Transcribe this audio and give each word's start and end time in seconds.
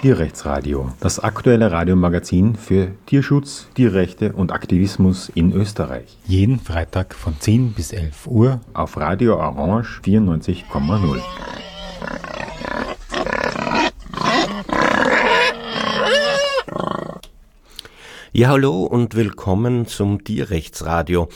Tierrechtsradio, 0.00 0.92
das 1.00 1.18
aktuelle 1.18 1.72
Radiomagazin 1.72 2.54
für 2.54 2.92
Tierschutz, 3.06 3.68
Tierrechte 3.74 4.32
und 4.34 4.52
Aktivismus 4.52 5.30
in 5.34 5.52
Österreich. 5.52 6.18
Jeden 6.26 6.60
Freitag 6.60 7.14
von 7.14 7.34
10 7.40 7.72
bis 7.72 7.92
11 7.92 8.26
Uhr 8.26 8.60
auf 8.74 8.96
Radio 8.98 9.36
Orange 9.36 10.00
94,0. 10.04 11.20
Ja, 18.32 18.48
hallo 18.48 18.82
und 18.82 19.14
willkommen 19.14 19.86
zum 19.86 20.22
Tierrechtsradio. 20.22 21.28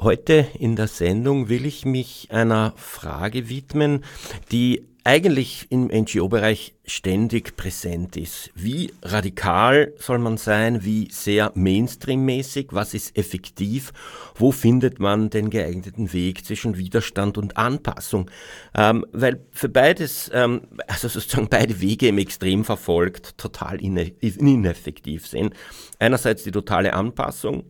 Heute 0.00 0.48
in 0.58 0.74
der 0.74 0.88
Sendung 0.88 1.48
will 1.48 1.64
ich 1.64 1.84
mich 1.84 2.26
einer 2.32 2.72
Frage 2.76 3.48
widmen, 3.48 4.02
die 4.50 4.88
eigentlich 5.04 5.66
im 5.70 5.86
NGO-Bereich 5.86 6.74
ständig 6.84 7.56
präsent 7.56 8.16
ist. 8.16 8.50
Wie 8.54 8.92
radikal 9.02 9.92
soll 9.98 10.18
man 10.18 10.36
sein? 10.36 10.84
Wie 10.84 11.08
sehr 11.10 11.52
Mainstream-mäßig? 11.54 12.68
Was 12.70 12.94
ist 12.94 13.16
effektiv? 13.16 13.92
Wo 14.34 14.52
findet 14.52 15.00
man 15.00 15.30
den 15.30 15.50
geeigneten 15.50 16.12
Weg 16.12 16.44
zwischen 16.44 16.76
Widerstand 16.76 17.36
und 17.36 17.56
Anpassung? 17.56 18.30
Ähm, 18.74 19.04
weil 19.12 19.40
für 19.50 19.68
beides, 19.68 20.30
ähm, 20.32 20.62
also 20.86 21.08
sozusagen 21.08 21.48
beide 21.48 21.80
Wege 21.80 22.08
im 22.08 22.18
Extrem 22.18 22.64
verfolgt, 22.64 23.38
total 23.38 23.80
ineffektiv 23.80 25.26
sind. 25.26 25.54
Einerseits 25.98 26.44
die 26.44 26.52
totale 26.52 26.92
Anpassung, 26.92 27.64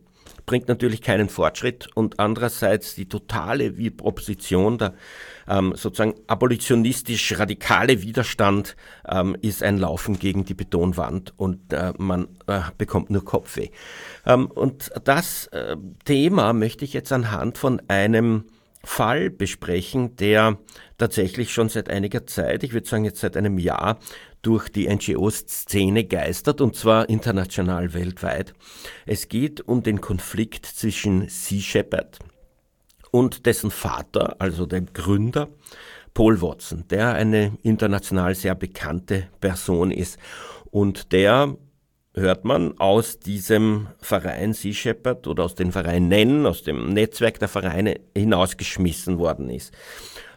bringt 0.45 0.67
natürlich 0.67 1.01
keinen 1.01 1.29
Fortschritt 1.29 1.87
und 1.95 2.19
andererseits 2.19 2.95
die 2.95 3.07
totale 3.07 3.73
Opposition, 4.01 4.77
der 4.77 4.93
ähm, 5.47 5.73
sozusagen 5.75 6.15
abolitionistisch 6.27 7.37
radikale 7.37 8.01
Widerstand 8.01 8.75
ähm, 9.07 9.35
ist 9.41 9.63
ein 9.63 9.77
Laufen 9.77 10.19
gegen 10.19 10.45
die 10.45 10.53
Betonwand 10.53 11.33
und 11.37 11.73
äh, 11.73 11.93
man 11.97 12.27
äh, 12.47 12.61
bekommt 12.77 13.09
nur 13.09 13.25
Kopfweh. 13.25 13.69
Ähm, 14.25 14.47
und 14.47 14.91
das 15.03 15.47
äh, 15.47 15.75
Thema 16.05 16.53
möchte 16.53 16.85
ich 16.85 16.93
jetzt 16.93 17.11
anhand 17.11 17.57
von 17.57 17.81
einem 17.87 18.45
Fall 18.85 19.29
besprechen, 19.29 20.17
der 20.17 20.57
tatsächlich 20.97 21.53
schon 21.53 21.69
seit 21.69 21.89
einiger 21.89 22.27
Zeit, 22.27 22.63
ich 22.63 22.73
würde 22.73 22.87
sagen 22.87 23.05
jetzt 23.05 23.21
seit 23.21 23.37
einem 23.37 23.57
Jahr, 23.57 23.97
durch 24.43 24.69
die 24.69 24.87
NGO-Szene 24.87 26.03
geistert, 26.03 26.61
und 26.61 26.75
zwar 26.75 27.09
international 27.09 27.93
weltweit. 27.93 28.53
Es 29.07 29.27
geht 29.29 29.61
um 29.61 29.81
den 29.81 29.99
Konflikt 29.99 30.67
zwischen 30.67 31.27
Sea 31.29 31.61
Shepherd 31.61 32.19
und 33.09 33.45
dessen 33.47 33.71
Vater, 33.71 34.35
also 34.39 34.67
dem 34.67 34.93
Gründer, 34.93 35.49
Paul 36.13 36.41
Watson, 36.41 36.83
der 36.89 37.13
eine 37.15 37.57
international 37.63 38.35
sehr 38.35 38.53
bekannte 38.53 39.29
Person 39.39 39.89
ist 39.89 40.19
und 40.69 41.11
der 41.11 41.57
hört 42.15 42.45
man 42.45 42.77
aus 42.79 43.19
diesem 43.19 43.87
Verein 43.99 44.53
Sea 44.53 44.73
Shepherd 44.73 45.27
oder 45.27 45.43
aus 45.45 45.55
den 45.55 45.71
Vereinen, 45.71 46.45
aus 46.45 46.63
dem 46.63 46.93
Netzwerk 46.93 47.39
der 47.39 47.47
Vereine 47.47 47.99
hinausgeschmissen 48.15 49.17
worden 49.17 49.49
ist 49.49 49.73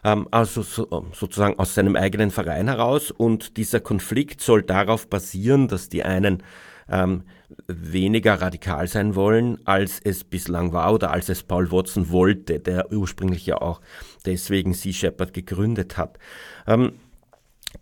ähm, 0.03 0.27
also 0.31 0.61
so, 0.61 1.05
sozusagen 1.13 1.59
aus 1.59 1.75
seinem 1.75 1.95
eigenen 1.95 2.31
Verein 2.31 2.67
heraus. 2.67 3.11
Und 3.11 3.57
dieser 3.57 3.79
Konflikt 3.79 4.41
soll 4.41 4.63
darauf 4.63 5.07
basieren, 5.07 5.67
dass 5.67 5.89
die 5.89 6.03
einen 6.03 6.43
ähm, 6.89 7.23
weniger 7.67 8.41
radikal 8.41 8.87
sein 8.87 9.15
wollen, 9.15 9.59
als 9.65 9.99
es 10.03 10.23
bislang 10.23 10.71
war 10.73 10.93
oder 10.93 11.11
als 11.11 11.29
es 11.29 11.43
Paul 11.43 11.71
Watson 11.71 12.09
wollte, 12.09 12.59
der 12.59 12.91
ursprünglich 12.91 13.45
ja 13.45 13.61
auch 13.61 13.81
deswegen 14.25 14.73
Sea 14.73 14.93
Shepherd 14.93 15.33
gegründet 15.33 15.97
hat. 15.97 16.17
Ähm, 16.65 16.93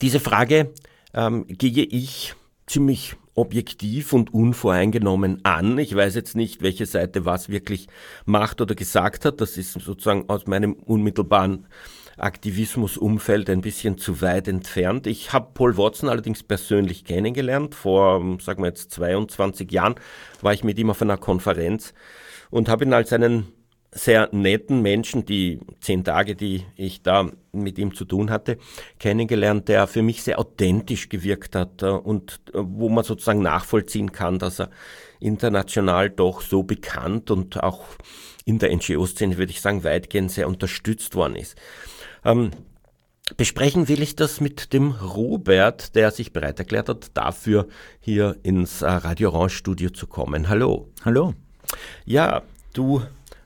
diese 0.01 0.19
Frage 0.19 0.73
ähm, 1.13 1.45
gehe 1.47 1.83
ich 1.83 2.35
ziemlich 2.67 3.15
objektiv 3.35 4.13
und 4.13 4.33
unvoreingenommen 4.33 5.43
an. 5.43 5.77
Ich 5.77 5.95
weiß 5.95 6.15
jetzt 6.15 6.35
nicht, 6.35 6.61
welche 6.61 6.85
Seite 6.85 7.25
was 7.25 7.49
wirklich 7.49 7.87
macht 8.25 8.61
oder 8.61 8.75
gesagt 8.75 9.25
hat. 9.25 9.41
Das 9.41 9.57
ist 9.57 9.73
sozusagen 9.73 10.29
aus 10.29 10.47
meinem 10.47 10.73
unmittelbaren 10.73 11.67
Aktivismusumfeld 12.17 13.49
ein 13.49 13.59
bisschen 13.59 13.97
zu 13.97 14.21
weit 14.21 14.47
entfernt. 14.47 15.05
Ich 15.05 15.33
habe 15.33 15.49
Paul 15.53 15.77
Watson 15.77 16.07
allerdings 16.07 16.43
persönlich 16.43 17.03
kennengelernt. 17.03 17.75
Vor, 17.75 18.37
sagen 18.39 18.63
wir 18.63 18.67
jetzt, 18.67 18.91
22 18.91 19.69
Jahren 19.69 19.95
war 20.41 20.53
ich 20.53 20.63
mit 20.63 20.79
ihm 20.79 20.89
auf 20.89 21.01
einer 21.01 21.17
Konferenz 21.17 21.93
und 22.49 22.69
habe 22.69 22.85
ihn 22.85 22.93
als 22.93 23.11
einen 23.11 23.47
sehr 23.97 24.27
netten 24.33 24.81
Menschen, 24.81 25.25
die 25.25 25.59
zehn 25.79 26.03
Tage, 26.03 26.35
die 26.35 26.65
ich 26.75 27.01
da 27.01 27.31
mit 27.53 27.79
ihm 27.79 27.95
zu 27.95 28.03
tun 28.03 28.29
hatte, 28.29 28.57
kennengelernt, 28.99 29.69
der 29.69 29.87
für 29.87 30.01
mich 30.01 30.21
sehr 30.21 30.37
authentisch 30.37 31.07
gewirkt 31.07 31.55
hat 31.55 31.81
äh, 31.81 31.87
und 31.87 32.41
äh, 32.53 32.57
wo 32.61 32.89
man 32.89 33.05
sozusagen 33.05 33.41
nachvollziehen 33.41 34.11
kann, 34.11 34.37
dass 34.37 34.59
er 34.59 34.69
international 35.21 36.09
doch 36.09 36.41
so 36.41 36.63
bekannt 36.63 37.31
und 37.31 37.63
auch 37.63 37.85
in 38.43 38.59
der 38.59 38.75
NGO-Szene, 38.75 39.37
würde 39.37 39.51
ich 39.51 39.61
sagen, 39.61 39.85
weitgehend 39.85 40.29
sehr 40.29 40.49
unterstützt 40.49 41.15
worden 41.15 41.37
ist. 41.37 41.55
Ähm, 42.25 42.51
besprechen 43.37 43.87
will 43.87 44.03
ich 44.03 44.17
das 44.17 44.41
mit 44.41 44.73
dem 44.73 44.91
Robert, 44.91 45.95
der 45.95 46.11
sich 46.11 46.33
bereit 46.33 46.59
erklärt 46.59 46.89
hat, 46.89 47.11
dafür 47.15 47.69
hier 48.01 48.35
ins 48.43 48.81
äh, 48.81 48.87
Radio 48.87 49.29
Orange 49.29 49.55
Studio 49.55 49.89
zu 49.89 50.05
kommen. 50.05 50.49
Hallo. 50.49 50.89
Hallo. 51.05 51.33
Ja, 52.03 52.43
du 52.73 53.01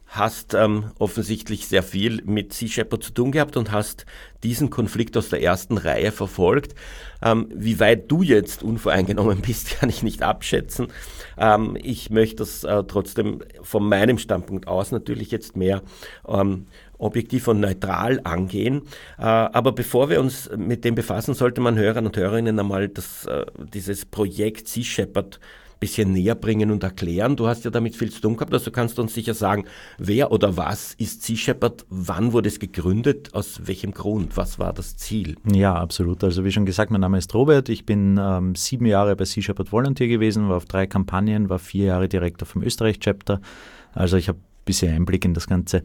hast 0.09 0.55
ähm, 0.55 0.91
offensichtlich 0.97 1.67
sehr 1.67 1.83
viel 1.83 2.23
mit 2.25 2.51
Sea 2.51 2.67
Shepherd 2.67 3.03
zu 3.03 3.11
tun 3.11 3.31
gehabt 3.31 3.57
und 3.57 3.71
hast 3.71 4.05
diesen 4.43 4.71
Konflikt 4.71 5.15
aus 5.15 5.29
der 5.29 5.41
ersten 5.43 5.77
Reihe 5.77 6.11
verfolgt. 6.11 6.73
Ähm, 7.21 7.47
wie 7.53 7.79
weit 7.79 8.11
du 8.11 8.23
jetzt 8.23 8.63
unvoreingenommen 8.63 9.41
bist, 9.45 9.79
kann 9.79 9.89
ich 9.89 10.01
nicht 10.01 10.23
abschätzen. 10.23 10.87
Ähm, 11.37 11.77
ich 11.79 12.09
möchte 12.09 12.37
das 12.37 12.63
äh, 12.63 12.83
trotzdem 12.87 13.43
von 13.61 13.87
meinem 13.87 14.17
Standpunkt 14.17 14.67
aus 14.67 14.91
natürlich 14.91 15.29
jetzt 15.29 15.55
mehr 15.55 15.83
ähm, 16.27 16.65
objektiv 16.97 17.47
und 17.47 17.59
neutral 17.59 18.19
angehen. 18.23 18.81
Äh, 19.19 19.23
aber 19.23 19.73
bevor 19.73 20.09
wir 20.09 20.19
uns 20.19 20.49
mit 20.57 20.85
dem 20.85 20.95
befassen, 20.95 21.35
sollte 21.35 21.61
man 21.61 21.77
Hörern 21.77 22.07
und 22.07 22.17
Hörerinnen 22.17 22.59
einmal 22.59 22.89
das, 22.89 23.25
äh, 23.25 23.45
dieses 23.73 24.05
Projekt 24.05 24.67
Sea 24.67 24.83
Shepherd 24.83 25.39
bisschen 25.79 26.11
näher 26.11 26.35
bringen 26.35 26.71
und 26.71 26.83
erklären. 26.83 27.35
Du 27.35 27.47
hast 27.47 27.65
ja 27.65 27.71
damit 27.71 27.95
viel 27.95 28.11
zu 28.11 28.21
tun 28.21 28.35
gehabt, 28.35 28.53
also 28.53 28.71
kannst 28.71 28.97
du 28.97 29.01
uns 29.01 29.13
sicher 29.13 29.33
sagen, 29.33 29.65
wer 29.97 30.31
oder 30.31 30.57
was 30.57 30.93
ist 30.95 31.23
Sea 31.23 31.37
Shepherd, 31.37 31.85
wann 31.89 32.33
wurde 32.33 32.49
es 32.49 32.59
gegründet, 32.59 33.33
aus 33.33 33.61
welchem 33.65 33.91
Grund, 33.91 34.35
was 34.37 34.59
war 34.59 34.73
das 34.73 34.97
Ziel? 34.97 35.37
Ja, 35.51 35.73
absolut. 35.75 36.23
Also 36.23 36.43
wie 36.43 36.51
schon 36.51 36.65
gesagt, 36.65 36.91
mein 36.91 37.01
Name 37.01 37.17
ist 37.17 37.33
Robert, 37.33 37.69
ich 37.69 37.85
bin 37.85 38.19
ähm, 38.21 38.55
sieben 38.55 38.85
Jahre 38.85 39.15
bei 39.15 39.25
Sea 39.25 39.41
Shepherd 39.41 39.71
Volunteer 39.71 40.07
gewesen, 40.07 40.49
war 40.49 40.57
auf 40.57 40.65
drei 40.65 40.87
Kampagnen, 40.87 41.49
war 41.49 41.59
vier 41.59 41.85
Jahre 41.85 42.09
Direktor 42.09 42.45
vom 42.45 42.63
Österreich-Chapter, 42.63 43.41
also 43.93 44.17
ich 44.17 44.27
habe 44.27 44.39
ein 44.39 44.65
bisschen 44.65 44.93
Einblick 44.93 45.25
in 45.25 45.33
das 45.33 45.47
ganze 45.47 45.83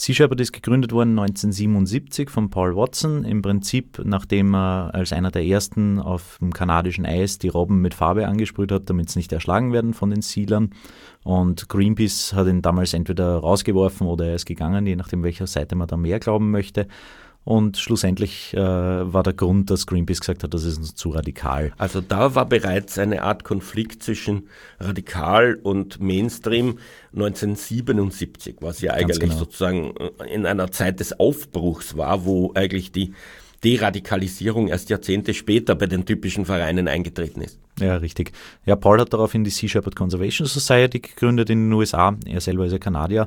Shepherd 0.00 0.40
ist 0.40 0.52
gegründet 0.52 0.92
worden 0.92 1.18
1977 1.18 2.30
von 2.30 2.50
Paul 2.50 2.76
Watson, 2.76 3.24
im 3.24 3.42
Prinzip 3.42 4.00
nachdem 4.04 4.54
er 4.54 4.90
als 4.94 5.12
einer 5.12 5.32
der 5.32 5.44
ersten 5.44 5.98
auf 5.98 6.38
dem 6.40 6.52
kanadischen 6.52 7.04
Eis 7.04 7.38
die 7.38 7.48
Robben 7.48 7.80
mit 7.80 7.94
Farbe 7.94 8.28
angesprüht 8.28 8.70
hat, 8.70 8.88
damit 8.88 9.10
sie 9.10 9.18
nicht 9.18 9.32
erschlagen 9.32 9.72
werden 9.72 9.94
von 9.94 10.10
den 10.10 10.22
Sealern. 10.22 10.70
Und 11.24 11.68
Greenpeace 11.68 12.32
hat 12.32 12.46
ihn 12.46 12.62
damals 12.62 12.94
entweder 12.94 13.38
rausgeworfen 13.38 14.06
oder 14.06 14.26
er 14.26 14.34
ist 14.36 14.46
gegangen, 14.46 14.86
je 14.86 14.96
nachdem 14.96 15.24
welcher 15.24 15.48
Seite 15.48 15.74
man 15.74 15.88
da 15.88 15.96
mehr 15.96 16.20
glauben 16.20 16.52
möchte. 16.52 16.86
Und 17.48 17.78
schlussendlich 17.78 18.52
äh, 18.52 18.58
war 18.58 19.22
der 19.22 19.32
Grund, 19.32 19.70
dass 19.70 19.86
Greenpeace 19.86 20.20
gesagt 20.20 20.44
hat, 20.44 20.52
das 20.52 20.64
ist 20.64 20.76
uns 20.76 20.94
zu 20.94 21.08
radikal. 21.08 21.72
Also 21.78 22.02
da 22.02 22.34
war 22.34 22.44
bereits 22.44 22.98
eine 22.98 23.22
Art 23.22 23.42
Konflikt 23.42 24.02
zwischen 24.02 24.50
radikal 24.78 25.54
und 25.54 25.98
Mainstream 25.98 26.78
1977, 27.14 28.56
was 28.60 28.82
ja 28.82 28.92
eigentlich 28.92 29.18
genau. 29.18 29.34
sozusagen 29.34 29.94
äh, 29.96 30.30
in 30.30 30.44
einer 30.44 30.70
Zeit 30.72 31.00
des 31.00 31.18
Aufbruchs 31.18 31.96
war, 31.96 32.26
wo 32.26 32.52
eigentlich 32.54 32.92
die 32.92 33.14
Deradikalisierung 33.64 34.68
erst 34.68 34.90
Jahrzehnte 34.90 35.32
später 35.32 35.74
bei 35.74 35.86
den 35.86 36.04
typischen 36.04 36.44
Vereinen 36.44 36.86
eingetreten 36.86 37.40
ist. 37.40 37.58
Ja, 37.80 37.96
richtig. 37.96 38.32
Ja, 38.66 38.76
Paul 38.76 39.00
hat 39.00 39.14
daraufhin 39.14 39.44
die 39.44 39.50
Sea 39.50 39.70
Shepherd 39.70 39.96
Conservation 39.96 40.46
Society 40.46 41.00
gegründet 41.00 41.48
in 41.48 41.70
den 41.70 41.72
USA. 41.72 42.14
Er 42.26 42.42
selber 42.42 42.66
ist 42.66 42.72
ja 42.72 42.78
Kanadier 42.78 43.26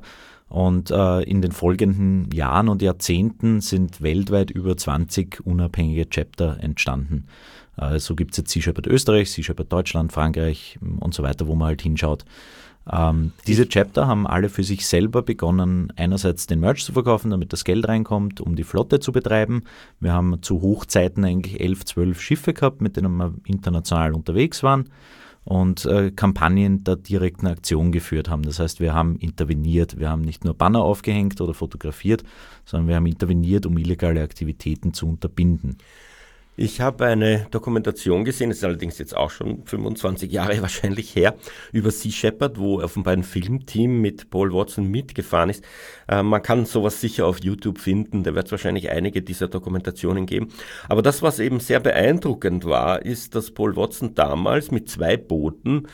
und 0.52 0.92
äh, 0.92 1.22
in 1.22 1.42
den 1.42 1.54
folgenden 1.54 2.30
Jahren 2.34 2.68
und 2.68 2.82
Jahrzehnten 2.82 3.62
sind 3.62 4.02
weltweit 4.02 4.52
über 4.52 4.76
20 4.76 5.46
unabhängige 5.46 6.10
Chapter 6.10 6.58
entstanden. 6.60 7.26
Äh, 7.78 8.00
so 8.00 8.16
gibt 8.16 8.32
es 8.32 8.38
jetzt 8.40 8.52
Sea 8.52 8.62
Shepherd 8.62 8.88
Österreich, 8.88 9.32
Sea 9.32 9.46
Shepherd 9.46 9.72
Deutschland, 9.72 10.12
Frankreich 10.12 10.78
und 11.00 11.14
so 11.14 11.24
weiter, 11.24 11.48
wo 11.48 11.56
man 11.56 11.70
halt 11.70 11.82
hinschaut. 11.82 12.26
Ähm, 12.92 13.32
diese 13.48 13.70
Chapter 13.70 14.08
haben 14.08 14.28
alle 14.28 14.50
für 14.50 14.64
sich 14.64 14.86
selber 14.86 15.22
begonnen, 15.22 15.94
einerseits 15.96 16.48
den 16.48 16.60
Merch 16.60 16.84
zu 16.84 16.92
verkaufen, 16.92 17.32
damit 17.32 17.54
das 17.54 17.64
Geld 17.64 17.88
reinkommt, 17.88 18.42
um 18.42 18.58
die 18.58 18.66
Flotte 18.66 19.00
zu 19.00 19.14
betreiben. 19.14 19.64
Wir 20.02 20.12
haben 20.12 20.42
zu 20.42 20.62
Hochzeiten 20.62 21.24
eigentlich 21.24 21.62
elf, 21.62 21.86
zwölf 21.86 22.20
Schiffe 22.20 22.54
gehabt, 22.54 22.82
mit 22.82 22.98
denen 22.98 23.16
wir 23.16 23.34
international 23.46 24.14
unterwegs 24.14 24.64
waren 24.64 24.90
und 25.44 25.86
äh, 25.86 26.12
Kampagnen 26.12 26.84
der 26.84 26.98
direkten 26.98 27.48
Aktion 27.48 27.92
geführt 27.92 28.30
haben. 28.30 28.44
Das 28.44 28.60
heißt, 28.60 28.80
wir 28.80 28.94
haben 28.94 29.16
interveniert, 29.18 29.98
wir 30.00 30.10
haben 30.10 30.22
nicht 30.22 30.46
nur 30.46 30.54
Banner 30.54 30.82
aufgehängt 30.82 31.42
oder 31.42 31.54
fotografiert, 31.54 32.24
sondern 32.66 32.88
wir 32.88 32.96
haben 32.96 33.08
interveniert, 33.08 33.66
um 33.66 33.78
illegale 33.78 34.22
Aktivitäten 34.22 34.94
zu 34.94 35.08
unterbinden. 35.08 35.78
Ich 36.64 36.80
habe 36.80 37.08
eine 37.08 37.48
Dokumentation 37.50 38.24
gesehen, 38.24 38.52
ist 38.52 38.64
allerdings 38.64 39.00
jetzt 39.00 39.18
auch 39.18 39.32
schon 39.32 39.66
25 39.66 40.32
Jahre 40.32 40.62
wahrscheinlich 40.62 41.16
her, 41.16 41.36
über 41.72 41.90
Sea 41.90 42.12
Shepherd, 42.12 42.60
wo 42.60 42.80
offenbar 42.80 43.14
ein 43.14 43.24
Filmteam 43.24 44.00
mit 44.00 44.30
Paul 44.30 44.54
Watson 44.54 44.86
mitgefahren 44.86 45.50
ist. 45.50 45.64
Äh, 46.08 46.22
man 46.22 46.44
kann 46.44 46.68
sowas 46.68 47.02
sicher 47.02 47.26
auf 47.26 47.44
YouTube 47.44 47.80
finden, 47.80 48.22
da 48.22 48.36
wird 48.36 48.46
es 48.46 48.52
wahrscheinlich 48.52 48.92
einige 48.92 49.24
dieser 49.24 49.48
Dokumentationen 49.48 50.28
geben. 50.28 50.50
Aber 50.88 51.02
das, 51.02 51.24
was 51.24 51.40
eben 51.40 51.60
sehr 51.60 51.80
beeindruckend 51.80 52.64
war, 52.66 53.04
ist, 53.04 53.34
dass 53.34 53.50
Paul 53.50 53.76
Watson 53.76 54.14
damals 54.14 54.70
mit 54.70 54.88
zwei 54.88 55.18
Booten 55.18 55.88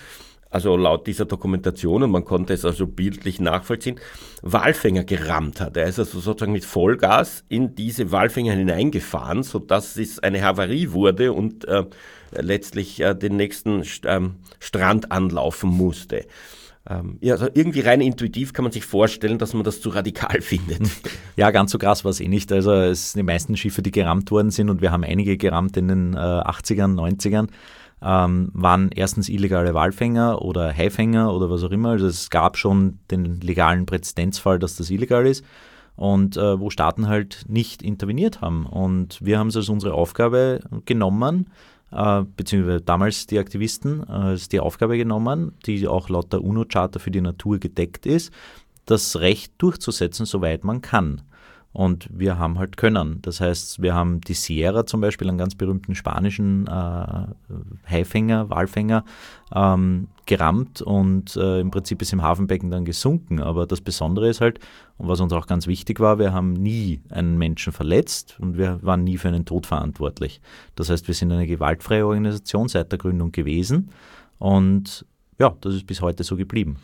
also 0.57 0.75
laut 0.75 1.05
dieser 1.05 1.25
Dokumentation, 1.25 2.01
und 2.01 2.09
man 2.09 2.25
konnte 2.25 2.51
es 2.51 2.65
also 2.65 2.87
bildlich 2.87 3.39
nachvollziehen, 3.39 3.99
Walfänger 4.41 5.03
gerammt 5.03 5.61
hat. 5.61 5.77
Er 5.77 5.85
ist 5.85 5.99
also 5.99 6.19
sozusagen 6.19 6.51
mit 6.51 6.65
Vollgas 6.65 7.43
in 7.47 7.75
diese 7.75 8.11
Walfänger 8.11 8.53
hineingefahren, 8.53 9.43
sodass 9.43 9.97
es 9.97 10.17
eine 10.17 10.41
Havarie 10.41 10.93
wurde 10.93 11.31
und 11.31 11.67
äh, 11.67 11.83
letztlich 12.31 12.99
äh, 13.01 13.13
den 13.13 13.35
nächsten 13.35 13.83
ähm, 14.05 14.37
Strand 14.59 15.11
anlaufen 15.11 15.69
musste. 15.69 16.25
Ähm, 16.89 17.19
ja, 17.21 17.35
also 17.35 17.49
irgendwie 17.53 17.81
rein 17.81 18.01
intuitiv 18.01 18.53
kann 18.53 18.63
man 18.63 18.71
sich 18.71 18.85
vorstellen, 18.85 19.37
dass 19.37 19.53
man 19.53 19.63
das 19.63 19.79
zu 19.79 19.89
radikal 19.89 20.41
findet. 20.41 20.89
Ja, 21.35 21.51
ganz 21.51 21.71
so 21.71 21.77
krass 21.77 22.03
war 22.03 22.09
es 22.09 22.19
eh 22.19 22.27
nicht. 22.27 22.51
Also 22.51 22.73
es 22.73 23.11
sind 23.11 23.19
die 23.19 23.31
meisten 23.31 23.55
Schiffe, 23.57 23.83
die 23.83 23.91
gerammt 23.91 24.31
worden 24.31 24.49
sind 24.49 24.71
und 24.71 24.81
wir 24.81 24.91
haben 24.91 25.03
einige 25.03 25.37
gerammt 25.37 25.77
in 25.77 25.87
den 25.87 26.13
äh, 26.15 26.17
80ern, 26.17 26.95
90ern 26.95 27.49
ähm, 28.01 28.49
waren 28.53 28.89
erstens 28.93 29.29
illegale 29.29 29.73
Walfänger 29.73 30.41
oder 30.41 30.71
Haifänger 30.75 31.33
oder 31.33 31.49
was 31.49 31.63
auch 31.63 31.71
immer. 31.71 31.89
Also 31.89 32.07
es 32.07 32.29
gab 32.29 32.57
schon 32.57 32.99
den 33.09 33.41
legalen 33.41 33.85
Präzedenzfall, 33.85 34.59
dass 34.59 34.75
das 34.75 34.89
illegal 34.89 35.25
ist 35.25 35.43
und 35.95 36.37
äh, 36.37 36.59
wo 36.59 36.69
Staaten 36.69 37.07
halt 37.07 37.45
nicht 37.47 37.81
interveniert 37.81 38.41
haben. 38.41 38.65
Und 38.65 39.19
wir 39.23 39.39
haben 39.39 39.47
es 39.47 39.57
als 39.57 39.69
unsere 39.69 39.95
Aufgabe 39.95 40.61
genommen, 40.85 41.49
äh, 41.91 42.21
beziehungsweise 42.35 42.81
damals 42.81 43.25
die 43.25 43.39
Aktivisten, 43.39 44.03
äh, 44.07 44.11
als 44.11 44.47
die 44.47 44.59
Aufgabe 44.59 44.97
genommen, 44.97 45.53
die 45.65 45.87
auch 45.87 46.09
laut 46.09 46.31
der 46.31 46.43
UNO-Charta 46.43 46.99
für 46.99 47.11
die 47.11 47.21
Natur 47.21 47.57
gedeckt 47.57 48.05
ist, 48.05 48.31
das 48.85 49.19
Recht 49.19 49.53
durchzusetzen, 49.57 50.25
soweit 50.25 50.63
man 50.63 50.81
kann. 50.81 51.23
Und 51.77 52.09
wir 52.11 52.39
haben 52.39 52.57
halt 52.57 52.75
können. 52.75 53.19
Das 53.21 53.39
heißt, 53.39 53.83
wir 53.83 53.93
haben 53.93 54.19
die 54.21 54.33
Sierra 54.33 54.87
zum 54.87 54.99
Beispiel, 54.99 55.29
einen 55.29 55.37
ganz 55.37 55.53
berühmten 55.53 55.93
spanischen 55.93 56.65
äh, 56.65 57.27
Haifänger, 57.87 58.49
Walfänger, 58.49 59.05
ähm, 59.53 60.07
gerammt 60.25 60.81
und 60.81 61.35
äh, 61.35 61.59
im 61.59 61.69
Prinzip 61.69 62.01
ist 62.01 62.13
im 62.13 62.23
Hafenbecken 62.23 62.71
dann 62.71 62.83
gesunken. 62.83 63.39
Aber 63.39 63.67
das 63.67 63.81
Besondere 63.81 64.27
ist 64.27 64.41
halt, 64.41 64.59
und 64.97 65.07
was 65.07 65.19
uns 65.19 65.31
auch 65.33 65.45
ganz 65.45 65.67
wichtig 65.67 65.99
war, 65.99 66.17
wir 66.17 66.33
haben 66.33 66.53
nie 66.53 66.99
einen 67.11 67.37
Menschen 67.37 67.71
verletzt 67.71 68.37
und 68.39 68.57
wir 68.57 68.79
waren 68.81 69.03
nie 69.03 69.19
für 69.19 69.27
einen 69.27 69.45
Tod 69.45 69.67
verantwortlich. 69.67 70.41
Das 70.73 70.89
heißt, 70.89 71.07
wir 71.07 71.13
sind 71.13 71.31
eine 71.31 71.45
gewaltfreie 71.45 72.07
Organisation 72.07 72.69
seit 72.69 72.91
der 72.91 72.97
Gründung 72.97 73.31
gewesen 73.31 73.91
und 74.39 75.05
ja, 75.37 75.55
das 75.61 75.75
ist 75.75 75.85
bis 75.85 76.01
heute 76.01 76.23
so 76.23 76.37
geblieben. 76.37 76.77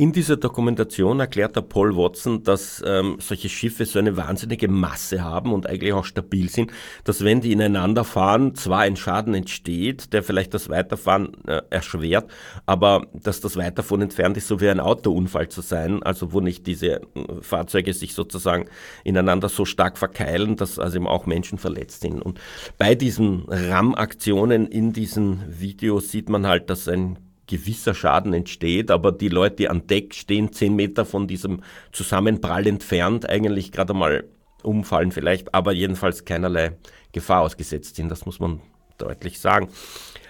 In 0.00 0.12
dieser 0.12 0.38
Dokumentation 0.38 1.20
erklärt 1.20 1.56
der 1.56 1.60
Paul 1.60 1.94
Watson, 1.94 2.42
dass 2.42 2.82
ähm, 2.86 3.16
solche 3.20 3.50
Schiffe 3.50 3.84
so 3.84 3.98
eine 3.98 4.16
wahnsinnige 4.16 4.66
Masse 4.66 5.22
haben 5.22 5.52
und 5.52 5.66
eigentlich 5.66 5.92
auch 5.92 6.06
stabil 6.06 6.48
sind, 6.48 6.72
dass 7.04 7.22
wenn 7.22 7.42
die 7.42 7.52
ineinander 7.52 8.04
fahren, 8.04 8.54
zwar 8.54 8.78
ein 8.78 8.96
Schaden 8.96 9.34
entsteht, 9.34 10.14
der 10.14 10.22
vielleicht 10.22 10.54
das 10.54 10.70
Weiterfahren 10.70 11.36
äh, 11.46 11.60
erschwert, 11.68 12.30
aber 12.64 13.08
dass 13.12 13.42
das 13.42 13.58
Weiterfahren 13.58 14.00
entfernt 14.00 14.38
ist, 14.38 14.48
so 14.48 14.62
wie 14.62 14.70
ein 14.70 14.80
Autounfall 14.80 15.50
zu 15.50 15.60
sein, 15.60 16.02
also 16.02 16.32
wo 16.32 16.40
nicht 16.40 16.66
diese 16.66 17.02
äh, 17.02 17.02
Fahrzeuge 17.42 17.92
sich 17.92 18.14
sozusagen 18.14 18.70
ineinander 19.04 19.50
so 19.50 19.66
stark 19.66 19.98
verkeilen, 19.98 20.56
dass 20.56 20.78
also 20.78 20.96
eben 20.96 21.06
auch 21.06 21.26
Menschen 21.26 21.58
verletzt 21.58 22.00
sind. 22.00 22.22
Und 22.22 22.40
bei 22.78 22.94
diesen 22.94 23.44
RAM-Aktionen 23.48 24.66
in 24.66 24.94
diesen 24.94 25.42
Videos 25.60 26.10
sieht 26.10 26.30
man 26.30 26.46
halt, 26.46 26.70
dass 26.70 26.88
ein 26.88 27.18
gewisser 27.50 27.94
Schaden 27.94 28.32
entsteht, 28.32 28.90
aber 28.90 29.10
die 29.10 29.28
Leute, 29.28 29.70
an 29.70 29.86
Deck 29.88 30.14
stehen, 30.14 30.52
zehn 30.52 30.76
Meter 30.76 31.04
von 31.04 31.26
diesem 31.26 31.62
Zusammenprall 31.90 32.66
entfernt, 32.68 33.28
eigentlich 33.28 33.72
gerade 33.72 33.92
mal 33.92 34.24
umfallen 34.62 35.10
vielleicht, 35.10 35.52
aber 35.52 35.72
jedenfalls 35.72 36.24
keinerlei 36.24 36.76
Gefahr 37.12 37.40
ausgesetzt 37.40 37.96
sind. 37.96 38.08
Das 38.08 38.24
muss 38.24 38.38
man 38.38 38.60
deutlich 38.98 39.40
sagen. 39.40 39.68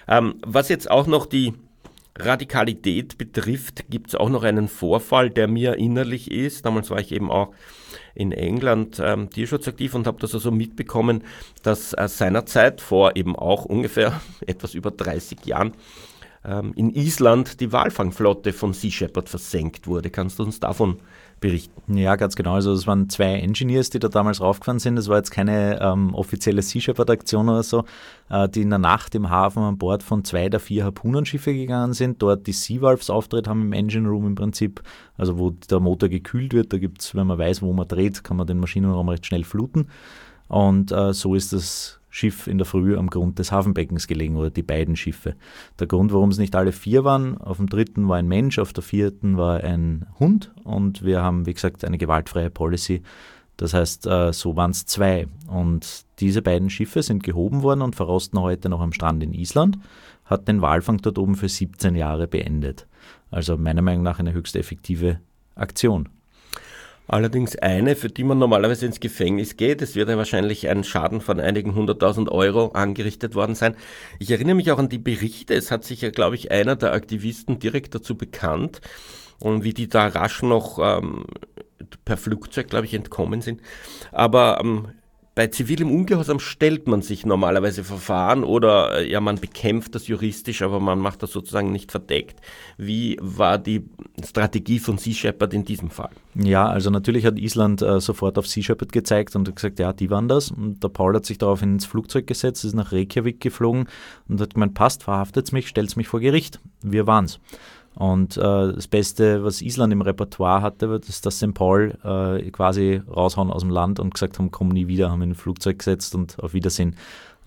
Ähm, 0.08 0.36
was 0.44 0.70
jetzt 0.70 0.90
auch 0.90 1.06
noch 1.06 1.26
die 1.26 1.52
Radikalität 2.18 3.18
betrifft, 3.18 3.90
gibt 3.90 4.08
es 4.08 4.14
auch 4.14 4.30
noch 4.30 4.42
einen 4.42 4.68
Vorfall, 4.68 5.30
der 5.30 5.46
mir 5.46 5.76
innerlich 5.76 6.30
ist. 6.30 6.64
Damals 6.64 6.90
war 6.90 7.00
ich 7.00 7.12
eben 7.12 7.30
auch 7.30 7.52
in 8.14 8.32
England 8.32 9.00
ähm, 9.02 9.28
tierschutzaktiv 9.30 9.94
und 9.94 10.06
habe 10.06 10.20
das 10.20 10.34
also 10.34 10.50
mitbekommen, 10.50 11.22
dass 11.62 11.92
äh, 11.92 12.08
seinerzeit 12.08 12.80
vor 12.80 13.16
eben 13.16 13.36
auch 13.36 13.66
ungefähr 13.66 14.20
etwas 14.46 14.74
über 14.74 14.90
30 14.90 15.44
Jahren 15.44 15.72
ähm, 16.44 16.72
in 16.74 16.90
Island 16.90 17.60
die 17.60 17.72
Walfangflotte 17.72 18.52
von 18.52 18.72
Sea 18.72 18.90
Shepherd 18.90 19.28
versenkt 19.28 19.86
wurde. 19.86 20.10
Kannst 20.10 20.38
du 20.38 20.42
uns 20.42 20.58
davon 20.60 20.98
berichten? 21.40 21.96
Ja, 21.96 22.16
ganz 22.16 22.36
genau. 22.36 22.54
Also 22.54 22.72
es 22.72 22.86
waren 22.86 23.10
zwei 23.10 23.34
Engineers, 23.34 23.90
die 23.90 23.98
da 23.98 24.08
damals 24.08 24.40
raufgefahren 24.40 24.78
sind. 24.78 24.96
Das 24.96 25.08
war 25.08 25.18
jetzt 25.18 25.30
keine 25.30 25.80
ähm, 25.80 26.14
offizielle 26.14 26.62
Sea 26.62 26.80
Shepherd-Aktion 26.80 27.48
oder 27.48 27.62
so, 27.62 27.84
äh, 28.30 28.48
die 28.48 28.62
in 28.62 28.70
der 28.70 28.78
Nacht 28.78 29.14
im 29.14 29.28
Hafen 29.28 29.62
an 29.62 29.78
Bord 29.78 30.02
von 30.02 30.24
zwei 30.24 30.48
der 30.48 30.60
vier 30.60 30.84
Harpunenschiffe 30.84 31.52
gegangen 31.52 31.92
sind, 31.92 32.22
dort 32.22 32.46
die 32.46 32.52
Sea 32.52 32.80
Wolves 32.80 33.10
Auftritt 33.10 33.46
haben 33.46 33.62
im 33.62 33.72
Engine 33.72 34.08
Room 34.08 34.26
im 34.26 34.34
Prinzip, 34.34 34.82
also 35.16 35.38
wo 35.38 35.50
der 35.50 35.80
Motor 35.80 36.08
gekühlt 36.08 36.54
wird. 36.54 36.72
Da 36.72 36.78
gibt 36.78 37.02
es, 37.02 37.14
wenn 37.14 37.26
man 37.26 37.38
weiß, 37.38 37.60
wo 37.62 37.72
man 37.72 37.88
dreht, 37.88 38.24
kann 38.24 38.36
man 38.36 38.46
den 38.46 38.60
Maschinenraum 38.60 39.08
recht 39.08 39.26
schnell 39.26 39.44
fluten. 39.44 39.88
Und 40.48 40.90
äh, 40.90 41.12
so 41.12 41.34
ist 41.34 41.52
das 41.52 41.99
Schiff 42.10 42.46
in 42.46 42.58
der 42.58 42.66
Früh 42.66 42.96
am 42.96 43.08
Grund 43.08 43.38
des 43.38 43.52
Hafenbeckens 43.52 44.06
gelegen 44.06 44.36
oder 44.36 44.50
die 44.50 44.62
beiden 44.62 44.96
Schiffe. 44.96 45.36
Der 45.78 45.86
Grund, 45.86 46.12
warum 46.12 46.30
es 46.30 46.38
nicht 46.38 46.54
alle 46.56 46.72
vier 46.72 47.04
waren, 47.04 47.38
auf 47.38 47.56
dem 47.56 47.68
dritten 47.68 48.08
war 48.08 48.16
ein 48.16 48.28
Mensch, 48.28 48.58
auf 48.58 48.72
der 48.72 48.82
vierten 48.82 49.36
war 49.36 49.62
ein 49.62 50.06
Hund 50.18 50.52
und 50.64 51.04
wir 51.04 51.22
haben, 51.22 51.46
wie 51.46 51.54
gesagt, 51.54 51.84
eine 51.84 51.98
gewaltfreie 51.98 52.50
Policy. 52.50 53.02
Das 53.56 53.74
heißt, 53.74 54.06
äh, 54.06 54.32
so 54.32 54.56
waren 54.56 54.70
es 54.70 54.86
zwei. 54.86 55.26
Und 55.46 56.04
diese 56.18 56.42
beiden 56.42 56.70
Schiffe 56.70 57.02
sind 57.02 57.22
gehoben 57.22 57.62
worden 57.62 57.82
und 57.82 57.94
verrosten 57.94 58.40
heute 58.40 58.68
noch 58.68 58.80
am 58.80 58.92
Strand 58.92 59.22
in 59.22 59.34
Island, 59.34 59.78
hat 60.24 60.48
den 60.48 60.62
Walfang 60.62 60.98
dort 60.98 61.18
oben 61.18 61.34
für 61.34 61.48
17 61.48 61.94
Jahre 61.94 62.26
beendet. 62.26 62.86
Also 63.30 63.56
meiner 63.56 63.82
Meinung 63.82 64.02
nach 64.02 64.18
eine 64.18 64.32
höchst 64.32 64.56
effektive 64.56 65.20
Aktion. 65.54 66.08
Allerdings 67.12 67.56
eine, 67.56 67.96
für 67.96 68.08
die 68.08 68.22
man 68.22 68.38
normalerweise 68.38 68.86
ins 68.86 69.00
Gefängnis 69.00 69.56
geht. 69.56 69.82
Es 69.82 69.96
wird 69.96 70.08
ja 70.08 70.16
wahrscheinlich 70.16 70.68
ein 70.68 70.84
Schaden 70.84 71.20
von 71.20 71.40
einigen 71.40 71.74
hunderttausend 71.74 72.28
Euro 72.30 72.68
angerichtet 72.68 73.34
worden 73.34 73.56
sein. 73.56 73.74
Ich 74.20 74.30
erinnere 74.30 74.54
mich 74.54 74.70
auch 74.70 74.78
an 74.78 74.88
die 74.88 74.98
Berichte. 74.98 75.54
Es 75.54 75.72
hat 75.72 75.82
sich 75.82 76.02
ja, 76.02 76.10
glaube 76.10 76.36
ich, 76.36 76.52
einer 76.52 76.76
der 76.76 76.92
Aktivisten 76.92 77.58
direkt 77.58 77.96
dazu 77.96 78.16
bekannt 78.16 78.80
und 79.40 79.64
wie 79.64 79.74
die 79.74 79.88
da 79.88 80.06
rasch 80.06 80.42
noch 80.42 80.78
ähm, 80.78 81.24
per 82.04 82.16
Flugzeug, 82.16 82.68
glaube 82.68 82.86
ich, 82.86 82.94
entkommen 82.94 83.40
sind. 83.40 83.60
Aber 84.12 84.60
ähm, 84.62 84.92
bei 85.34 85.46
zivilem 85.46 85.90
Ungehorsam 85.90 86.40
stellt 86.40 86.88
man 86.88 87.02
sich 87.02 87.24
normalerweise 87.24 87.84
Verfahren 87.84 88.42
oder 88.42 88.98
äh, 88.98 89.10
ja, 89.10 89.20
man 89.20 89.36
bekämpft 89.36 89.94
das 89.94 90.08
juristisch, 90.08 90.62
aber 90.62 90.80
man 90.80 90.98
macht 90.98 91.22
das 91.22 91.30
sozusagen 91.30 91.70
nicht 91.70 91.92
verdeckt. 91.92 92.40
Wie 92.76 93.16
war 93.20 93.58
die 93.58 93.84
Strategie 94.24 94.80
von 94.80 94.98
Sea 94.98 95.14
Shepherd 95.14 95.54
in 95.54 95.64
diesem 95.64 95.90
Fall? 95.90 96.10
Ja, 96.34 96.66
also 96.66 96.90
natürlich 96.90 97.24
hat 97.26 97.38
Island 97.38 97.80
äh, 97.80 98.00
sofort 98.00 98.38
auf 98.38 98.48
Sea 98.48 98.62
Shepherd 98.62 98.92
gezeigt 98.92 99.36
und 99.36 99.54
gesagt, 99.54 99.78
ja, 99.78 99.92
die 99.92 100.10
waren 100.10 100.26
das. 100.26 100.50
Und 100.50 100.82
der 100.82 100.88
Paul 100.88 101.14
hat 101.14 101.26
sich 101.26 101.38
darauf 101.38 101.62
ins 101.62 101.86
Flugzeug 101.86 102.26
gesetzt, 102.26 102.64
ist 102.64 102.74
nach 102.74 102.92
Reykjavik 102.92 103.40
geflogen 103.40 103.88
und 104.28 104.40
hat 104.40 104.54
gemeint, 104.54 104.74
passt, 104.74 105.04
verhaftet 105.04 105.52
mich, 105.52 105.68
stellt 105.68 105.96
mich 105.96 106.08
vor 106.08 106.20
Gericht. 106.20 106.60
Wir 106.82 107.06
waren's. 107.06 107.38
Und 107.94 108.36
äh, 108.36 108.40
das 108.40 108.86
Beste, 108.86 109.42
was 109.44 109.62
Island 109.62 109.92
im 109.92 110.00
Repertoire 110.00 110.62
hatte, 110.62 110.86
ist, 111.08 111.26
dass 111.26 111.38
St. 111.38 111.54
Paul 111.54 111.98
äh, 112.04 112.50
quasi 112.50 113.02
raushauen 113.08 113.50
aus 113.50 113.62
dem 113.62 113.70
Land 113.70 113.98
und 113.98 114.14
gesagt 114.14 114.38
haben, 114.38 114.50
komm 114.50 114.68
nie 114.68 114.86
wieder, 114.86 115.10
haben 115.10 115.22
in 115.22 115.30
ein 115.30 115.34
Flugzeug 115.34 115.78
gesetzt 115.78 116.14
und 116.14 116.38
auf 116.38 116.54
Wiedersehen 116.54 116.96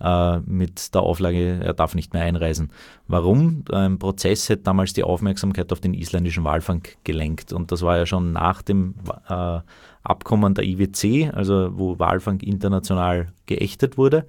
äh, 0.00 0.38
mit 0.40 0.94
der 0.94 1.02
Auflage, 1.02 1.60
er 1.62 1.72
darf 1.72 1.94
nicht 1.94 2.12
mehr 2.12 2.24
einreisen. 2.24 2.70
Warum? 3.08 3.64
Ein 3.72 3.98
Prozess 3.98 4.48
hätte 4.48 4.64
damals 4.64 4.92
die 4.92 5.04
Aufmerksamkeit 5.04 5.72
auf 5.72 5.80
den 5.80 5.94
isländischen 5.94 6.44
Walfang 6.44 6.82
gelenkt 7.04 7.52
und 7.52 7.72
das 7.72 7.82
war 7.82 7.96
ja 7.96 8.06
schon 8.06 8.32
nach 8.32 8.62
dem 8.62 8.94
äh, 9.28 9.60
Abkommen 10.02 10.54
der 10.54 10.64
IWC, 10.64 11.30
also 11.32 11.70
wo 11.72 11.98
Walfang 11.98 12.40
international 12.40 13.32
geächtet 13.46 13.96
wurde 13.96 14.26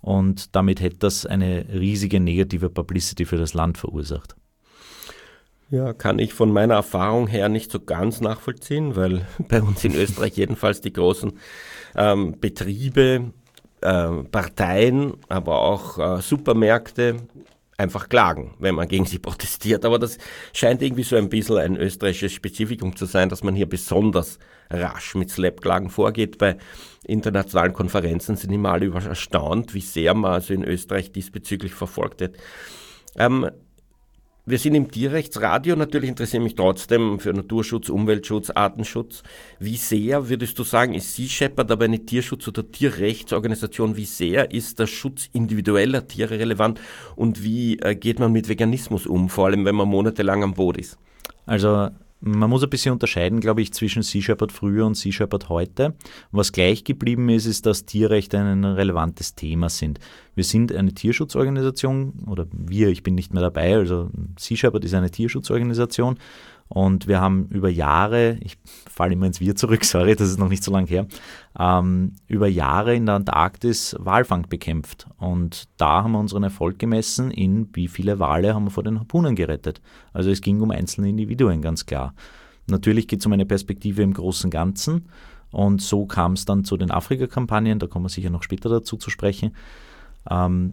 und 0.00 0.54
damit 0.56 0.80
hätte 0.80 0.96
das 0.98 1.26
eine 1.26 1.66
riesige 1.72 2.18
negative 2.18 2.68
Publicity 2.68 3.24
für 3.24 3.36
das 3.36 3.54
Land 3.54 3.78
verursacht. 3.78 4.34
Ja, 5.70 5.92
kann 5.92 6.18
ich 6.18 6.34
von 6.34 6.52
meiner 6.52 6.74
Erfahrung 6.74 7.26
her 7.26 7.48
nicht 7.48 7.70
so 7.70 7.80
ganz 7.80 8.20
nachvollziehen, 8.20 8.96
weil 8.96 9.26
bei 9.48 9.62
uns 9.62 9.84
in 9.84 9.94
Österreich 9.94 10.36
jedenfalls 10.36 10.80
die 10.80 10.92
großen 10.92 11.32
ähm, 11.96 12.38
Betriebe, 12.40 13.32
äh, 13.80 14.08
Parteien, 14.30 15.14
aber 15.28 15.60
auch 15.60 15.98
äh, 15.98 16.22
Supermärkte 16.22 17.16
einfach 17.76 18.08
klagen, 18.08 18.54
wenn 18.58 18.74
man 18.74 18.88
gegen 18.88 19.06
sie 19.06 19.18
protestiert. 19.20 19.84
Aber 19.84 19.98
das 19.98 20.18
scheint 20.52 20.82
irgendwie 20.82 21.02
so 21.02 21.16
ein 21.16 21.28
bisschen 21.28 21.58
ein 21.58 21.76
österreichisches 21.76 22.32
Spezifikum 22.32 22.96
zu 22.96 23.06
sein, 23.06 23.28
dass 23.28 23.42
man 23.42 23.54
hier 23.54 23.68
besonders 23.68 24.38
rasch 24.70 25.14
mit 25.14 25.30
Slap-Klagen 25.30 25.90
vorgeht. 25.90 26.38
Bei 26.38 26.56
internationalen 27.04 27.72
Konferenzen 27.72 28.36
sind 28.36 28.52
immer 28.52 28.72
alle 28.72 28.92
erstaunt, 28.92 29.74
wie 29.74 29.80
sehr 29.80 30.14
man 30.14 30.32
also 30.32 30.54
in 30.54 30.64
Österreich 30.64 31.12
diesbezüglich 31.12 31.74
verfolgt 31.74 32.20
wird. 32.20 32.36
Ähm, 33.16 33.50
wir 34.46 34.58
sind 34.58 34.74
im 34.74 34.90
Tierrechtsradio, 34.90 35.74
natürlich 35.74 36.10
interessiere 36.10 36.42
mich 36.42 36.54
trotzdem 36.54 37.18
für 37.18 37.32
Naturschutz, 37.32 37.88
Umweltschutz, 37.88 38.50
Artenschutz. 38.50 39.22
Wie 39.58 39.78
sehr, 39.78 40.28
würdest 40.28 40.58
du 40.58 40.64
sagen, 40.64 40.92
ist 40.92 41.14
Sea 41.14 41.28
Shepherd 41.28 41.70
aber 41.70 41.86
eine 41.86 42.04
Tierschutz- 42.04 42.46
oder 42.48 42.70
Tierrechtsorganisation? 42.70 43.96
Wie 43.96 44.04
sehr 44.04 44.50
ist 44.50 44.78
der 44.78 44.86
Schutz 44.86 45.30
individueller 45.32 46.06
Tiere 46.06 46.38
relevant 46.38 46.78
und 47.16 47.42
wie 47.42 47.78
äh, 47.78 47.94
geht 47.94 48.18
man 48.18 48.32
mit 48.32 48.48
Veganismus 48.48 49.06
um, 49.06 49.30
vor 49.30 49.46
allem 49.46 49.64
wenn 49.64 49.76
man 49.76 49.88
monatelang 49.88 50.42
am 50.42 50.52
Boot 50.52 50.76
ist? 50.76 50.98
Also 51.46 51.88
man 52.24 52.48
muss 52.48 52.62
ein 52.62 52.70
bisschen 52.70 52.92
unterscheiden, 52.92 53.40
glaube 53.40 53.60
ich, 53.60 53.72
zwischen 53.74 54.02
Sea 54.02 54.22
Shepherd 54.22 54.50
früher 54.50 54.86
und 54.86 54.96
Sea 54.96 55.12
Shepherd 55.12 55.50
heute. 55.50 55.94
Was 56.32 56.52
gleich 56.52 56.82
geblieben 56.82 57.28
ist, 57.28 57.44
ist, 57.44 57.66
dass 57.66 57.84
Tierrechte 57.84 58.38
ein 58.38 58.64
relevantes 58.64 59.34
Thema 59.34 59.68
sind. 59.68 60.00
Wir 60.34 60.44
sind 60.44 60.72
eine 60.72 60.94
Tierschutzorganisation 60.94 62.24
oder 62.26 62.46
wir, 62.50 62.88
ich 62.88 63.02
bin 63.02 63.14
nicht 63.14 63.34
mehr 63.34 63.42
dabei, 63.42 63.74
also 63.76 64.10
Sea 64.38 64.56
Shepherd 64.56 64.84
ist 64.84 64.94
eine 64.94 65.10
Tierschutzorganisation 65.10 66.18
und 66.68 67.06
wir 67.06 67.20
haben 67.20 67.46
über 67.48 67.68
Jahre, 67.68 68.38
ich 68.40 68.56
falle 68.90 69.12
immer 69.12 69.26
ins 69.26 69.40
Wir 69.40 69.54
zurück, 69.54 69.84
sorry, 69.84 70.16
das 70.16 70.28
ist 70.28 70.38
noch 70.38 70.48
nicht 70.48 70.64
so 70.64 70.72
lange 70.72 70.88
her, 70.88 71.06
ähm, 71.58 72.12
über 72.26 72.48
Jahre 72.48 72.94
in 72.94 73.06
der 73.06 73.16
Antarktis 73.16 73.96
Walfang 73.98 74.48
bekämpft. 74.48 75.06
Und 75.18 75.68
da 75.76 76.02
haben 76.02 76.12
wir 76.12 76.18
unseren 76.18 76.42
Erfolg 76.42 76.78
gemessen, 76.78 77.30
in 77.30 77.68
wie 77.74 77.88
viele 77.88 78.18
Wale 78.18 78.54
haben 78.54 78.64
wir 78.64 78.70
vor 78.70 78.84
den 78.84 78.98
Harpunen 78.98 79.36
gerettet. 79.36 79.80
Also 80.12 80.30
es 80.30 80.40
ging 80.40 80.60
um 80.60 80.70
einzelne 80.70 81.08
Individuen, 81.08 81.62
ganz 81.62 81.86
klar. 81.86 82.14
Natürlich 82.66 83.08
geht 83.08 83.20
es 83.20 83.26
um 83.26 83.32
eine 83.32 83.46
Perspektive 83.46 84.02
im 84.02 84.14
großen 84.14 84.50
Ganzen. 84.50 85.08
Und 85.50 85.82
so 85.82 86.06
kam 86.06 86.32
es 86.32 86.46
dann 86.46 86.64
zu 86.64 86.76
den 86.76 86.90
Afrika-Kampagnen, 86.90 87.78
da 87.78 87.86
kommen 87.86 88.06
wir 88.06 88.08
sicher 88.08 88.30
noch 88.30 88.42
später 88.42 88.68
dazu 88.68 88.96
zu 88.96 89.10
sprechen. 89.10 89.54
Ähm, 90.28 90.72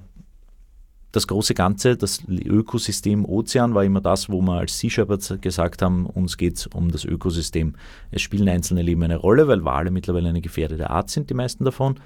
das 1.12 1.28
große 1.28 1.54
Ganze, 1.54 1.98
das 1.98 2.24
Ökosystem 2.28 3.26
Ozean 3.26 3.74
war 3.74 3.84
immer 3.84 4.02
das, 4.02 4.30
wo 4.30 4.42
wir 4.42 4.60
als 4.60 4.80
Sea 4.80 4.90
Shepherds 4.90 5.34
gesagt 5.42 5.82
haben, 5.82 6.06
uns 6.06 6.38
geht 6.38 6.58
es 6.58 6.68
um 6.68 6.92
das 6.92 7.04
Ökosystem. 7.04 7.76
Es 8.12 8.22
spielen 8.22 8.48
einzelne 8.48 8.82
Leben 8.82 9.04
eine 9.04 9.18
Rolle, 9.18 9.48
weil 9.48 9.66
Wale 9.66 9.92
mittlerweile 9.92 10.30
eine 10.30 10.42
gefährdete 10.42 10.90
Art 10.90 11.10
sind, 11.10 11.30
die 11.30 11.34
meisten 11.34 11.66
davon, 11.66 12.00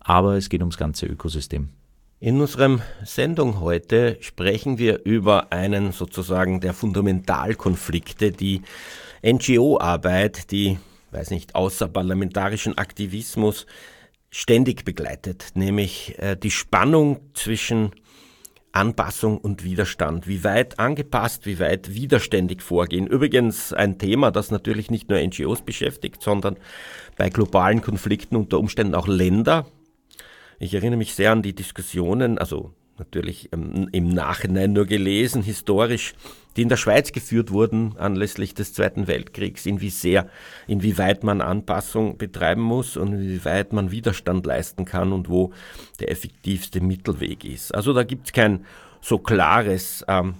aber 0.00 0.36
es 0.36 0.48
geht 0.48 0.60
ums 0.60 0.78
ganze 0.78 1.06
Ökosystem. 1.06 1.68
In 2.18 2.40
unserem 2.40 2.80
Sendung 3.04 3.60
heute 3.60 4.16
sprechen 4.20 4.78
wir 4.78 5.04
über 5.04 5.52
einen 5.52 5.92
sozusagen 5.92 6.60
der 6.60 6.72
Fundamentalkonflikte, 6.72 8.32
die 8.32 8.62
NGO-Arbeit, 9.22 10.50
die, 10.50 10.78
weiß 11.10 11.30
nicht, 11.30 11.54
außerparlamentarischen 11.54 12.78
Aktivismus 12.78 13.66
ständig 14.30 14.86
begleitet, 14.86 15.52
nämlich 15.54 16.18
äh, 16.18 16.36
die 16.36 16.50
Spannung 16.50 17.20
zwischen 17.34 17.92
Anpassung 18.76 19.38
und 19.38 19.64
Widerstand. 19.64 20.28
Wie 20.28 20.44
weit 20.44 20.78
angepasst, 20.78 21.46
wie 21.46 21.58
weit 21.58 21.94
widerständig 21.94 22.60
vorgehen. 22.60 23.06
Übrigens 23.06 23.72
ein 23.72 23.98
Thema, 23.98 24.30
das 24.30 24.50
natürlich 24.50 24.90
nicht 24.90 25.08
nur 25.08 25.18
NGOs 25.18 25.62
beschäftigt, 25.62 26.22
sondern 26.22 26.56
bei 27.16 27.30
globalen 27.30 27.80
Konflikten 27.80 28.36
unter 28.36 28.58
Umständen 28.58 28.94
auch 28.94 29.08
Länder. 29.08 29.66
Ich 30.58 30.74
erinnere 30.74 30.98
mich 30.98 31.14
sehr 31.14 31.32
an 31.32 31.42
die 31.42 31.54
Diskussionen, 31.54 32.38
also 32.38 32.74
natürlich 32.98 33.50
ähm, 33.52 33.88
im 33.92 34.08
Nachhinein 34.08 34.72
nur 34.72 34.86
gelesen, 34.86 35.42
historisch, 35.42 36.14
die 36.56 36.62
in 36.62 36.68
der 36.68 36.76
Schweiz 36.76 37.12
geführt 37.12 37.50
wurden 37.50 37.96
anlässlich 37.98 38.54
des 38.54 38.72
Zweiten 38.72 39.06
Weltkriegs, 39.06 39.66
inwie 39.66 39.90
sehr, 39.90 40.28
inwieweit 40.66 41.22
man 41.22 41.40
Anpassung 41.40 42.16
betreiben 42.16 42.62
muss 42.62 42.96
und 42.96 43.12
inwieweit 43.12 43.72
man 43.72 43.90
Widerstand 43.90 44.46
leisten 44.46 44.84
kann 44.84 45.12
und 45.12 45.28
wo 45.28 45.52
der 46.00 46.10
effektivste 46.10 46.80
Mittelweg 46.80 47.44
ist. 47.44 47.74
Also 47.74 47.92
da 47.92 48.04
gibt 48.04 48.26
es 48.26 48.32
kein 48.32 48.64
so 49.00 49.18
klares 49.18 50.04
ähm, 50.08 50.34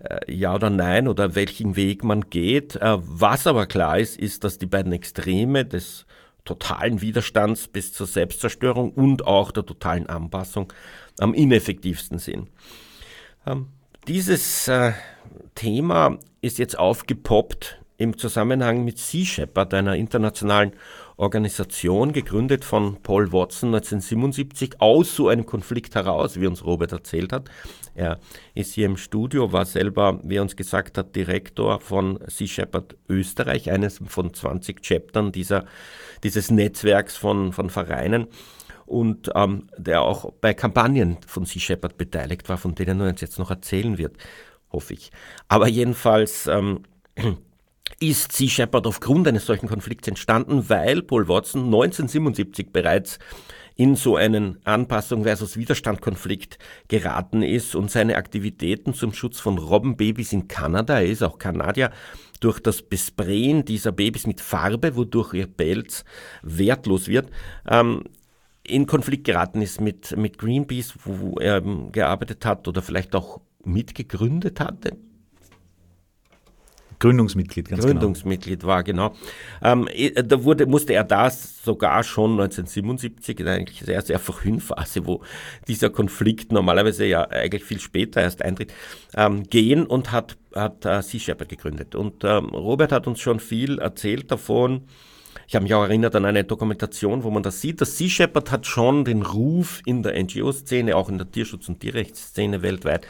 äh, 0.00 0.32
Ja 0.32 0.54
oder 0.54 0.70
Nein 0.70 1.08
oder 1.08 1.34
welchen 1.34 1.76
Weg 1.76 2.02
man 2.02 2.28
geht. 2.28 2.76
Äh, 2.76 2.98
was 2.98 3.46
aber 3.46 3.66
klar 3.66 3.98
ist, 3.98 4.18
ist, 4.18 4.44
dass 4.44 4.58
die 4.58 4.66
beiden 4.66 4.92
Extreme 4.92 5.64
des 5.64 6.06
totalen 6.44 7.00
Widerstands 7.00 7.68
bis 7.68 7.92
zur 7.92 8.06
Selbstzerstörung 8.06 8.92
und 8.92 9.26
auch 9.26 9.50
der 9.50 9.66
totalen 9.66 10.06
Anpassung 10.06 10.72
am 11.18 11.34
ineffektivsten 11.34 12.18
sind. 12.18 12.48
Ähm, 13.46 13.68
dieses 14.06 14.68
äh, 14.68 14.92
Thema 15.54 16.18
ist 16.40 16.58
jetzt 16.58 16.78
aufgepoppt 16.78 17.80
im 17.98 18.18
Zusammenhang 18.18 18.84
mit 18.84 18.98
Sea 18.98 19.24
Shepherd, 19.24 19.72
einer 19.72 19.96
internationalen 19.96 20.72
Organisation, 21.16 22.12
gegründet 22.12 22.62
von 22.64 23.02
Paul 23.02 23.32
Watson 23.32 23.74
1977, 23.74 24.80
aus 24.82 25.16
so 25.16 25.28
einem 25.28 25.46
Konflikt 25.46 25.94
heraus, 25.94 26.38
wie 26.38 26.46
uns 26.46 26.64
Robert 26.64 26.92
erzählt 26.92 27.32
hat. 27.32 27.48
Er 27.94 28.20
ist 28.54 28.74
hier 28.74 28.84
im 28.84 28.98
Studio, 28.98 29.52
war 29.52 29.64
selber, 29.64 30.20
wie 30.22 30.36
er 30.36 30.42
uns 30.42 30.56
gesagt 30.56 30.98
hat, 30.98 31.16
Direktor 31.16 31.80
von 31.80 32.18
Sea 32.26 32.46
Shepherd 32.46 32.96
Österreich, 33.08 33.70
eines 33.70 34.00
von 34.06 34.34
20 34.34 34.82
Chaptern 34.82 35.32
dieser, 35.32 35.64
dieses 36.22 36.50
Netzwerks 36.50 37.16
von, 37.16 37.54
von 37.54 37.70
Vereinen 37.70 38.26
und 38.86 39.30
ähm, 39.34 39.68
der 39.76 40.02
auch 40.02 40.32
bei 40.40 40.54
Kampagnen 40.54 41.18
von 41.26 41.44
Sea 41.44 41.60
Shepherd 41.60 41.98
beteiligt 41.98 42.48
war, 42.48 42.56
von 42.56 42.74
denen 42.74 43.00
er 43.00 43.08
uns 43.08 43.20
jetzt 43.20 43.38
noch 43.38 43.50
erzählen 43.50 43.98
wird, 43.98 44.16
hoffe 44.70 44.94
ich. 44.94 45.10
Aber 45.48 45.68
jedenfalls 45.68 46.46
ähm, 46.46 46.80
ist 48.00 48.32
Sea 48.32 48.48
Shepherd 48.48 48.86
aufgrund 48.86 49.28
eines 49.28 49.46
solchen 49.46 49.68
Konflikts 49.68 50.08
entstanden, 50.08 50.68
weil 50.68 51.02
Paul 51.02 51.28
Watson 51.28 51.64
1977 51.64 52.72
bereits 52.72 53.18
in 53.76 53.94
so 53.94 54.16
einen 54.16 54.58
Anpassung 54.64 55.24
versus 55.24 55.58
Widerstand-Konflikt 55.58 56.58
geraten 56.88 57.42
ist 57.42 57.74
und 57.74 57.90
seine 57.90 58.16
Aktivitäten 58.16 58.94
zum 58.94 59.12
Schutz 59.12 59.38
von 59.38 59.58
Robbenbabys 59.58 60.32
in 60.32 60.48
Kanada, 60.48 60.98
er 60.98 61.06
ist 61.06 61.22
auch 61.22 61.38
Kanadier, 61.38 61.90
durch 62.40 62.58
das 62.58 62.82
Besprayen 62.82 63.64
dieser 63.64 63.92
Babys 63.92 64.26
mit 64.26 64.40
Farbe, 64.40 64.96
wodurch 64.96 65.34
ihr 65.34 65.46
Pelz 65.46 66.04
wertlos 66.42 67.08
wird, 67.08 67.30
ähm, 67.68 68.04
in 68.68 68.86
Konflikt 68.86 69.24
geraten 69.24 69.62
ist 69.62 69.80
mit, 69.80 70.16
mit 70.16 70.38
Greenpeace, 70.38 70.94
wo 71.04 71.38
er 71.38 71.60
gearbeitet 71.60 72.44
hat 72.44 72.66
oder 72.68 72.82
vielleicht 72.82 73.14
auch 73.14 73.40
mitgegründet 73.64 74.60
hatte. 74.60 74.96
Gründungsmitglied, 76.98 77.68
ganz 77.68 77.82
genau. 77.82 77.92
Gründungsmitglied 77.92 78.60
genau. 78.60 78.72
war, 78.72 78.82
genau. 78.82 79.14
Ähm, 79.62 79.88
da 80.24 80.44
wurde, 80.44 80.66
musste 80.66 80.94
er 80.94 81.04
das 81.04 81.62
sogar 81.62 82.02
schon 82.02 82.32
1977, 82.32 83.40
in 83.40 83.48
eigentlich 83.48 83.80
sehr, 83.80 84.00
sehr 84.02 84.18
frühen 84.18 84.60
Phase, 84.60 85.06
wo 85.06 85.22
dieser 85.68 85.90
Konflikt 85.90 86.52
normalerweise 86.52 87.04
ja 87.04 87.28
eigentlich 87.28 87.64
viel 87.64 87.80
später 87.80 88.22
erst 88.22 88.42
eintritt, 88.42 88.72
ähm, 89.14 89.44
gehen 89.44 89.84
und 89.86 90.12
hat, 90.12 90.36
hat 90.54 90.86
äh, 90.86 91.02
Sea 91.02 91.20
Shepherd 91.20 91.48
gegründet. 91.50 91.94
Und 91.94 92.24
ähm, 92.24 92.46
Robert 92.46 92.92
hat 92.92 93.06
uns 93.06 93.20
schon 93.20 93.40
viel 93.40 93.78
erzählt 93.78 94.30
davon, 94.30 94.82
ich 95.48 95.54
habe 95.54 95.62
mich 95.62 95.74
auch 95.74 95.84
erinnert 95.84 96.16
an 96.16 96.24
eine 96.24 96.42
Dokumentation, 96.42 97.22
wo 97.22 97.30
man 97.30 97.42
das 97.42 97.60
sieht. 97.60 97.80
Das 97.80 97.96
Sea 97.96 98.08
Shepherd 98.08 98.50
hat 98.50 98.66
schon 98.66 99.04
den 99.04 99.22
Ruf 99.22 99.80
in 99.84 100.02
der 100.02 100.20
NGO-Szene, 100.20 100.96
auch 100.96 101.08
in 101.08 101.18
der 101.18 101.30
Tierschutz- 101.30 101.68
und 101.68 101.78
Tierrechtsszene 101.80 102.62
weltweit, 102.62 103.06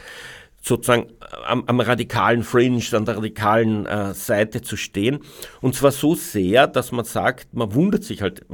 sozusagen 0.67 1.03
äh, 1.03 1.35
am, 1.47 1.63
am 1.65 1.79
radikalen 1.79 2.43
Fringe, 2.43 2.83
an 2.91 3.05
der 3.05 3.17
radikalen 3.17 3.85
äh, 3.85 4.13
Seite 4.13 4.61
zu 4.61 4.75
stehen. 4.75 5.19
Und 5.61 5.75
zwar 5.75 5.91
so 5.91 6.15
sehr, 6.15 6.67
dass 6.67 6.91
man 6.91 7.05
sagt, 7.05 7.53
man 7.53 7.73
wundert 7.73 8.03
sich 8.03 8.21
halt 8.21 8.45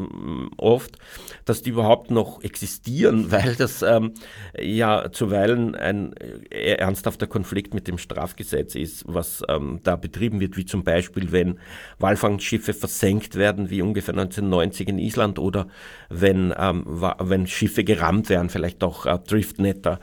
oft, 0.58 0.98
dass 1.46 1.62
die 1.62 1.72
überhaupt 1.72 2.12
noch 2.12 2.44
existieren, 2.44 3.32
weil 3.32 3.56
das 3.56 3.82
ähm, 3.82 4.14
ja 4.58 5.12
zuweilen 5.12 5.76
ein 5.76 6.14
äh, 6.14 6.74
ernsthafter 6.76 7.28
Konflikt 7.28 7.74
mit 7.74 7.88
dem 7.88 7.98
Strafgesetz 7.98 8.76
ist, 8.76 9.04
was 9.08 9.44
ähm, 9.50 9.80
da 9.84 9.96
betrieben 9.96 10.40
wird, 10.40 10.58
wie 10.58 10.66
zum 10.66 10.84
Beispiel, 10.84 11.32
wenn 11.32 11.60
Walfangschiffe 12.00 12.74
versenkt 12.74 13.36
werden, 13.36 13.70
wie 13.70 13.82
ungefähr 13.82 14.14
1990 14.14 14.88
in 14.90 15.00
Island, 15.00 15.40
oder 15.40 15.68
wenn, 16.10 16.54
ähm, 16.58 16.84
wenn 16.86 17.48
Schiffe 17.48 17.84
gerammt 17.84 18.30
werden, 18.30 18.50
vielleicht 18.50 18.84
auch 18.84 19.06
äh, 19.06 19.18
Driftnetter 19.18 20.00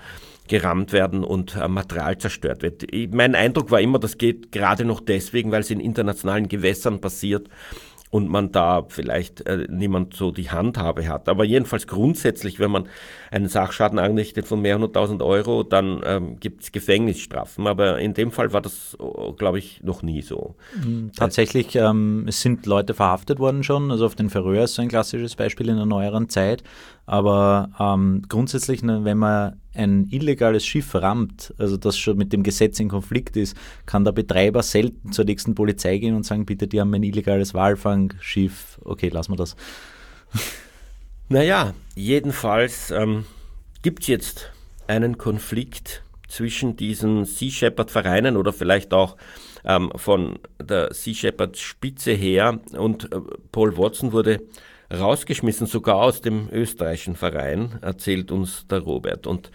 gerammt 0.50 0.92
werden 0.92 1.23
und 1.23 1.57
äh, 1.57 1.69
Material 1.69 2.19
zerstört 2.19 2.62
wird. 2.62 2.85
Mein 3.14 3.35
Eindruck 3.37 3.71
war 3.71 3.80
immer, 3.80 4.00
das 4.00 4.19
geht 4.19 4.50
gerade 4.50 4.85
noch 4.85 5.00
deswegen, 5.00 5.52
weil 5.52 5.61
es 5.61 5.71
in 5.71 5.80
internationalen 5.80 6.49
Gewässern 6.49 7.00
passiert 7.00 7.49
und 8.11 8.28
man 8.28 8.50
da 8.50 8.85
vielleicht 8.88 9.47
äh, 9.47 9.69
niemand 9.71 10.14
so 10.14 10.33
die 10.33 10.50
Handhabe 10.50 11.09
hat. 11.09 11.28
Aber 11.28 11.45
jedenfalls 11.45 11.87
grundsätzlich, 11.87 12.59
wenn 12.59 12.73
man 12.73 12.88
einen 13.30 13.49
Sachschaden 13.49 14.00
anrichtet 14.00 14.49
von 14.49 14.61
mehr 14.61 14.75
hunderttausend 14.75 15.23
Euro, 15.23 15.62
dann 15.62 16.00
ähm, 16.04 16.40
gibt 16.40 16.64
es 16.64 16.73
Gefängnisstrafen. 16.73 17.69
Aber 17.69 18.00
in 18.00 18.12
dem 18.14 18.33
Fall 18.33 18.52
war 18.52 18.61
das, 18.61 18.97
oh, 18.99 19.33
glaube 19.35 19.61
ich, 19.61 19.80
noch 19.85 20.02
nie 20.02 20.23
so. 20.23 20.57
Mhm, 20.85 21.12
tatsächlich 21.14 21.76
ähm, 21.76 22.26
sind 22.28 22.66
Leute 22.66 22.95
verhaftet 22.95 23.38
worden 23.38 23.62
schon. 23.62 23.92
Also 23.92 24.07
auf 24.07 24.16
den 24.16 24.28
Färöer 24.28 24.64
ist 24.64 24.75
so 24.75 24.83
ein 24.83 24.88
klassisches 24.88 25.37
Beispiel 25.37 25.69
in 25.69 25.76
der 25.76 25.87
neueren 25.87 26.28
Zeit. 26.28 26.64
Aber 27.11 27.71
ähm, 27.81 28.23
grundsätzlich, 28.29 28.85
ne, 28.85 29.02
wenn 29.02 29.19
man 29.19 29.61
ein 29.75 30.07
illegales 30.12 30.64
Schiff 30.64 30.95
rammt, 30.95 31.52
also 31.59 31.76
das 31.76 31.99
schon 31.99 32.17
mit 32.17 32.33
dem 32.33 32.45
Gesetz 32.45 32.79
in 32.79 32.88
Konflikt 32.88 33.37
ist, 33.37 33.57
kann 33.85 34.05
der 34.05 34.12
Betreiber 34.12 34.62
selten 34.62 35.11
zur 35.11 35.25
nächsten 35.25 35.57
Polizei 35.57 35.99
gehen 35.99 36.14
und 36.14 36.25
sagen, 36.25 36.47
bitte, 36.47 36.69
die 36.69 36.81
haben 36.81 36.95
ein 36.95 37.02
illegales 37.02 37.52
Walfangschiff. 37.52 38.79
Okay, 38.85 39.09
lassen 39.09 39.33
wir 39.33 39.37
das. 39.37 39.57
Naja, 41.33 41.75
jedenfalls 41.95 42.90
ähm, 42.90 43.25
gibt 43.83 44.02
es 44.02 44.09
jetzt 44.09 44.52
einen 44.88 45.17
Konflikt 45.17 46.02
zwischen 46.26 46.75
diesen 46.76 47.25
Sea 47.25 47.50
Shepherd 47.50 47.93
Vereinen 47.93 48.37
oder 48.37 48.52
vielleicht 48.52 48.93
auch 48.93 49.17
ähm, 49.64 49.93
von 49.95 50.40
der 50.61 50.93
Sea 50.93 51.14
Shepherd 51.14 51.57
Spitze 51.57 52.11
her 52.11 52.59
und 52.73 53.12
äh, 53.12 53.21
Paul 53.52 53.76
Watson 53.76 54.12
wurde 54.12 54.40
rausgeschmissen, 54.92 55.66
sogar 55.66 55.97
aus 55.97 56.20
dem 56.20 56.49
österreichischen 56.50 57.14
Verein, 57.14 57.78
erzählt 57.80 58.32
uns 58.32 58.66
der 58.66 58.80
Robert. 58.80 59.26
Und 59.26 59.50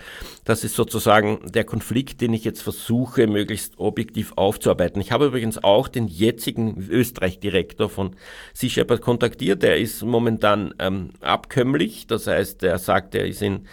das 0.46 0.64
ist 0.64 0.76
sozusagen 0.76 1.40
der 1.46 1.66
Konflikt, 1.66 2.22
den 2.22 2.34
ich 2.34 2.44
jetzt 2.44 2.62
versuche, 2.62 3.28
möglichst 3.28 3.78
objektiv 3.78 4.34
aufzuarbeiten. 4.38 5.02
Ich 5.02 5.12
habe 5.12 5.26
übrigens 5.26 5.64
auch 5.64 5.88
den 5.88 6.08
jetzigen 6.08 6.88
Österreich-Direktor 6.90 7.90
von 7.90 8.16
Sea 8.54 8.70
Shepherd 8.70 9.02
kontaktiert. 9.02 9.62
Der 9.62 9.78
ist 9.78 10.04
momentan 10.04 10.74
ähm, 10.80 11.12
abkömmlich, 11.20 12.08
das 12.08 12.28
heißt, 12.28 12.64
er 12.64 12.78
sagt, 12.80 13.14
er 13.16 13.26
ist 13.26 13.42
in, 13.42 13.68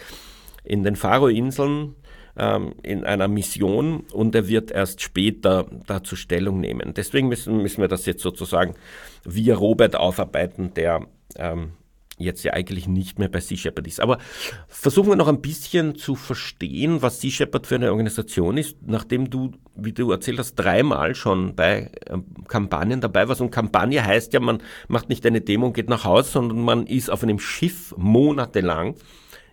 in 0.63 0.83
den 0.83 0.97
Faro-Inseln 0.97 1.95
ähm, 2.37 2.73
in 2.83 3.03
einer 3.05 3.27
Mission 3.27 4.01
und 4.11 4.35
er 4.35 4.47
wird 4.47 4.71
erst 4.71 5.01
später 5.01 5.65
dazu 5.87 6.15
Stellung 6.15 6.59
nehmen. 6.59 6.93
Deswegen 6.93 7.27
müssen, 7.29 7.61
müssen 7.61 7.81
wir 7.81 7.87
das 7.87 8.05
jetzt 8.05 8.21
sozusagen 8.21 8.75
via 9.23 9.55
Robert 9.55 9.95
aufarbeiten, 9.95 10.73
der 10.73 11.07
ähm, 11.35 11.73
jetzt 12.17 12.43
ja 12.43 12.53
eigentlich 12.53 12.87
nicht 12.87 13.17
mehr 13.17 13.27
bei 13.27 13.39
Sea 13.39 13.57
Shepherd 13.57 13.87
ist. 13.87 13.99
Aber 13.99 14.19
versuchen 14.67 15.09
wir 15.09 15.15
noch 15.15 15.27
ein 15.27 15.41
bisschen 15.41 15.95
zu 15.95 16.15
verstehen, 16.15 17.01
was 17.01 17.21
Sea 17.21 17.31
Shepherd 17.31 17.65
für 17.65 17.75
eine 17.75 17.91
Organisation 17.91 18.57
ist, 18.57 18.77
nachdem 18.85 19.29
du, 19.29 19.51
wie 19.75 19.93
du 19.93 20.11
erzählt 20.11 20.39
hast, 20.39 20.55
dreimal 20.55 21.15
schon 21.15 21.55
bei 21.55 21.91
äh, 22.05 22.17
Kampagnen 22.47 23.01
dabei 23.01 23.27
warst. 23.27 23.41
Und 23.41 23.51
Kampagne 23.51 24.03
heißt 24.05 24.33
ja, 24.33 24.39
man 24.39 24.61
macht 24.87 25.09
nicht 25.09 25.25
eine 25.25 25.41
Demo 25.41 25.67
und 25.67 25.73
geht 25.73 25.89
nach 25.89 26.03
Hause, 26.03 26.31
sondern 26.31 26.61
man 26.61 26.85
ist 26.85 27.09
auf 27.09 27.23
einem 27.23 27.39
Schiff 27.39 27.93
monatelang 27.97 28.95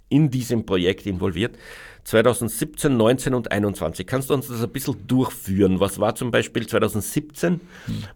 in 0.09 0.31
diesem 0.31 0.67
Projekt 0.67 1.07
involviert. 1.07 1.57
2017, 2.05 2.97
19 2.97 3.35
und 3.35 3.53
21. 3.53 4.07
Kannst 4.07 4.31
du 4.31 4.35
uns 4.35 4.49
das 4.49 4.63
ein 4.63 4.71
bisschen 4.71 5.07
durchführen? 5.07 5.81
Was 5.81 5.99
war 5.99 6.15
zum 6.15 6.31
Beispiel 6.31 6.67
2017? 6.67 7.61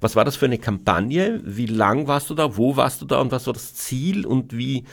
Was 0.00 0.16
war 0.16 0.24
das 0.24 0.36
für 0.36 0.46
eine 0.46 0.58
Kampagne? 0.58 1.40
Wie 1.44 1.66
lang 1.66 2.06
warst 2.06 2.30
du 2.30 2.34
da? 2.34 2.56
Wo 2.56 2.76
warst 2.76 3.02
du 3.02 3.06
da? 3.06 3.20
Und 3.20 3.32
was 3.32 3.46
war 3.46 3.54
das 3.54 3.74
Ziel? 3.74 4.26
Und 4.26 4.56
wie, 4.56 4.84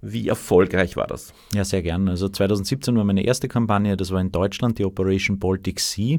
wie 0.00 0.28
erfolgreich 0.28 0.96
war 0.96 1.06
das? 1.06 1.32
Ja, 1.54 1.64
sehr 1.64 1.82
gern. 1.82 2.08
Also 2.08 2.28
2017 2.28 2.96
war 2.96 3.04
meine 3.04 3.24
erste 3.24 3.48
Kampagne, 3.48 3.96
das 3.96 4.10
war 4.10 4.20
in 4.20 4.32
Deutschland, 4.32 4.78
die 4.78 4.84
Operation 4.84 5.38
Baltic 5.38 5.80
Sea. 5.80 6.18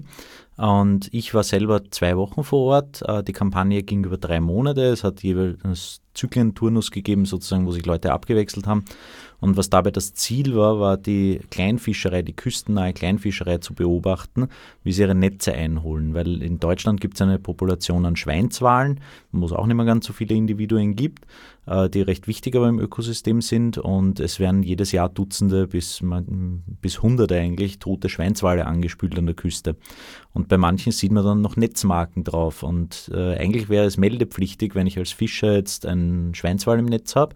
Und 0.57 1.09
ich 1.12 1.33
war 1.36 1.43
selber 1.43 1.83
zwei 1.91 2.17
Wochen 2.17 2.43
vor 2.43 2.65
Ort. 2.74 3.03
Äh, 3.07 3.24
die 3.24 3.33
Kampagne 3.33 3.83
ging 3.83 4.03
über 4.03 4.17
drei 4.17 4.39
Monate. 4.39 4.81
Es 4.86 5.03
hat 5.03 5.21
jeweils 5.21 6.01
Zyklen-Turnus 6.15 6.89
gegeben, 6.89 7.25
sozusagen, 7.25 7.67
wo 7.67 7.71
sich 7.71 7.86
Leute 7.86 8.12
abgewechselt 8.12 8.65
haben. 8.65 8.83
Und 9.39 9.56
was 9.56 9.70
dabei 9.70 9.91
das 9.91 10.13
Ziel 10.13 10.56
war, 10.56 10.79
war 10.79 10.98
die 10.98 11.41
Kleinfischerei, 11.51 12.24
die 12.24 12.34
küstennahe 12.34 12.94
Kleinfischerei 12.94 13.60
zu 13.60 13.75
beobachten, 13.75 14.48
wie 14.84 14.91
sie 14.91 15.03
ihre 15.03 15.13
Netze 15.13 15.53
einholen. 15.53 16.15
Weil 16.15 16.41
in 16.41 16.60
Deutschland 16.60 17.01
gibt 17.01 17.15
es 17.15 17.22
eine 17.22 17.38
Population 17.38 18.06
an 18.06 18.15
Schweinswalen, 18.15 19.00
wo 19.32 19.46
es 19.46 19.51
auch 19.51 19.67
nicht 19.67 19.75
mehr 19.75 19.86
ganz 19.86 20.08
so 20.08 20.13
viele 20.13 20.34
Individuen 20.34 20.96
gibt, 20.96 21.27
äh, 21.67 21.88
die 21.88 22.01
recht 22.01 22.27
wichtig 22.27 22.56
aber 22.56 22.67
im 22.67 22.79
Ökosystem 22.79 23.41
sind. 23.41 23.77
Und 23.77 24.20
es 24.20 24.39
werden 24.39 24.63
jedes 24.63 24.91
Jahr 24.91 25.10
Dutzende 25.10 25.67
bis, 25.67 26.01
bis 26.82 27.03
Hunderte 27.03 27.36
eigentlich 27.36 27.77
tote 27.77 28.10
Schweinswale 28.10 28.65
angespült 28.65 29.20
an 29.20 29.27
der 29.27 29.36
Küste. 29.36 29.75
Und 30.34 30.48
bei 30.48 30.58
manchen 30.58 30.91
sieht 30.91 31.12
man 31.12 31.24
dann 31.24 31.41
noch 31.41 31.58
Netzmarken 31.58 32.24
drauf. 32.24 32.63
Und 32.63 33.12
äh, 33.13 33.36
eigentlich 33.38 33.70
wäre 33.70 33.86
es 33.86 33.98
meldepflichtig, 33.98 34.74
wenn 34.74 34.88
ich 34.88 34.98
als 34.98 35.12
Fischer 35.12 35.53
jetzt 35.53 35.86
einen 35.86 36.34
Schweinswal 36.34 36.79
im 36.79 36.86
Netz 36.86 37.15
habe 37.15 37.36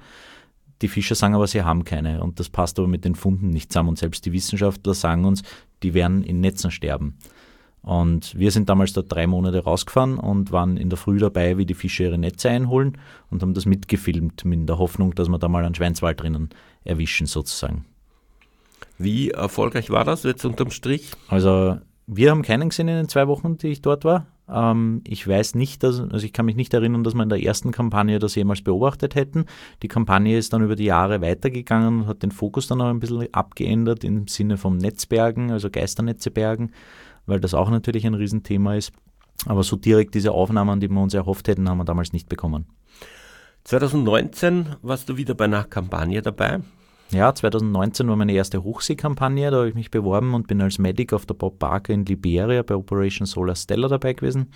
die 0.82 0.88
Fischer 0.88 1.16
sagen 1.16 1.36
aber, 1.36 1.48
sie 1.48 1.64
haben 1.64 1.84
keine. 1.84 2.22
Und 2.24 2.40
das 2.40 2.50
passt 2.50 2.80
aber 2.80 2.88
mit 2.88 3.06
den 3.06 3.16
Funden 3.16 3.50
nicht 3.50 3.72
zusammen. 3.72 3.90
Und 3.90 4.00
selbst 4.00 4.26
die 4.26 4.32
Wissenschaftler 4.32 4.94
sagen 4.94 5.26
uns, 5.26 5.44
die 5.84 5.94
werden 5.94 6.24
in 6.24 6.40
Netzen 6.40 6.72
sterben. 6.72 7.18
Und 7.82 8.38
wir 8.38 8.52
sind 8.52 8.70
damals 8.70 8.94
dort 8.94 9.12
drei 9.12 9.26
Monate 9.26 9.64
rausgefahren 9.64 10.18
und 10.18 10.52
waren 10.52 10.78
in 10.78 10.90
der 10.90 10.98
Früh 10.98 11.18
dabei, 11.18 11.58
wie 11.58 11.66
die 11.66 11.74
Fische 11.74 12.04
ihre 12.04 12.18
Netze 12.18 12.50
einholen 12.50 12.98
und 13.32 13.42
haben 13.42 13.56
das 13.56 13.66
mitgefilmt, 13.66 14.46
in 14.46 14.68
der 14.68 14.78
Hoffnung, 14.78 15.16
dass 15.16 15.30
wir 15.30 15.40
da 15.40 15.48
mal 15.48 15.66
einen 15.66 15.74
Schweinswald 15.74 16.22
drinnen 16.22 16.50
erwischen, 16.84 17.26
sozusagen. 17.26 17.86
Wie 19.00 19.32
erfolgreich 19.32 19.90
war 19.90 20.06
das 20.06 20.22
jetzt 20.24 20.46
unterm 20.46 20.70
Strich? 20.70 21.10
Also, 21.28 21.80
wir 22.06 22.30
haben 22.30 22.44
keinen 22.44 22.70
gesehen 22.70 22.88
in 22.88 22.98
den 22.98 23.10
zwei 23.10 23.28
Wochen, 23.28 23.58
die 23.58 23.70
ich 23.70 23.82
dort 23.82 24.06
war. 24.06 24.28
Ähm, 24.50 25.02
ich 25.06 25.28
weiß 25.28 25.56
nicht, 25.56 25.84
dass, 25.84 26.00
also 26.00 26.26
ich 26.26 26.34
kann 26.34 26.46
mich 26.46 26.56
nicht 26.56 26.74
erinnern, 26.74 27.04
dass 27.04 27.14
wir 27.14 27.24
in 27.24 27.30
der 27.30 27.44
ersten 27.44 27.72
Kampagne 27.72 28.20
das 28.20 28.36
jemals 28.36 28.62
beobachtet 28.62 29.16
hätten. 29.16 29.46
Die 29.82 29.88
Kampagne 29.88 30.38
ist 30.38 30.54
dann 30.54 30.64
über 30.64 30.76
die 30.76 30.86
Jahre 30.86 31.22
weitergegangen 31.22 32.02
und 32.02 32.08
hat 32.08 32.24
den 32.24 32.32
Fokus 32.32 32.68
dann 32.68 32.82
auch 32.82 32.90
ein 32.90 33.00
bisschen 33.00 33.34
abgeändert 33.34 34.04
im 34.04 34.28
Sinne 34.28 34.58
vom 34.58 34.78
Netzbergen, 34.78 35.52
also 35.52 35.70
Geisternetzebergen, 35.70 36.72
weil 37.26 37.40
das 37.40 37.54
auch 37.54 37.70
natürlich 37.70 38.06
ein 38.06 38.14
Riesenthema 38.14 38.76
ist. 38.76 38.92
Aber 39.46 39.64
so 39.64 39.76
direkt 39.76 40.14
diese 40.14 40.32
Aufnahmen, 40.32 40.80
die 40.80 40.90
wir 40.90 41.02
uns 41.02 41.14
erhofft 41.14 41.48
hätten, 41.48 41.68
haben 41.70 41.78
wir 41.78 41.86
damals 41.86 42.14
nicht 42.14 42.30
bekommen. 42.30 42.66
2019 43.64 44.76
warst 44.82 45.10
du 45.10 45.18
wieder 45.18 45.34
bei 45.34 45.46
einer 45.46 45.64
Kampagne 45.64 46.22
dabei. 46.22 46.62
Ja, 47.14 47.36
2019 47.36 48.08
war 48.08 48.16
meine 48.16 48.32
erste 48.32 48.64
Hochseekampagne, 48.64 49.52
da 49.52 49.58
habe 49.58 49.70
ich 49.70 49.76
mich 49.76 49.92
beworben 49.92 50.34
und 50.34 50.48
bin 50.48 50.62
als 50.62 50.80
Medic 50.80 51.12
auf 51.12 51.26
der 51.26 51.34
Bob 51.34 51.60
Barker 51.60 51.94
in 51.94 52.06
Liberia 52.06 52.64
bei 52.64 52.74
Operation 52.74 53.26
Solar 53.26 53.58
Stella 53.58 53.90
dabei 53.90 54.14
gewesen. 54.14 54.48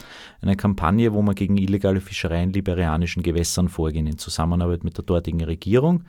Eine 0.41 0.55
Kampagne, 0.55 1.13
wo 1.13 1.21
wir 1.21 1.33
gegen 1.33 1.57
illegale 1.57 1.99
Fischerei 1.99 2.43
in 2.43 2.53
liberianischen 2.53 3.23
Gewässern 3.23 3.67
vorgehen, 3.67 4.07
in 4.07 4.17
Zusammenarbeit 4.17 4.85
mit 4.85 4.95
der 4.95 5.03
dortigen 5.03 5.43
Regierung. 5.43 6.05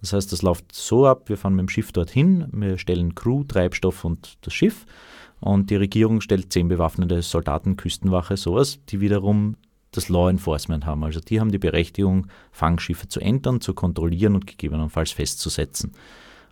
Das 0.00 0.12
heißt, 0.12 0.30
das 0.30 0.42
läuft 0.42 0.72
so 0.72 1.06
ab, 1.06 1.28
wir 1.28 1.36
fahren 1.36 1.56
mit 1.56 1.66
dem 1.66 1.68
Schiff 1.68 1.90
dorthin, 1.90 2.46
wir 2.52 2.78
stellen 2.78 3.16
Crew, 3.16 3.42
Treibstoff 3.42 4.04
und 4.04 4.38
das 4.42 4.54
Schiff 4.54 4.86
und 5.40 5.70
die 5.70 5.76
Regierung 5.76 6.20
stellt 6.20 6.52
zehn 6.52 6.68
bewaffnete 6.68 7.20
Soldaten, 7.22 7.76
Küstenwache, 7.76 8.36
sowas, 8.36 8.78
die 8.90 9.00
wiederum 9.00 9.56
das 9.92 10.08
Law 10.08 10.30
Enforcement 10.30 10.86
haben. 10.86 11.04
Also 11.04 11.20
die 11.20 11.40
haben 11.40 11.50
die 11.50 11.58
Berechtigung, 11.58 12.28
Fangschiffe 12.52 13.08
zu 13.08 13.20
entern, 13.20 13.60
zu 13.60 13.74
kontrollieren 13.74 14.34
und 14.34 14.46
gegebenenfalls 14.46 15.12
festzusetzen. 15.12 15.92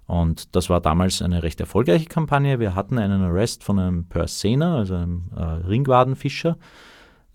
Und 0.06 0.56
das 0.56 0.70
war 0.70 0.80
damals 0.80 1.20
eine 1.20 1.42
recht 1.42 1.60
erfolgreiche 1.60 2.06
Kampagne. 2.06 2.58
Wir 2.58 2.74
hatten 2.74 2.98
einen 2.98 3.22
Arrest 3.22 3.62
von 3.62 3.78
einem 3.78 4.06
Pursener, 4.06 4.76
also 4.76 4.94
einem 4.94 5.30
äh, 5.36 5.42
Ringwadenfischer, 5.42 6.56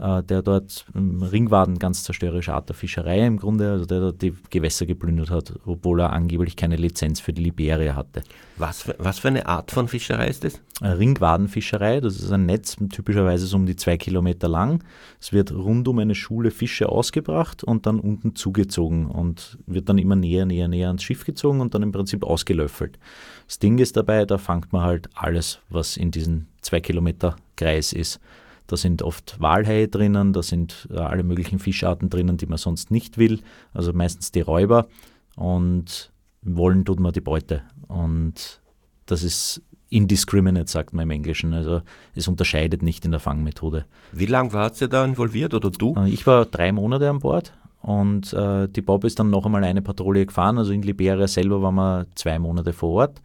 der 0.03 0.41
dort 0.41 0.85
Ringwaden 0.93 1.79
ganz 1.79 2.03
zerstörerische 2.03 2.53
Art 2.53 2.67
der 2.67 2.75
Fischerei 2.75 3.25
im 3.25 3.37
Grunde, 3.37 3.71
also 3.71 3.85
der 3.85 4.01
dort 4.01 4.21
die 4.21 4.33
Gewässer 4.49 4.85
geplündert 4.85 5.29
hat, 5.29 5.53
obwohl 5.65 6.01
er 6.01 6.11
angeblich 6.11 6.57
keine 6.57 6.75
Lizenz 6.75 7.21
für 7.21 7.31
die 7.31 7.43
Liberia 7.43 7.95
hatte. 7.95 8.21
Was 8.57 8.81
für, 8.81 8.95
was 8.99 9.19
für 9.19 9.29
eine 9.29 9.47
Art 9.47 9.71
von 9.71 9.87
Fischerei 9.87 10.27
ist 10.27 10.43
das? 10.43 10.59
Ringwadenfischerei, 10.81 12.01
das 12.01 12.19
ist 12.19 12.31
ein 12.33 12.45
Netz, 12.45 12.75
typischerweise 12.91 13.45
so 13.45 13.55
um 13.55 13.65
die 13.65 13.77
zwei 13.77 13.95
Kilometer 13.95 14.49
lang. 14.49 14.83
Es 15.21 15.31
wird 15.31 15.53
rund 15.53 15.87
um 15.87 15.99
eine 15.99 16.15
Schule 16.15 16.51
Fische 16.51 16.89
ausgebracht 16.89 17.63
und 17.63 17.85
dann 17.85 17.99
unten 17.99 18.35
zugezogen 18.35 19.07
und 19.07 19.57
wird 19.67 19.87
dann 19.87 19.97
immer 19.97 20.17
näher, 20.17 20.45
näher, 20.45 20.67
näher 20.67 20.87
ans 20.87 21.03
Schiff 21.03 21.23
gezogen 21.23 21.61
und 21.61 21.73
dann 21.73 21.83
im 21.83 21.93
Prinzip 21.93 22.25
ausgelöffelt. 22.25 22.99
Das 23.47 23.59
Ding 23.59 23.77
ist 23.77 23.95
dabei, 23.95 24.25
da 24.25 24.37
fangt 24.37 24.73
man 24.73 24.83
halt 24.83 25.09
alles, 25.13 25.59
was 25.69 25.95
in 25.95 26.11
diesem 26.11 26.47
zwei 26.61 26.81
Kilometer 26.81 27.37
Kreis 27.55 27.93
ist. 27.93 28.19
Da 28.67 28.77
sind 28.77 29.01
oft 29.01 29.39
Walhaie 29.39 29.87
drinnen, 29.87 30.33
da 30.33 30.41
sind 30.41 30.87
äh, 30.91 30.97
alle 30.97 31.23
möglichen 31.23 31.59
Fischarten 31.59 32.09
drinnen, 32.09 32.37
die 32.37 32.45
man 32.45 32.57
sonst 32.57 32.91
nicht 32.91 33.17
will, 33.17 33.41
also 33.73 33.93
meistens 33.93 34.31
die 34.31 34.41
Räuber. 34.41 34.87
Und 35.35 36.11
wollen 36.41 36.85
tut 36.85 36.99
man 36.99 37.11
die 37.11 37.21
Beute. 37.21 37.63
Und 37.87 38.61
das 39.05 39.23
ist 39.23 39.61
indiscriminate, 39.89 40.69
sagt 40.69 40.93
man 40.93 41.03
im 41.03 41.11
Englischen. 41.11 41.53
Also 41.53 41.81
es 42.15 42.27
unterscheidet 42.27 42.81
nicht 42.81 43.05
in 43.05 43.11
der 43.11 43.19
Fangmethode. 43.19 43.85
Wie 44.11 44.25
lange 44.25 44.53
warst 44.53 44.81
du 44.81 44.87
da 44.87 45.05
involviert 45.05 45.53
oder 45.53 45.69
du? 45.69 45.95
Äh, 45.95 46.09
ich 46.09 46.25
war 46.25 46.45
drei 46.45 46.71
Monate 46.71 47.09
an 47.09 47.19
Bord 47.19 47.53
und 47.81 48.33
äh, 48.33 48.67
die 48.67 48.81
Bob 48.81 49.03
ist 49.03 49.19
dann 49.19 49.29
noch 49.29 49.45
einmal 49.45 49.63
eine 49.63 49.81
Patrouille 49.81 50.25
gefahren. 50.25 50.57
Also 50.57 50.71
in 50.71 50.81
Liberia 50.81 51.27
selber 51.27 51.61
waren 51.61 51.75
wir 51.75 52.07
zwei 52.15 52.39
Monate 52.39 52.73
vor 52.73 52.91
Ort 52.91 53.21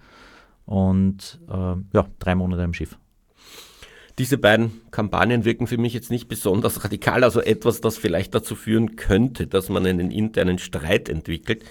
und 0.67 1.41
äh, 1.49 1.75
ja, 1.95 2.07
drei 2.19 2.35
Monate 2.35 2.63
im 2.63 2.75
Schiff. 2.75 2.99
Diese 4.19 4.37
beiden 4.37 4.81
Kampagnen 4.91 5.45
wirken 5.45 5.69
für 5.69 5.79
mich 5.79 5.95
jetzt 5.95 6.11
nicht 6.11 6.29
besonders 6.29 6.83
radikal, 6.85 7.23
also 7.23 7.41
etwas, 7.41 7.81
das 7.81 7.97
vielleicht 7.97 8.35
dazu 8.35 8.57
führen 8.57 8.97
könnte, 8.97 9.47
dass 9.47 9.69
man 9.69 9.87
einen 9.87 10.11
internen 10.11 10.59
Streit 10.59 11.09
entwickelt. 11.09 11.65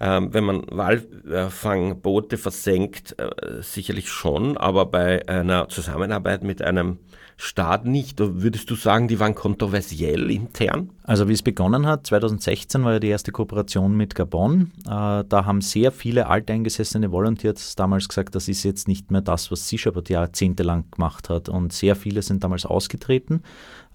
Ähm, 0.00 0.32
wenn 0.32 0.42
man 0.42 0.64
Walfangboote 0.70 2.38
versenkt, 2.38 3.14
äh, 3.18 3.62
sicherlich 3.62 4.08
schon, 4.08 4.56
aber 4.56 4.86
bei 4.86 5.28
einer 5.28 5.68
Zusammenarbeit 5.68 6.42
mit 6.42 6.62
einem 6.62 6.98
Staat 7.44 7.86
nicht. 7.86 8.20
Würdest 8.20 8.70
du 8.70 8.76
sagen, 8.76 9.08
die 9.08 9.18
waren 9.18 9.34
kontroversiell 9.34 10.30
intern? 10.30 10.90
Also 11.02 11.28
wie 11.28 11.32
es 11.32 11.42
begonnen 11.42 11.86
hat, 11.86 12.06
2016 12.06 12.84
war 12.84 12.92
ja 12.92 12.98
die 13.00 13.08
erste 13.08 13.32
Kooperation 13.32 13.96
mit 13.96 14.14
Gabon. 14.14 14.70
Äh, 14.86 15.24
da 15.28 15.44
haben 15.44 15.60
sehr 15.60 15.90
viele 15.90 16.28
alteingesessene 16.28 17.10
Volunteers 17.10 17.74
damals 17.74 18.08
gesagt, 18.08 18.36
das 18.36 18.46
ist 18.46 18.62
jetzt 18.62 18.86
nicht 18.86 19.10
mehr 19.10 19.22
das, 19.22 19.50
was 19.50 19.68
Shepherd 19.68 20.08
jahrzehntelang 20.08 20.84
gemacht 20.92 21.30
hat. 21.30 21.48
Und 21.48 21.72
sehr 21.72 21.96
viele 21.96 22.22
sind 22.22 22.44
damals 22.44 22.64
ausgetreten 22.64 23.42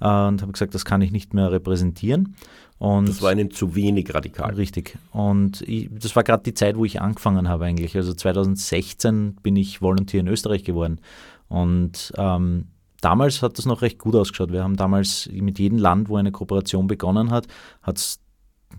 äh, 0.02 0.04
und 0.04 0.42
haben 0.42 0.52
gesagt, 0.52 0.76
das 0.76 0.84
kann 0.84 1.02
ich 1.02 1.14
nicht 1.14 1.34
mehr 1.34 1.50
repräsentieren. 1.50 2.36
Und 2.80 3.08
das 3.08 3.22
war 3.22 3.32
ihnen 3.32 3.52
zu 3.52 3.76
wenig 3.76 4.14
radikal. 4.14 4.56
Richtig. 4.56 4.98
Und 5.14 5.62
ich, 5.62 5.90
das 5.90 6.18
war 6.18 6.24
gerade 6.24 6.44
die 6.44 6.54
Zeit, 6.54 6.76
wo 6.76 6.84
ich 6.84 7.00
angefangen 7.00 7.48
habe 7.48 7.64
eigentlich. 7.64 7.96
Also 7.96 8.14
2016 8.14 9.38
bin 9.42 9.56
ich 9.56 9.82
Volunteer 9.82 10.20
in 10.20 10.28
Österreich 10.28 10.66
geworden. 10.66 11.00
Und 11.48 12.12
ähm, 12.18 12.66
damals 13.08 13.42
hat 13.42 13.58
das 13.58 13.66
noch 13.66 13.84
recht 13.84 14.00
gut 14.00 14.16
ausgeschaut. 14.16 14.52
Wir 14.52 14.64
haben 14.64 14.76
damals 14.76 15.30
mit 15.32 15.60
jedem 15.60 15.78
Land, 15.78 16.10
wo 16.10 16.18
eine 16.18 16.34
Kooperation 16.34 16.88
begonnen 16.88 17.32
hat, 17.32 17.48
hat 17.82 17.98
es 17.98 18.20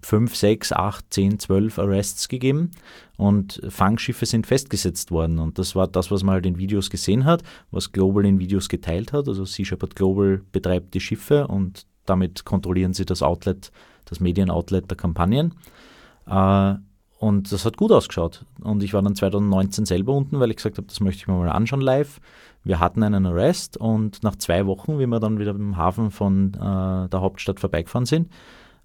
fünf, 0.02 0.36
sechs, 0.36 0.70
acht, 0.70 1.06
zehn, 1.08 1.38
zwölf 1.38 1.78
Arrests 1.78 2.28
gegeben 2.28 2.72
und 3.16 3.58
Fangschiffe 3.70 4.26
sind 4.26 4.46
festgesetzt 4.46 5.10
worden. 5.10 5.38
Und 5.38 5.58
das 5.58 5.74
war 5.74 5.88
das, 5.88 6.10
was 6.10 6.24
man 6.24 6.34
halt 6.34 6.44
in 6.44 6.58
Videos 6.58 6.90
gesehen 6.90 7.24
hat, 7.24 7.42
was 7.70 7.90
Global 7.90 8.26
in 8.26 8.38
Videos 8.38 8.68
geteilt 8.68 9.14
hat. 9.14 9.28
Also 9.28 9.46
Sea 9.46 9.64
Shepherd 9.64 9.96
Global 9.96 10.42
betreibt 10.52 10.92
die 10.92 11.00
Schiffe 11.00 11.46
und 11.46 11.86
damit 12.04 12.44
kontrollieren 12.44 12.92
sie 12.92 13.06
das 13.06 13.22
Outlet, 13.22 13.72
das 14.04 14.20
Medienoutlet 14.20 14.90
der 14.90 14.96
Kampagnen. 14.98 15.54
Äh, 16.26 16.74
und 17.18 17.50
das 17.52 17.64
hat 17.64 17.76
gut 17.76 17.90
ausgeschaut. 17.90 18.44
Und 18.62 18.82
ich 18.82 18.94
war 18.94 19.02
dann 19.02 19.16
2019 19.16 19.86
selber 19.86 20.12
unten, 20.12 20.38
weil 20.38 20.50
ich 20.50 20.56
gesagt 20.56 20.78
habe, 20.78 20.86
das 20.86 21.00
möchte 21.00 21.22
ich 21.22 21.28
mir 21.28 21.34
mal 21.34 21.48
anschauen 21.48 21.80
live. 21.80 22.20
Wir 22.62 22.78
hatten 22.78 23.02
einen 23.02 23.26
Arrest 23.26 23.76
und 23.76 24.22
nach 24.22 24.36
zwei 24.36 24.66
Wochen, 24.66 24.98
wie 24.98 25.06
wir 25.06 25.18
dann 25.18 25.38
wieder 25.38 25.50
im 25.50 25.76
Hafen 25.76 26.10
von 26.10 26.54
äh, 26.54 27.08
der 27.08 27.20
Hauptstadt 27.20 27.58
vorbeigefahren 27.58 28.06
sind, 28.06 28.28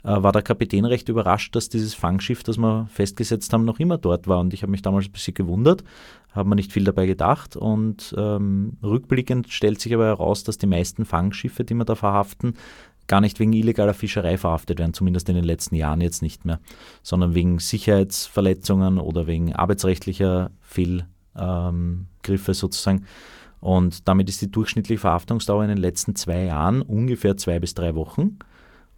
äh, 0.04 0.24
war 0.24 0.32
der 0.32 0.42
Kapitän 0.42 0.86
recht 0.86 1.10
überrascht, 1.10 1.56
dass 1.56 1.70
dieses 1.70 1.94
Fangschiff, 1.94 2.44
das 2.44 2.58
wir 2.58 2.88
festgesetzt 2.92 3.54
haben, 3.54 3.66
noch 3.66 3.80
immer 3.80 3.98
dort 3.98 4.28
war. 4.28 4.40
Und 4.40 4.54
ich 4.54 4.64
habe 4.64 4.72
mich 4.72 4.82
damals 4.82 5.06
ein 5.06 5.12
bisschen 5.12 5.34
gewundert, 5.36 5.84
habe 6.32 6.50
mir 6.50 6.56
nicht 6.56 6.74
viel 6.74 6.84
dabei 6.84 7.06
gedacht. 7.06 7.56
Und 7.56 8.16
ähm, 8.18 8.78
rückblickend 8.82 9.50
stellt 9.50 9.80
sich 9.80 9.94
aber 9.94 10.06
heraus, 10.06 10.44
dass 10.44 10.58
die 10.58 10.68
meisten 10.68 11.06
Fangschiffe, 11.06 11.64
die 11.64 11.76
wir 11.76 11.86
da 11.86 11.96
verhaften, 11.96 12.56
gar 13.08 13.22
nicht 13.22 13.40
wegen 13.40 13.54
illegaler 13.54 13.94
Fischerei 13.94 14.38
verhaftet 14.38 14.80
werden, 14.80 14.94
zumindest 14.94 15.30
in 15.30 15.36
den 15.36 15.44
letzten 15.44 15.76
Jahren 15.76 16.02
jetzt 16.02 16.22
nicht 16.22 16.46
mehr, 16.46 16.60
sondern 17.02 17.36
wegen 17.36 17.60
Sicherheitsverletzungen 17.60 18.98
oder 18.98 19.28
wegen 19.28 19.54
arbeitsrechtlicher 19.54 20.52
Fehlgriffe 20.62 22.54
sozusagen. 22.54 23.06
Und 23.60 24.08
damit 24.08 24.28
ist 24.30 24.42
die 24.42 24.52
durchschnittliche 24.52 25.00
Verhaftungsdauer 25.00 25.64
in 25.64 25.70
den 25.70 25.78
letzten 25.78 26.16
zwei 26.16 26.46
Jahren 26.46 26.82
ungefähr 26.82 27.38
zwei 27.38 27.60
bis 27.60 27.74
drei 27.74 27.96
Wochen. 27.96 28.40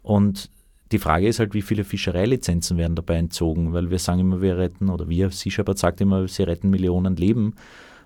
Und 0.02 0.50
die 0.92 1.00
Frage 1.00 1.28
ist 1.28 1.40
halt, 1.40 1.54
wie 1.54 1.62
viele 1.62 1.84
Fischereilizenzen 1.84 2.78
werden 2.78 2.96
dabei 2.96 3.16
entzogen, 3.16 3.74
weil 3.74 3.90
wir 3.90 4.00
sagen 4.00 4.20
immer, 4.20 4.42
wir 4.42 4.58
retten, 4.58 4.90
oder 4.90 5.10
wir, 5.10 5.32
Sea 5.32 5.52
Shepherd 5.52 5.78
sagt 5.78 6.02
immer, 6.02 6.28
sie 6.28 6.44
retten 6.44 6.70
Millionen 6.70 7.16
Leben 7.16 7.56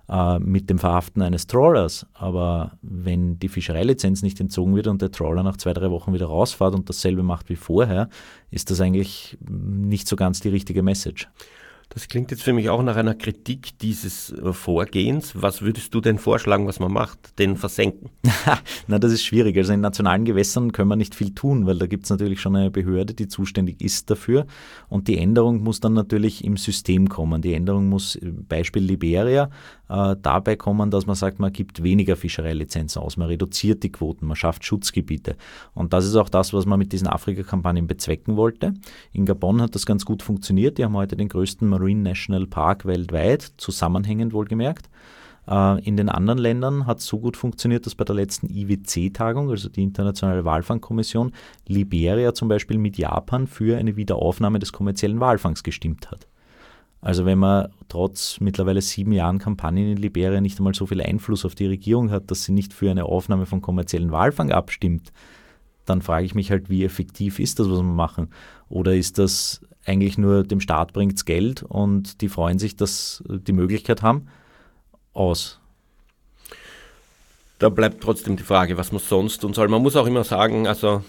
äh, 0.09 0.39
mit 0.39 0.69
dem 0.69 0.79
Verhaften 0.79 1.21
eines 1.21 1.47
Trawlers. 1.47 2.05
Aber 2.13 2.77
wenn 2.81 3.39
die 3.39 3.49
Fischereilizenz 3.49 4.21
nicht 4.21 4.39
entzogen 4.39 4.75
wird 4.75 4.87
und 4.87 5.01
der 5.01 5.11
Trawler 5.11 5.43
nach 5.43 5.57
zwei, 5.57 5.73
drei 5.73 5.91
Wochen 5.91 6.13
wieder 6.13 6.27
rausfährt 6.27 6.73
und 6.75 6.89
dasselbe 6.89 7.23
macht 7.23 7.49
wie 7.49 7.55
vorher, 7.55 8.09
ist 8.49 8.71
das 8.71 8.81
eigentlich 8.81 9.37
nicht 9.47 10.07
so 10.07 10.15
ganz 10.15 10.39
die 10.39 10.49
richtige 10.49 10.83
Message. 10.83 11.29
Das 11.91 12.07
klingt 12.07 12.29
jetzt 12.29 12.43
für 12.43 12.53
mich 12.53 12.69
auch 12.69 12.83
nach 12.83 12.95
einer 12.97 13.15
Kritik 13.15 13.77
dieses 13.79 14.31
äh, 14.31 14.53
Vorgehens. 14.53 15.33
Was 15.33 15.63
würdest 15.63 15.93
du 15.95 16.01
denn 16.01 16.19
vorschlagen, 16.19 16.67
was 16.67 16.79
man 16.79 16.93
macht? 16.93 17.39
Den 17.39 17.57
versenken? 17.57 18.11
Na, 18.87 18.99
das 18.99 19.11
ist 19.11 19.23
schwierig. 19.23 19.57
Also 19.57 19.73
in 19.73 19.81
nationalen 19.81 20.23
Gewässern 20.23 20.71
können 20.71 20.89
wir 20.89 20.95
nicht 20.95 21.15
viel 21.15 21.33
tun, 21.33 21.65
weil 21.65 21.79
da 21.79 21.87
gibt 21.87 22.03
es 22.03 22.11
natürlich 22.11 22.41
schon 22.41 22.55
eine 22.55 22.69
Behörde, 22.69 23.15
die 23.15 23.27
zuständig 23.27 23.81
ist 23.81 24.11
dafür. 24.11 24.45
Und 24.87 25.07
die 25.07 25.17
Änderung 25.17 25.63
muss 25.63 25.79
dann 25.79 25.93
natürlich 25.93 26.43
im 26.43 26.57
System 26.57 27.09
kommen. 27.09 27.41
Die 27.41 27.55
Änderung 27.55 27.89
muss, 27.89 28.15
äh, 28.15 28.31
Beispiel 28.31 28.83
Liberia, 28.83 29.49
äh, 29.89 30.15
dabei 30.21 30.55
kommen, 30.55 30.91
dass 30.91 31.07
man 31.07 31.15
sagt, 31.15 31.39
man 31.39 31.51
gibt 31.51 31.81
weniger 31.81 32.15
Fischereilizenzen 32.15 33.01
aus, 33.01 33.17
man 33.17 33.27
reduziert 33.27 33.81
die 33.81 33.91
Quoten, 33.91 34.27
man 34.27 34.35
schafft 34.35 34.63
Schutzgebiete. 34.63 35.35
Und 35.73 35.93
das 35.93 36.05
ist 36.05 36.15
auch 36.15 36.29
das, 36.29 36.53
was 36.53 36.67
man 36.67 36.77
mit 36.77 36.93
diesen 36.93 37.07
Afrika-Kampagnen 37.07 37.87
bezwecken 37.87 38.37
wollte. 38.37 38.75
In 39.11 39.25
Gabon 39.25 39.61
hat 39.61 39.73
das 39.73 39.87
ganz 39.87 40.05
gut 40.05 40.21
funktioniert. 40.21 40.77
Die 40.77 40.85
haben 40.85 40.95
heute 40.95 41.17
den 41.17 41.27
größten 41.27 41.67
Marine 41.79 42.01
National 42.01 42.45
Park 42.45 42.85
weltweit, 42.85 43.53
zusammenhängend 43.57 44.33
wohlgemerkt. 44.33 44.89
Äh, 45.47 45.83
in 45.83 45.97
den 45.97 46.09
anderen 46.09 46.39
Ländern 46.39 46.85
hat 46.85 46.99
es 46.99 47.07
so 47.07 47.19
gut 47.19 47.37
funktioniert, 47.37 47.85
dass 47.85 47.95
bei 47.95 48.03
der 48.03 48.15
letzten 48.15 48.47
IWC-Tagung, 48.47 49.49
also 49.49 49.69
die 49.69 49.83
Internationale 49.83 50.45
Walfangkommission, 50.45 51.31
Liberia 51.67 52.33
zum 52.33 52.47
Beispiel 52.47 52.77
mit 52.77 52.97
Japan 52.97 53.47
für 53.47 53.77
eine 53.77 53.95
Wiederaufnahme 53.95 54.59
des 54.59 54.71
kommerziellen 54.71 55.19
Walfangs 55.19 55.63
gestimmt 55.63 56.11
hat. 56.11 56.27
Also 57.01 57.25
wenn 57.25 57.39
man 57.39 57.69
trotz 57.87 58.41
mittlerweile 58.41 58.81
sieben 58.81 59.13
Jahren 59.13 59.39
Kampagnen 59.39 59.91
in 59.91 59.97
Liberia 59.97 60.41
nicht 60.41 60.59
einmal 60.59 60.73
so 60.73 60.85
viel 60.85 61.01
Einfluss 61.01 61.45
auf 61.45 61.55
die 61.55 61.67
Regierung 61.67 62.11
hat, 62.11 62.29
dass 62.29 62.43
sie 62.43 62.51
nicht 62.51 62.73
für 62.73 62.91
eine 62.91 63.05
Aufnahme 63.05 63.45
von 63.45 63.61
kommerziellen 63.61 64.11
Walfang 64.11 64.51
abstimmt, 64.51 65.13
dann 65.85 66.01
frage 66.01 66.25
ich 66.25 66.35
mich 66.35 66.51
halt, 66.51 66.69
wie 66.69 66.83
effektiv 66.83 67.39
ist 67.39 67.59
das, 67.59 67.69
was 67.69 67.79
wir 67.79 67.83
machen? 67.83 68.29
Oder 68.67 68.95
ist 68.95 69.17
das 69.17 69.61
eigentlich 69.89 70.17
nur 70.17 70.43
dem 70.43 70.61
Staat 70.61 70.93
bringt 70.93 71.15
es 71.15 71.25
Geld 71.25 71.63
und 71.63 72.21
die 72.21 72.29
freuen 72.29 72.59
sich, 72.59 72.75
dass 72.75 73.23
die 73.27 73.53
Möglichkeit 73.53 74.01
haben, 74.01 74.27
aus? 75.13 75.59
Da 77.57 77.69
bleibt 77.69 78.01
trotzdem 78.01 78.37
die 78.37 78.43
Frage, 78.43 78.77
was 78.77 78.91
man 78.91 79.01
sonst 79.01 79.39
tun 79.39 79.53
soll. 79.53 79.67
Man 79.67 79.81
muss 79.81 79.95
auch 79.95 80.07
immer 80.07 80.23
sagen, 80.23 80.67
also 80.67 81.03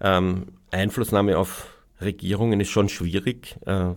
ähm, 0.00 0.46
Einflussnahme 0.70 1.38
auf 1.38 1.66
Regierungen 2.00 2.60
ist 2.60 2.68
schon 2.68 2.88
schwierig. 2.88 3.56
Äh, 3.66 3.94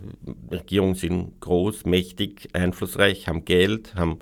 Regierungen 0.50 0.96
sind 0.96 1.40
groß, 1.42 1.86
mächtig, 1.86 2.50
einflussreich, 2.54 3.28
haben 3.28 3.46
Geld, 3.46 3.94
haben 3.96 4.20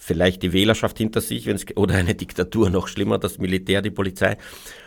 vielleicht 0.00 0.42
die 0.42 0.52
Wählerschaft 0.52 0.98
hinter 0.98 1.20
sich 1.20 1.46
oder 1.76 1.94
eine 1.94 2.14
Diktatur 2.14 2.70
noch 2.70 2.88
schlimmer, 2.88 3.18
das 3.18 3.38
Militär, 3.38 3.82
die 3.82 3.90
Polizei. 3.90 4.38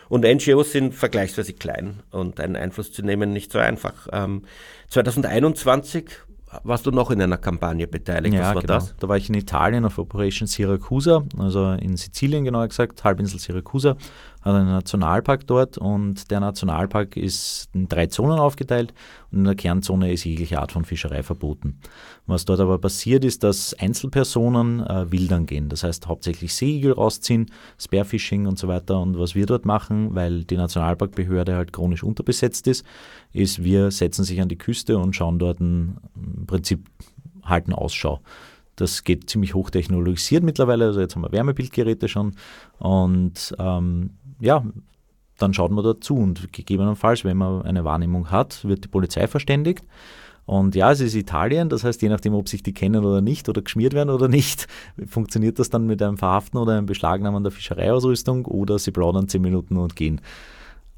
Und 0.08 0.24
NGOs 0.24 0.72
sind 0.72 0.92
vergleichsweise 0.92 1.54
klein 1.54 2.02
und 2.10 2.40
einen 2.40 2.56
Einfluss 2.56 2.92
zu 2.92 3.02
nehmen 3.02 3.32
nicht 3.32 3.52
so 3.52 3.58
einfach. 3.58 4.08
Ähm, 4.12 4.42
2021 4.88 6.10
warst 6.62 6.86
du 6.86 6.90
noch 6.90 7.10
in 7.10 7.22
einer 7.22 7.38
Kampagne 7.38 7.86
beteiligt. 7.86 8.34
Ja, 8.34 8.40
Was 8.40 8.54
war 8.54 8.62
genau. 8.62 8.74
das? 8.74 8.94
Da 8.98 9.08
war 9.08 9.16
ich 9.16 9.28
in 9.28 9.34
Italien 9.34 9.84
auf 9.84 9.98
Operation 9.98 10.46
Siracusa, 10.46 11.24
also 11.38 11.72
in 11.72 11.96
Sizilien 11.96 12.44
genauer 12.44 12.68
gesagt, 12.68 13.02
Halbinsel 13.04 13.38
Siracusa 13.38 13.96
hat 14.44 14.54
einen 14.54 14.68
Nationalpark 14.68 15.46
dort 15.46 15.78
und 15.78 16.30
der 16.30 16.40
Nationalpark 16.40 17.16
ist 17.16 17.70
in 17.72 17.88
drei 17.88 18.06
Zonen 18.08 18.38
aufgeteilt 18.38 18.92
und 19.32 19.38
in 19.38 19.44
der 19.44 19.54
Kernzone 19.54 20.12
ist 20.12 20.24
jegliche 20.24 20.60
Art 20.60 20.70
von 20.70 20.84
Fischerei 20.84 21.22
verboten. 21.22 21.80
Was 22.26 22.44
dort 22.44 22.60
aber 22.60 22.78
passiert 22.78 23.24
ist, 23.24 23.42
dass 23.42 23.72
Einzelpersonen 23.74 24.86
äh, 24.86 25.10
wildern 25.10 25.46
gehen, 25.46 25.70
das 25.70 25.82
heißt 25.82 26.06
hauptsächlich 26.08 26.54
Seeigel 26.54 26.92
rausziehen, 26.92 27.50
Spearfishing 27.78 28.46
und 28.46 28.58
so 28.58 28.68
weiter 28.68 29.00
und 29.00 29.18
was 29.18 29.34
wir 29.34 29.46
dort 29.46 29.64
machen, 29.64 30.14
weil 30.14 30.44
die 30.44 30.56
Nationalparkbehörde 30.56 31.56
halt 31.56 31.72
chronisch 31.72 32.02
unterbesetzt 32.02 32.66
ist, 32.66 32.84
ist 33.32 33.64
wir 33.64 33.90
setzen 33.90 34.24
sich 34.24 34.42
an 34.42 34.48
die 34.48 34.58
Küste 34.58 34.98
und 34.98 35.16
schauen 35.16 35.38
dort 35.38 35.60
im 35.60 35.96
Prinzip 36.46 36.86
halten 37.44 37.72
Ausschau. 37.72 38.20
Das 38.76 39.04
geht 39.04 39.30
ziemlich 39.30 39.54
hochtechnologisiert 39.54 40.42
mittlerweile. 40.42 40.86
Also 40.86 41.00
jetzt 41.00 41.14
haben 41.14 41.22
wir 41.22 41.32
Wärmebildgeräte 41.32 42.08
schon. 42.08 42.34
Und 42.78 43.54
ähm, 43.58 44.10
ja, 44.40 44.64
dann 45.38 45.54
schaut 45.54 45.70
man 45.70 45.84
dort 45.84 46.04
zu 46.04 46.16
und 46.16 46.52
gegebenenfalls, 46.52 47.24
wenn 47.24 47.36
man 47.36 47.62
eine 47.62 47.84
Wahrnehmung 47.84 48.30
hat, 48.30 48.64
wird 48.64 48.84
die 48.84 48.88
Polizei 48.88 49.26
verständigt. 49.26 49.84
Und 50.46 50.74
ja, 50.74 50.92
es 50.92 51.00
ist 51.00 51.14
Italien, 51.14 51.70
das 51.70 51.84
heißt, 51.84 52.02
je 52.02 52.10
nachdem, 52.10 52.34
ob 52.34 52.48
sich 52.48 52.62
die 52.62 52.74
kennen 52.74 53.04
oder 53.04 53.22
nicht 53.22 53.48
oder 53.48 53.62
geschmiert 53.62 53.94
werden 53.94 54.10
oder 54.10 54.28
nicht, 54.28 54.66
funktioniert 55.06 55.58
das 55.58 55.70
dann 55.70 55.86
mit 55.86 56.02
einem 56.02 56.18
Verhaften 56.18 56.58
oder 56.58 56.76
einem 56.76 56.86
Beschlagnahmen 56.86 57.42
der 57.42 57.52
Fischereiausrüstung 57.52 58.44
oder 58.44 58.78
sie 58.78 58.90
plaudern 58.90 59.28
zehn 59.28 59.42
Minuten 59.42 59.76
und 59.76 59.96
gehen. 59.96 60.20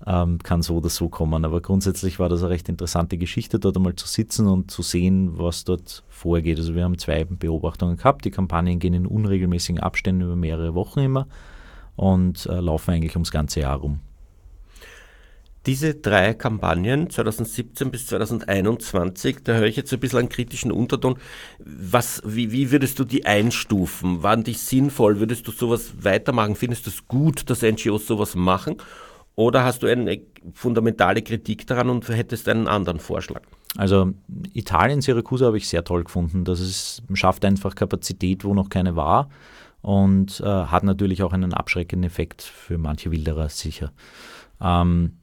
Ähm, 0.05 0.39
kann 0.43 0.61
so 0.61 0.77
oder 0.77 0.91
so 0.91 1.09
kommen. 1.09 1.47
Aber 1.47 1.63
grundsätzlich 1.63 2.19
war 2.19 2.29
das 2.29 2.43
eine 2.43 2.51
recht 2.51 2.69
interessante 2.69 3.17
Geschichte, 3.17 3.59
dort 3.59 3.77
einmal 3.79 3.97
zu 3.97 4.07
sitzen 4.07 4.47
und 4.47 4.71
zu 4.71 4.83
sehen, 4.83 5.39
was 5.39 5.65
dort 5.65 6.05
vorgeht. 6.09 6.59
Also 6.59 6.75
wir 6.75 6.85
haben 6.85 6.99
zwei 6.99 7.25
Beobachtungen 7.25 7.97
gehabt. 7.97 8.27
Die 8.27 8.31
Kampagnen 8.31 8.79
gehen 8.79 8.93
in 8.93 9.07
unregelmäßigen 9.07 9.81
Abständen 9.81 10.21
über 10.23 10.37
mehrere 10.37 10.75
Wochen 10.75 11.01
immer 11.01 11.27
und 11.97 12.47
äh, 12.47 12.61
laufen 12.61 12.93
eigentlich 12.93 13.17
ums 13.17 13.31
ganze 13.31 13.61
Jahr 13.61 13.79
rum. 13.79 14.01
Diese 15.67 15.97
drei 15.97 16.33
Kampagnen 16.33 17.11
2017 17.11 17.91
bis 17.91 18.07
2021, 18.07 19.39
da 19.43 19.55
höre 19.55 19.67
ich 19.67 19.75
jetzt 19.75 19.93
ein 19.93 19.99
bisschen 19.99 20.21
einen 20.21 20.29
kritischen 20.29 20.71
Unterton. 20.71 21.19
Was, 21.59 22.23
wie, 22.25 22.53
wie 22.53 22.71
würdest 22.71 23.01
du 23.01 23.05
die 23.05 23.27
einstufen? 23.27 24.23
Waren 24.23 24.45
die 24.45 24.53
sinnvoll? 24.53 25.19
Würdest 25.19 25.49
du 25.49 25.51
sowas 25.51 25.93
weitermachen? 26.03 26.55
Findest 26.55 26.87
du 26.87 26.91
es 26.91 27.09
gut, 27.09 27.51
dass 27.51 27.63
NGOs 27.63 28.07
sowas 28.07 28.37
machen? 28.37 28.77
Oder 29.35 29.65
hast 29.65 29.83
du 29.83 29.89
eine 29.89 30.21
fundamentale 30.55 31.21
Kritik 31.23 31.67
daran 31.67 31.91
und 31.91 32.09
hättest 32.09 32.49
einen 32.49 32.69
anderen 32.69 33.01
Vorschlag? 33.01 33.43
Also 33.77 34.13
Italien, 34.55 35.01
Syrakusa 35.01 35.47
habe 35.47 35.59
ich 35.59 35.69
sehr 35.69 35.83
toll 35.83 36.05
gefunden. 36.05 36.45
Das 36.45 36.61
ist, 36.61 37.03
schafft 37.15 37.45
einfach 37.45 37.75
Kapazität, 37.75 38.45
wo 38.45 38.55
noch 38.55 38.69
keine 38.69 38.95
war 38.95 39.29
und 39.87 40.41
äh, 40.41 40.45
hat 40.45 40.83
natürlich 40.83 41.23
auch 41.23 41.33
einen 41.33 41.55
abschreckenden 41.55 42.09
Effekt 42.11 42.43
für 42.43 42.77
manche 42.77 43.13
Wilderer 43.13 43.49
sicher. 43.49 43.93
Ähm, 44.61 45.19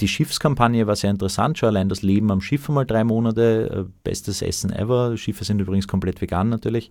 die 0.00 0.08
Schiffskampagne 0.08 0.88
war 0.88 0.96
sehr 0.96 1.12
interessant, 1.12 1.58
schon 1.58 1.68
allein 1.68 1.88
das 1.88 2.02
Leben 2.02 2.32
am 2.32 2.40
Schiff 2.40 2.68
einmal 2.68 2.86
drei 2.86 3.04
Monate, 3.04 3.86
äh, 3.86 3.92
bestes 4.02 4.42
Essen 4.42 4.72
ever. 4.72 5.16
Schiffe 5.16 5.44
sind 5.44 5.60
übrigens 5.60 5.86
komplett 5.86 6.20
vegan 6.20 6.48
natürlich. 6.48 6.90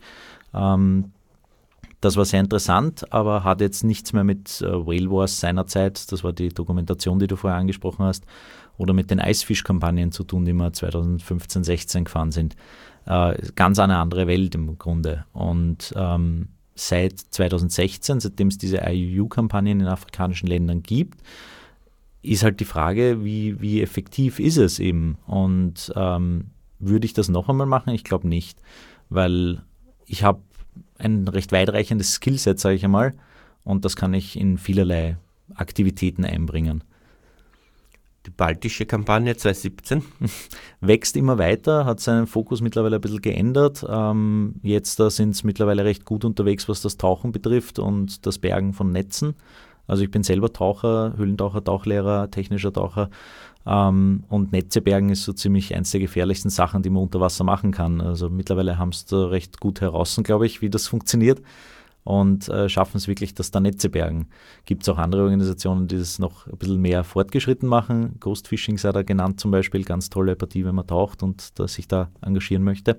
Ähm, 0.54 1.12
das 2.00 2.16
war 2.16 2.24
sehr 2.24 2.40
interessant, 2.40 3.12
aber 3.12 3.44
hat 3.44 3.60
jetzt 3.60 3.84
nichts 3.84 4.14
mehr 4.14 4.24
mit 4.24 4.62
äh, 4.62 4.72
Whale 4.72 5.12
Wars 5.12 5.42
seinerzeit, 5.42 6.10
das 6.14 6.24
war 6.24 6.32
die 6.32 6.48
Dokumentation, 6.48 7.20
die 7.20 7.28
du 7.28 7.36
vorher 7.36 7.60
angesprochen 7.60 8.06
hast, 8.06 8.24
oder 8.78 8.94
mit 8.94 9.12
den 9.12 9.20
Eisfischkampagnen 9.20 10.14
zu 10.14 10.24
tun, 10.24 10.46
die 10.46 10.54
wir 10.54 10.72
2015, 10.72 11.66
16 11.66 12.06
gefahren 12.06 12.32
sind. 12.32 12.56
Äh, 13.06 13.36
ganz 13.56 13.78
eine 13.78 13.98
andere 13.98 14.26
Welt 14.26 14.56
im 14.56 14.78
Grunde. 14.78 15.26
Und 15.34 15.94
ähm, 15.98 16.48
seit 16.80 17.20
2016, 17.20 18.20
seitdem 18.20 18.48
es 18.48 18.58
diese 18.58 18.82
IUU-Kampagnen 18.86 19.82
in 19.82 19.88
afrikanischen 19.88 20.48
Ländern 20.48 20.82
gibt, 20.82 21.22
ist 22.22 22.44
halt 22.44 22.60
die 22.60 22.66
Frage, 22.66 23.24
wie, 23.24 23.62
wie 23.62 23.82
effektiv 23.82 24.40
ist 24.40 24.58
es 24.58 24.80
eben? 24.80 25.18
Und 25.26 25.92
ähm, 25.96 26.48
würde 26.80 27.06
ich 27.06 27.14
das 27.14 27.30
noch 27.30 27.50
einmal 27.50 27.68
machen? 27.68 27.94
Ich 27.94 28.04
glaube 28.04 28.28
nicht, 28.28 28.62
weil 29.10 29.62
ich 30.06 30.24
habe 30.24 30.42
ein 30.98 31.28
recht 31.28 31.52
weitreichendes 31.52 32.14
Skillset, 32.14 32.60
sage 32.60 32.76
ich 32.76 32.84
einmal, 32.84 33.14
und 33.64 33.86
das 33.86 33.96
kann 33.96 34.14
ich 34.14 34.38
in 34.38 34.58
vielerlei 34.58 35.18
Aktivitäten 35.56 36.26
einbringen. 36.26 36.84
Die 38.26 38.32
baltische 38.32 38.86
Kampagne 38.86 39.36
2017 39.36 40.04
wächst 40.82 41.16
immer 41.16 41.38
weiter, 41.38 41.86
hat 41.86 42.02
seinen 42.02 42.28
Fokus 42.28 42.62
mittlerweile 42.62 42.98
ein 42.98 43.02
bisschen 43.02 43.22
geändert. 43.22 43.86
Ähm, 43.88 44.56
jetzt 44.62 44.98
sind 44.98 45.30
es 45.32 45.44
mittlerweile 45.44 45.86
recht 45.86 46.04
gut 46.04 46.26
unterwegs, 46.26 46.68
was 46.68 46.82
das 46.82 46.98
Tauchen 46.98 47.32
betrifft 47.32 47.80
und 47.80 48.26
das 48.26 48.38
Bergen 48.38 48.74
von 48.74 48.92
Netzen. 48.92 49.36
Also 49.88 50.04
ich 50.04 50.12
bin 50.12 50.24
selber 50.24 50.52
Taucher, 50.52 51.14
Höhlentaucher, 51.18 51.64
Tauchlehrer, 51.64 52.30
technischer 52.30 52.74
Taucher 52.74 53.10
ähm, 53.66 54.24
und 54.28 54.52
Netzebergen 54.52 55.10
ist 55.10 55.24
so 55.24 55.34
ziemlich 55.34 55.76
eins 55.76 55.92
der 55.92 56.02
gefährlichsten 56.02 56.50
Sachen, 56.50 56.84
die 56.84 56.90
man 56.90 57.04
unter 57.04 57.20
Wasser 57.22 57.44
machen 57.44 57.72
kann. 57.72 58.02
Also 58.02 58.30
mittlerweile 58.30 58.78
haben 58.78 58.90
es 58.90 59.06
da 59.06 59.28
recht 59.28 59.60
gut 59.60 59.82
heraus, 59.82 60.20
glaube 60.24 60.46
ich, 60.46 60.62
wie 60.62 60.70
das 60.70 60.88
funktioniert 60.88 61.42
und 62.04 62.50
äh, 62.50 62.70
schaffen 62.70 62.98
es 62.98 63.08
wirklich, 63.08 63.34
dass 63.34 63.52
da 63.52 63.60
Netze 63.60 63.90
bergen. 63.90 64.28
Gibt 64.66 64.84
es 64.84 64.90
auch 64.90 64.98
andere 64.98 65.24
Organisationen, 65.24 65.88
die 65.88 65.98
das 65.98 66.20
noch 66.20 66.48
ein 66.48 66.58
bisschen 66.58 66.82
mehr 66.82 67.04
fortgeschritten 67.04 67.68
machen. 67.68 68.16
Ghost 68.20 68.48
Fishing 68.48 68.78
sei 68.78 68.92
da 68.92 69.04
genannt 69.04 69.40
zum 69.40 69.52
Beispiel, 69.52 69.84
ganz 69.84 70.10
tolle 70.10 70.36
Partie, 70.36 70.66
wenn 70.66 70.76
man 70.76 70.88
taucht 70.88 71.24
und 71.24 71.60
da 71.60 71.68
sich 71.68 71.88
da 71.88 72.10
engagieren 72.22 72.64
möchte. 72.64 72.98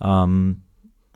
Ähm, 0.00 0.62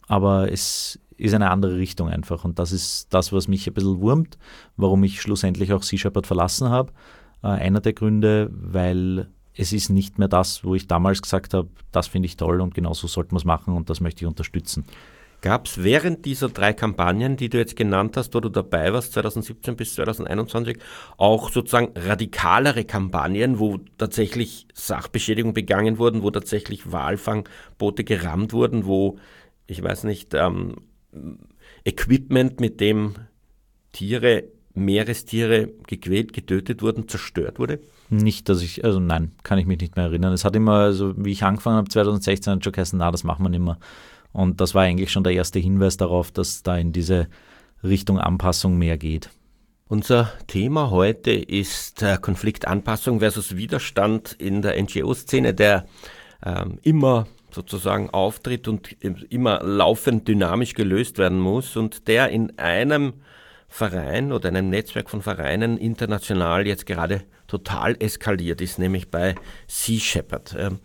aber 0.09 0.51
es 0.51 0.98
ist 1.16 1.35
eine 1.35 1.51
andere 1.51 1.77
Richtung 1.77 2.09
einfach 2.09 2.44
und 2.44 2.59
das 2.59 2.72
ist 2.72 3.14
das, 3.14 3.33
was 3.33 3.46
mich 3.46 3.66
ein 3.68 3.75
bisschen 3.75 4.01
wurmt, 4.01 4.38
warum 4.77 5.05
ich 5.05 5.20
schlussendlich 5.20 5.72
auch 5.72 5.83
Sea 5.83 5.98
Shepherd 5.98 6.27
verlassen 6.27 6.70
habe 6.70 6.92
äh, 7.42 7.48
einer 7.48 7.81
der 7.81 7.92
Gründe, 7.92 8.51
weil 8.53 9.29
es 9.55 9.72
ist 9.72 9.90
nicht 9.90 10.18
mehr 10.18 10.29
das, 10.29 10.64
wo 10.64 10.75
ich 10.75 10.87
damals 10.87 11.20
gesagt 11.20 11.53
habe, 11.55 11.68
das 11.90 12.07
finde 12.07 12.27
ich 12.27 12.37
toll 12.37 12.61
und 12.61 12.75
genauso 12.75 13.07
sollten 13.07 13.33
wir 13.33 13.38
es 13.38 13.44
machen 13.44 13.75
und 13.75 13.90
das 13.90 14.01
möchte 14.01 14.25
ich 14.25 14.29
unterstützen. 14.29 14.85
Gab 15.42 15.66
es 15.66 15.83
während 15.83 16.24
dieser 16.24 16.48
drei 16.48 16.72
Kampagnen, 16.72 17.37
die 17.37 17.48
du 17.48 17.59
jetzt 17.59 17.74
genannt 17.74 18.16
hast, 18.16 18.33
wo 18.33 18.38
du 18.38 18.48
dabei 18.48 18.92
warst, 18.92 19.12
2017 19.14 19.74
bis 19.74 19.96
2021, 19.96 20.78
auch 21.16 21.50
sozusagen 21.50 21.90
radikalere 21.96 22.85
Kampagnen, 22.85 23.59
wo 23.59 23.78
tatsächlich 23.98 24.68
Sachbeschädigungen 24.72 25.52
begangen 25.52 25.98
wurden, 25.98 26.22
wo 26.22 26.31
tatsächlich 26.31 26.92
Walfangboote 26.92 28.05
gerammt 28.05 28.52
wurden, 28.52 28.87
wo, 28.87 29.18
ich 29.66 29.83
weiß 29.83 30.05
nicht, 30.05 30.33
ähm, 30.33 30.76
Equipment, 31.85 32.61
mit 32.61 32.81
dem 32.81 33.14
Tiere 33.90 34.44
Meerestiere 34.74 35.70
gequält, 35.88 36.33
getötet 36.33 36.83
wurden, 36.83 37.09
zerstört 37.09 37.59
wurde? 37.59 37.81
Nicht, 38.11 38.48
dass 38.48 38.62
ich, 38.62 38.85
also 38.85 39.00
nein, 39.00 39.33
kann 39.42 39.59
ich 39.59 39.66
mich 39.66 39.81
nicht 39.81 39.96
mehr 39.96 40.07
erinnern. 40.07 40.33
Es 40.33 40.44
hat 40.44 40.55
immer, 40.55 40.74
also 40.74 41.14
wie 41.16 41.33
ich 41.33 41.42
angefangen 41.42 41.78
habe, 41.78 41.88
2016, 41.88 42.52
hat 42.55 42.64
schon 42.64 42.72
geheißen, 42.72 42.98
na, 42.98 43.11
das 43.11 43.24
machen 43.24 43.44
wir 43.44 43.50
nicht 43.50 43.61
mehr. 43.61 43.78
Und 44.33 44.61
das 44.61 44.75
war 44.75 44.83
eigentlich 44.83 45.12
schon 45.12 45.25
der 45.25 45.35
erste 45.35 45.59
Hinweis 45.59 45.97
darauf, 45.97 46.31
dass 46.31 46.62
da 46.62 46.77
in 46.77 46.92
diese 46.92 47.29
Richtung 47.83 48.18
Anpassung 48.18 48.79
mehr 48.79 48.97
geht. 48.97 49.31
Unser 49.88 50.33
Thema 50.47 50.90
heute 50.90 51.33
ist 51.33 52.03
Konfliktanpassung 52.23 53.18
versus 53.18 53.57
Widerstand 53.57 54.33
in 54.38 54.62
der 54.62 54.81
NGO-Szene, 54.83 55.53
der 55.53 55.87
ähm, 56.45 56.79
immer 56.83 57.27
sozusagen 57.51 58.09
auftritt 58.11 58.68
und 58.68 58.92
immer 59.03 59.62
laufend 59.62 60.27
dynamisch 60.27 60.73
gelöst 60.75 61.18
werden 61.18 61.38
muss 61.38 61.77
und 61.77 62.09
der 62.09 62.31
in 62.31 62.59
einem 62.59 63.14
Verein 63.68 64.33
oder 64.33 64.49
einem 64.49 64.71
Netzwerk 64.71 65.11
von 65.11 65.23
Vereinen 65.23 65.79
international 65.79 66.66
jetzt 66.66 66.87
gerade 66.87 67.23
total 67.47 67.97
eskaliert 68.01 68.61
ist, 68.61 68.79
nämlich 68.79 69.11
bei 69.11 69.35
Sea 69.66 70.01
Shepherd. 70.01 70.57
Ähm, 70.59 70.79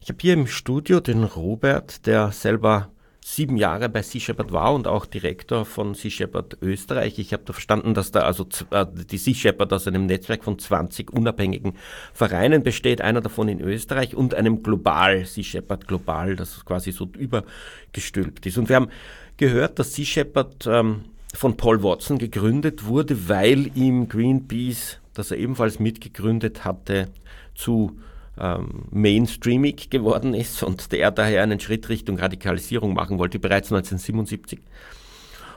ich 0.00 0.08
habe 0.08 0.18
hier 0.20 0.34
im 0.34 0.46
Studio 0.46 1.00
den 1.00 1.24
Robert, 1.24 2.06
der 2.06 2.30
selber 2.30 2.91
sieben 3.24 3.56
Jahre 3.56 3.88
bei 3.88 4.02
Sea 4.02 4.20
Shepherd 4.20 4.52
war 4.52 4.74
und 4.74 4.88
auch 4.88 5.06
Direktor 5.06 5.64
von 5.64 5.94
Sea 5.94 6.10
Shepherd 6.10 6.58
Österreich. 6.60 7.18
Ich 7.18 7.32
habe 7.32 7.44
da 7.46 7.52
verstanden, 7.52 7.94
dass 7.94 8.10
da 8.10 8.22
also 8.22 8.46
äh, 8.70 8.84
die 9.10 9.16
Sea 9.16 9.34
Shepherd 9.34 9.72
aus 9.72 9.86
einem 9.86 10.06
Netzwerk 10.06 10.42
von 10.42 10.58
20 10.58 11.12
unabhängigen 11.12 11.74
Vereinen 12.12 12.62
besteht, 12.62 13.00
einer 13.00 13.20
davon 13.20 13.48
in 13.48 13.60
Österreich 13.60 14.16
und 14.16 14.34
einem 14.34 14.62
Global, 14.62 15.24
Sea 15.24 15.44
Shepherd 15.44 15.86
Global, 15.86 16.34
das 16.34 16.64
quasi 16.64 16.90
so 16.90 17.08
übergestülpt 17.16 18.44
ist. 18.46 18.58
Und 18.58 18.68
wir 18.68 18.76
haben 18.76 18.90
gehört, 19.36 19.78
dass 19.78 19.94
Sea 19.94 20.04
Shepherd 20.04 20.66
ähm, 20.66 21.04
von 21.32 21.56
Paul 21.56 21.82
Watson 21.82 22.18
gegründet 22.18 22.84
wurde, 22.84 23.28
weil 23.28 23.70
ihm 23.76 24.08
Greenpeace, 24.08 24.98
das 25.14 25.30
er 25.30 25.38
ebenfalls 25.38 25.78
mitgegründet 25.78 26.64
hatte, 26.64 27.08
zu 27.54 27.96
ähm, 28.40 28.84
mainstreamig 28.90 29.90
geworden 29.90 30.34
ist 30.34 30.62
und 30.62 30.92
der 30.92 31.10
daher 31.10 31.42
einen 31.42 31.60
Schritt 31.60 31.88
Richtung 31.88 32.18
Radikalisierung 32.18 32.94
machen 32.94 33.18
wollte, 33.18 33.38
bereits 33.38 33.72
1977. 33.72 34.60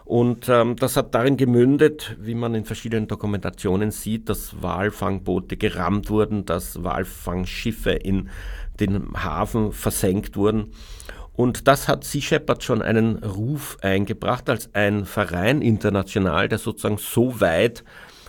Und 0.05 0.49
ähm, 0.49 0.75
das 0.75 0.97
hat 0.97 1.15
darin 1.15 1.35
gemündet, 1.35 2.15
wie 2.19 2.35
man 2.35 2.53
in 2.53 2.63
verschiedenen 2.63 3.07
Dokumentationen 3.07 3.89
sieht, 3.89 4.29
dass 4.29 4.61
Walfangboote 4.61 5.57
gerammt 5.57 6.11
wurden, 6.11 6.45
dass 6.45 6.83
Walfangschiffe 6.83 7.91
in 7.91 8.29
den 8.79 9.13
Hafen 9.15 9.71
versenkt 9.71 10.37
wurden. 10.37 10.73
Und 11.33 11.67
das 11.67 11.87
hat 11.87 12.03
Sea 12.03 12.21
Shepherd 12.21 12.63
schon 12.63 12.81
einen 12.81 13.17
Ruf 13.17 13.77
eingebracht 13.81 14.47
als 14.49 14.69
ein 14.73 15.05
Verein 15.05 15.61
international, 15.61 16.49
der 16.49 16.59
sozusagen 16.59 16.97
so 16.97 17.41
weit 17.41 17.83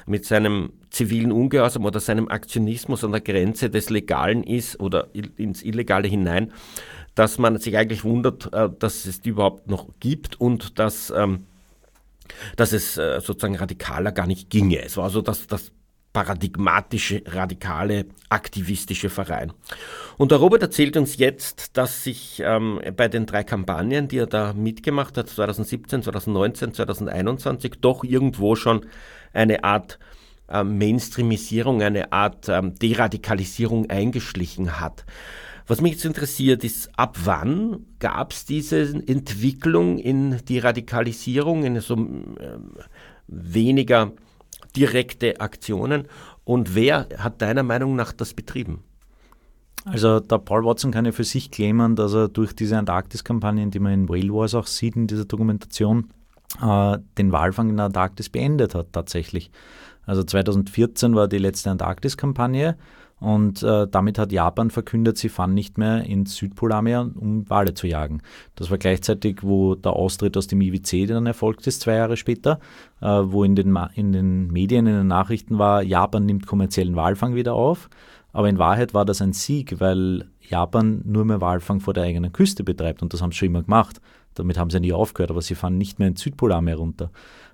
mit 0.06 0.24
seinem 0.24 0.72
zivilen 0.90 1.32
Ungehorsam 1.32 1.84
oder 1.84 2.00
seinem 2.00 2.28
Aktionismus 2.28 3.04
an 3.04 3.12
der 3.12 3.20
Grenze 3.20 3.70
des 3.70 3.90
Legalen 3.90 4.42
ist 4.42 4.80
oder 4.80 5.08
ins 5.36 5.62
Illegale 5.62 6.08
hinein, 6.08 6.52
dass 7.14 7.38
man 7.38 7.58
sich 7.58 7.76
eigentlich 7.76 8.04
wundert, 8.04 8.52
äh, 8.52 8.68
dass 8.78 9.04
es 9.06 9.20
die 9.20 9.30
überhaupt 9.30 9.68
noch 9.68 9.88
gibt 10.00 10.40
und 10.40 10.78
dass, 10.78 11.10
ähm, 11.10 11.46
dass 12.56 12.72
es 12.72 12.96
äh, 12.96 13.20
sozusagen 13.20 13.56
radikaler 13.56 14.12
gar 14.12 14.26
nicht 14.26 14.48
ginge. 14.50 14.82
Es 14.82 14.96
war 14.96 15.04
also 15.04 15.22
das, 15.22 15.46
das 15.46 15.72
paradigmatische, 16.16 17.22
radikale, 17.26 18.06
aktivistische 18.30 19.10
Verein. 19.10 19.52
Und 20.16 20.30
der 20.30 20.38
Robert 20.38 20.62
erzählt 20.62 20.96
uns 20.96 21.18
jetzt, 21.18 21.76
dass 21.76 22.04
sich 22.04 22.42
ähm, 22.42 22.80
bei 22.96 23.08
den 23.08 23.26
drei 23.26 23.44
Kampagnen, 23.44 24.08
die 24.08 24.16
er 24.16 24.26
da 24.26 24.54
mitgemacht 24.54 25.18
hat, 25.18 25.28
2017, 25.28 26.02
2019, 26.04 26.72
2021, 26.72 27.74
doch 27.82 28.02
irgendwo 28.02 28.56
schon 28.56 28.86
eine 29.36 29.64
Art 29.64 29.98
ähm, 30.48 30.78
Mainstreamisierung, 30.78 31.82
eine 31.82 32.12
Art 32.12 32.48
ähm, 32.48 32.74
Deradikalisierung 32.74 33.90
eingeschlichen 33.90 34.80
hat. 34.80 35.04
Was 35.66 35.80
mich 35.80 35.92
jetzt 35.92 36.04
interessiert, 36.04 36.62
ist, 36.62 36.90
ab 36.96 37.16
wann 37.24 37.86
gab 37.98 38.32
es 38.32 38.44
diese 38.44 38.80
Entwicklung 38.80 39.98
in 39.98 40.38
die 40.46 40.60
Radikalisierung, 40.60 41.64
in 41.64 41.80
so 41.80 41.94
ähm, 41.94 42.36
weniger 43.26 44.12
direkte 44.76 45.40
Aktionen. 45.40 46.06
Und 46.44 46.76
wer 46.76 47.08
hat 47.18 47.42
deiner 47.42 47.64
Meinung 47.64 47.96
nach 47.96 48.12
das 48.12 48.34
betrieben? 48.34 48.84
Also 49.84 50.20
der 50.20 50.38
Paul 50.38 50.64
Watson 50.64 50.90
kann 50.90 51.04
ja 51.04 51.12
für 51.12 51.24
sich 51.24 51.50
claimen, 51.50 51.96
dass 51.96 52.12
er 52.12 52.28
durch 52.28 52.54
diese 52.54 52.76
Antarktis-Kampagnen, 52.78 53.70
die 53.70 53.78
man 53.78 53.92
in 53.92 54.08
Whale 54.08 54.32
Wars 54.32 54.54
auch 54.54 54.66
sieht 54.66 54.96
in 54.96 55.06
dieser 55.06 55.24
Dokumentation, 55.24 56.08
äh, 56.62 56.98
den 57.18 57.32
Walfang 57.32 57.70
in 57.70 57.76
der 57.76 57.86
Antarktis 57.86 58.28
beendet 58.28 58.74
hat 58.74 58.92
tatsächlich. 58.92 59.50
Also 60.06 60.22
2014 60.22 61.14
war 61.14 61.28
die 61.28 61.38
letzte 61.38 61.70
Antarktis-Kampagne 61.70 62.76
Und 63.18 63.62
äh, 63.62 63.88
damit 63.88 64.18
hat 64.18 64.30
Japan 64.30 64.70
verkündet, 64.70 65.16
sie 65.16 65.30
fahren 65.30 65.54
nicht 65.54 65.78
mehr 65.78 66.04
ins 66.04 66.36
Südpolarmeer, 66.36 67.10
um 67.14 67.48
Wale 67.48 67.72
zu 67.72 67.86
jagen. 67.86 68.20
Das 68.56 68.70
war 68.70 68.76
gleichzeitig, 68.76 69.38
wo 69.42 69.74
der 69.74 69.94
Austritt 69.94 70.36
aus 70.36 70.46
dem 70.48 70.60
IWC 70.60 71.06
dann 71.06 71.26
erfolgt 71.26 71.66
ist, 71.66 71.80
zwei 71.80 71.94
Jahre 71.94 72.16
später, 72.18 72.60
äh, 73.00 73.06
wo 73.06 73.42
in 73.42 73.56
den, 73.56 73.76
in 73.94 74.12
den 74.12 74.48
Medien, 74.48 74.86
in 74.86 74.94
den 74.94 75.06
Nachrichten 75.06 75.58
war, 75.58 75.82
Japan 75.82 76.26
nimmt 76.26 76.46
kommerziellen 76.46 76.94
Walfang 76.94 77.34
wieder 77.34 77.54
auf. 77.54 77.88
Aber 78.32 78.50
in 78.50 78.58
Wahrheit 78.58 78.92
war 78.92 79.06
das 79.06 79.22
ein 79.22 79.32
Sieg, 79.32 79.80
weil 79.80 80.26
Japan 80.40 81.00
nur 81.06 81.24
mehr 81.24 81.40
Walfang 81.40 81.80
vor 81.80 81.94
der 81.94 82.04
eigenen 82.04 82.32
Küste 82.32 82.64
betreibt 82.64 83.02
und 83.02 83.14
das 83.14 83.22
haben 83.22 83.32
sie 83.32 83.38
schon 83.38 83.48
immer 83.48 83.62
gemacht. 83.62 84.02
Damit 84.38 84.58
haben 84.58 84.70
sie 84.70 84.80
nie 84.80 84.92
aufgehört, 84.92 85.30
aber 85.30 85.42
sie 85.42 85.54
fahren 85.54 85.78
nicht 85.78 85.98
mehr 85.98 86.08
ins 86.08 86.20
Südpolarmeer 86.20 86.76
runter. 86.76 87.10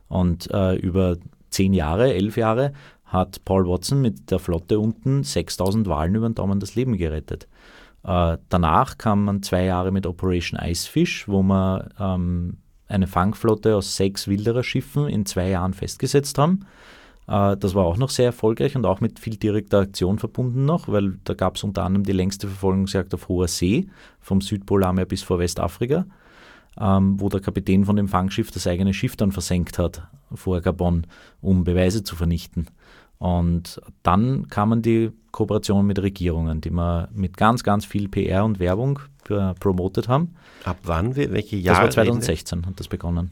Und 0.09 0.51
äh, 0.53 0.77
über 0.77 1.17
zehn 1.51 1.73
Jahre, 1.73 2.15
elf 2.15 2.37
Jahre 2.37 2.73
hat 3.05 3.45
Paul 3.45 3.67
Watson 3.67 4.01
mit 4.01 4.31
der 4.31 4.39
Flotte 4.39 4.79
unten 4.79 5.23
6000 5.23 5.87
Walen 5.87 6.15
über 6.15 6.29
den 6.29 6.35
Daumen 6.35 6.61
das 6.61 6.75
Leben 6.75 6.97
gerettet. 6.97 7.47
Äh, 8.05 8.39
danach 8.49 8.99
kam 8.99 9.25
man 9.25 9.43
zwei 9.43 9.65
Jahre 9.65 9.93
mit 9.93 10.07
Operation 10.07 10.59
Icefish, 10.61 11.29
wo 11.29 11.43
man 11.43 11.89
ähm, 12.01 12.59
eine 12.89 13.07
Fangflotte 13.07 13.77
aus 13.77 13.97
sechs 13.97 14.29
Wildererschiffen 14.29 15.09
in 15.09 15.27
zwei 15.27 15.51
Jahren 15.51 15.75
festgesetzt 15.75 16.39
haben. 16.39 16.67
Äh, 17.29 17.57
das 17.57 17.75
war 17.75 17.85
auch 17.85 17.97
noch 17.97 18.11
sehr 18.11 18.27
erfolgreich 18.27 18.77
und 18.77 18.87
auch 18.87 19.01
mit 19.01 19.19
viel 19.19 19.37
direkter 19.37 19.81
Aktion 19.81 20.19
verbunden 20.19 20.65
noch, 20.65 20.89
weil 20.89 21.19
da 21.25 21.35
gab 21.35 21.57
es 21.57 21.65
unter 21.65 21.85
anderem 21.85 22.05
die 22.05 22.13
längste 22.13 22.49
Verfolgungsjagd 22.49 23.15
auf 23.15 23.29
hoher 23.29 23.49
See, 23.49 23.89
vom 24.21 24.41
Südpolarmeer 24.41 25.07
bis 25.07 25.23
vor 25.23 25.39
Westafrika, 25.39 26.07
ähm, 26.81 27.21
wo 27.21 27.29
der 27.29 27.41
Kapitän 27.41 27.85
von 27.85 27.97
dem 27.97 28.09
Fangschiff 28.09 28.51
das 28.51 28.67
eigene 28.67 28.95
Schiff 28.95 29.17
dann 29.17 29.33
versenkt 29.33 29.79
hat 29.79 30.07
vor 30.35 30.61
Gabon, 30.61 31.07
um 31.41 31.65
Beweise 31.65 32.03
zu 32.03 32.17
vernichten. 32.17 32.69
Und 33.19 33.81
dann 34.03 34.49
kamen 34.49 34.83
die 34.83 35.13
Kooperationen 35.31 35.87
mit 35.87 36.01
Regierungen, 36.03 36.61
die 36.61 36.71
wir 36.71 37.09
mit 37.13 37.37
ganz, 37.37 37.63
ganz 37.63 37.85
viel 37.85 38.09
PR 38.09 38.45
und 38.45 38.59
Werbung 38.59 38.99
promotet 39.61 40.09
haben. 40.09 40.35
Ab 40.65 40.79
wann? 40.83 41.15
Welche 41.15 41.57
Jahre? 41.57 41.87
Das 41.87 41.97
war 41.97 42.05
2016 42.05 42.67
hat 42.67 42.81
das 42.81 42.89
begonnen. 42.89 43.31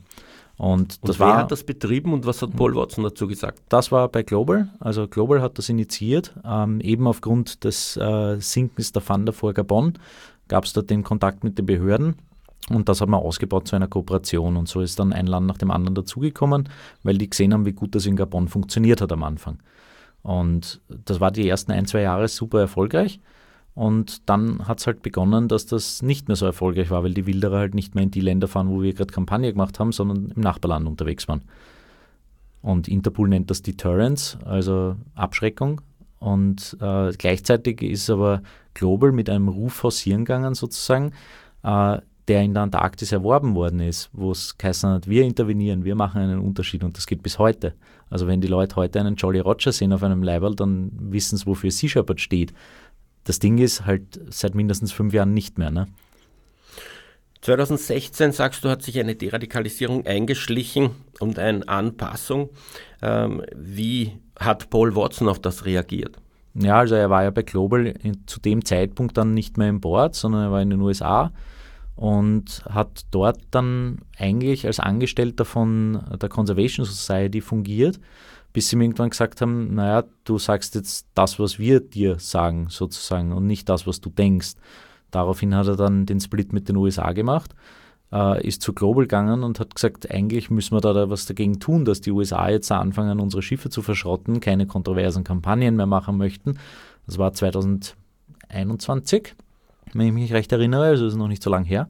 Und, 0.57 0.99
und 1.01 1.19
wer 1.19 1.27
war, 1.27 1.37
hat 1.39 1.51
das 1.51 1.65
betrieben 1.65 2.13
und 2.13 2.27
was 2.27 2.43
hat 2.43 2.55
Paul 2.55 2.75
Watson 2.75 3.03
dazu 3.03 3.27
gesagt? 3.27 3.63
Das 3.71 3.91
war 3.91 4.09
bei 4.09 4.23
Global. 4.23 4.69
Also 4.79 5.09
Global 5.09 5.41
hat 5.41 5.57
das 5.57 5.71
initiiert. 5.71 6.35
Ähm, 6.45 6.81
eben 6.83 7.07
aufgrund 7.07 7.65
des 7.65 7.97
äh, 7.97 8.37
Sinkens 8.39 8.93
der 8.93 9.03
Thunder 9.03 9.33
vor 9.33 9.55
Gabon 9.55 9.95
gab 10.49 10.65
es 10.65 10.75
dort 10.75 10.91
den 10.91 11.03
Kontakt 11.03 11.45
mit 11.45 11.57
den 11.57 11.65
Behörden 11.65 12.17
und 12.69 12.89
das 12.89 13.01
hat 13.01 13.09
man 13.09 13.21
ausgebaut 13.21 13.67
zu 13.67 13.77
einer 13.77 13.89
Kooperation. 13.89 14.57
Und 14.57 14.69
so 14.69 14.81
ist 14.81 14.99
dann 14.99 15.13
ein 15.13 15.27
Land 15.27 15.47
nach 15.47 15.59
dem 15.59 15.71
anderen 15.71 15.95
dazugekommen, 15.95 16.69
weil 17.03 17.19
die 17.19 17.31
gesehen 17.31 17.53
haben, 17.53 17.67
wie 17.67 17.73
gut 17.73 17.95
das 17.95 18.07
in 18.07 18.17
Gabon 18.17 18.49
funktioniert 18.49 19.01
hat 19.01 19.13
am 19.13 19.23
Anfang. 19.23 19.59
Und 20.23 20.81
das 20.89 21.21
war 21.21 21.31
die 21.31 21.49
ersten 21.49 21.73
ein, 21.73 21.87
zwei 21.87 22.03
Jahre 22.03 22.29
super 22.29 22.61
erfolgreich. 22.61 23.21
Und 23.75 24.29
dann 24.29 24.69
hat 24.69 24.81
es 24.81 24.87
halt 24.87 25.03
begonnen, 25.03 25.49
dass 25.49 25.67
das 25.67 26.03
nicht 26.03 26.29
mehr 26.29 26.37
so 26.37 26.45
erfolgreich 26.45 26.91
war, 26.91 27.03
weil 27.03 27.15
die 27.15 27.27
Wilderer 27.27 27.59
halt 27.59 27.75
nicht 27.75 27.95
mehr 27.95 28.05
in 28.05 28.11
die 28.11 28.21
Länder 28.21 28.49
fahren, 28.49 28.69
wo 28.69 28.83
wir 28.83 28.93
gerade 28.93 29.13
Kampagne 29.13 29.51
gemacht 29.53 29.79
haben, 29.79 29.93
sondern 29.93 30.33
im 30.37 30.43
Nachbarland 30.43 30.87
unterwegs 30.87 31.29
waren. 31.29 31.43
Und 32.63 32.89
Interpol 32.89 33.29
nennt 33.29 33.51
das 33.51 33.63
Deterrence, 33.63 34.39
also 34.45 34.97
Abschreckung. 35.15 35.81
Und 36.19 36.77
äh, 36.81 37.13
gleichzeitig 37.13 37.81
ist 37.83 38.11
aber 38.11 38.43
Global 38.75 39.13
mit 39.13 39.31
einem 39.31 39.49
Ruf 39.49 39.83
hausieren 39.83 40.27
gegangen, 40.27 40.55
sozusagen, 40.55 41.13
äh, 41.63 41.99
der 42.29 42.43
in 42.43 42.55
der 42.55 42.65
Antarktis 42.65 43.13
erworben 43.13 43.55
worden 43.55 43.81
ist, 43.81 44.11
wo 44.13 44.31
es 44.31 44.57
geheißen 44.59 44.91
hat, 44.91 45.09
wir 45.09 45.25
intervenieren, 45.25 45.85
wir 45.85 45.95
machen 45.95 46.21
einen 46.21 46.39
Unterschied 46.39 46.85
und 46.85 46.97
das 46.97 47.07
geht 47.07 47.23
bis 47.23 47.39
heute. 47.39 47.75
Also 48.09 48.27
wenn 48.27 48.41
die 48.41 48.49
Leute 48.49 48.77
heute 48.77 49.01
einen 49.01 49.17
Jolly 49.17 49.41
Roger 49.41 49.73
sehen 49.73 49.93
auf 49.93 50.03
einem 50.03 50.23
Leiberl, 50.23 50.55
dann 50.55 50.91
wissen 50.93 51.37
sie, 51.37 51.47
wofür 51.47 51.71
Sea 51.71 51.89
Shepherd 51.89 52.21
steht. 52.21 52.53
Das 53.25 53.39
Ding 53.39 53.59
ist 53.59 53.87
halt 53.87 54.21
seit 54.31 54.55
mindestens 54.55 54.93
fünf 54.93 55.13
Jahren 55.13 55.35
nicht 55.35 55.59
mehr. 55.59 55.71
Ne? 55.71 55.87
2016, 57.43 58.33
sagst 58.33 58.65
du, 58.65 58.69
hat 58.69 58.83
sich 58.83 58.99
eine 58.99 59.15
Deradikalisierung 59.15 60.07
eingeschlichen 60.07 60.91
und 61.21 61.39
eine 61.39 61.67
Anpassung. 61.69 62.51
Ähm, 63.01 63.43
wie 63.57 64.13
hat 64.39 64.71
Paul 64.71 64.95
Watson 64.95 65.29
auf 65.29 65.39
das 65.39 65.65
reagiert? 65.65 66.19
Ja, 66.55 66.79
also 66.79 66.97
er 66.97 67.09
war 67.11 67.23
ja 67.23 67.31
bei 67.31 67.43
Global 67.43 67.95
zu 68.27 68.41
dem 68.41 68.65
Zeitpunkt 68.65 69.17
dann 69.17 69.35
nicht 69.35 69.57
mehr 69.57 69.69
im 69.69 69.81
Board, 69.81 70.15
sondern 70.17 70.45
er 70.45 70.53
war 70.53 70.61
in 70.61 70.71
den 70.71 70.81
USA 70.81 71.33
und 72.01 72.65
hat 72.67 73.03
dort 73.11 73.43
dann 73.51 73.99
eigentlich 74.17 74.67
als 74.67 74.81
Angestellter 74.81 75.45
von 75.45 76.03
der 76.19 76.31
Conservation 76.31 76.87
Society 76.87 77.43
fungiert, 77.43 78.01
bis 78.55 78.71
sie 78.71 78.77
mir 78.77 78.85
irgendwann 78.85 79.11
gesagt 79.11 79.43
haben, 79.43 79.75
naja, 79.75 80.05
du 80.25 80.39
sagst 80.39 80.75
jetzt 80.77 81.09
das, 81.13 81.39
was 81.39 81.59
wir 81.59 81.81
dir 81.81 82.19
sagen, 82.19 82.69
sozusagen, 82.71 83.35
und 83.35 83.47
nicht 83.47 83.69
das, 83.69 83.87
was 83.87 84.01
du 84.01 84.09
denkst. 84.09 84.55
Daraufhin 85.11 85.55
hat 85.55 85.67
er 85.67 85.77
dann 85.77 86.07
den 86.07 86.21
Split 86.21 86.55
mit 86.55 86.71
den 86.71 86.77
USA 86.77 87.13
gemacht, 87.13 87.55
äh, 88.13 88.47
ist 88.47 88.63
zu 88.63 88.73
Global 88.73 89.05
gegangen 89.05 89.43
und 89.43 89.61
hat 89.61 89.75
gesagt, 89.75 90.11
eigentlich 90.11 90.49
müssen 90.49 90.75
wir 90.75 90.81
da 90.81 91.11
was 91.11 91.27
dagegen 91.27 91.61
tun, 91.61 91.85
dass 91.85 92.01
die 92.01 92.13
USA 92.13 92.49
jetzt 92.49 92.73
anfangen, 92.73 93.21
unsere 93.21 93.43
Schiffe 93.43 93.69
zu 93.69 93.83
verschrotten, 93.83 94.41
keine 94.41 94.67
kontroversen 94.67 95.23
Kampagnen 95.23 95.77
mehr 95.77 95.85
machen 95.85 96.17
möchten. 96.17 96.59
Das 97.05 97.19
war 97.19 97.35
2021 97.35 99.35
wenn 99.95 100.07
ich 100.07 100.13
mich 100.13 100.33
recht 100.33 100.53
erinnere, 100.53 100.87
also 100.87 101.07
ist 101.07 101.17
noch 101.17 101.29
nicht 101.29 101.43
so 101.43 101.51
lange 101.51 101.67
her. 101.67 101.89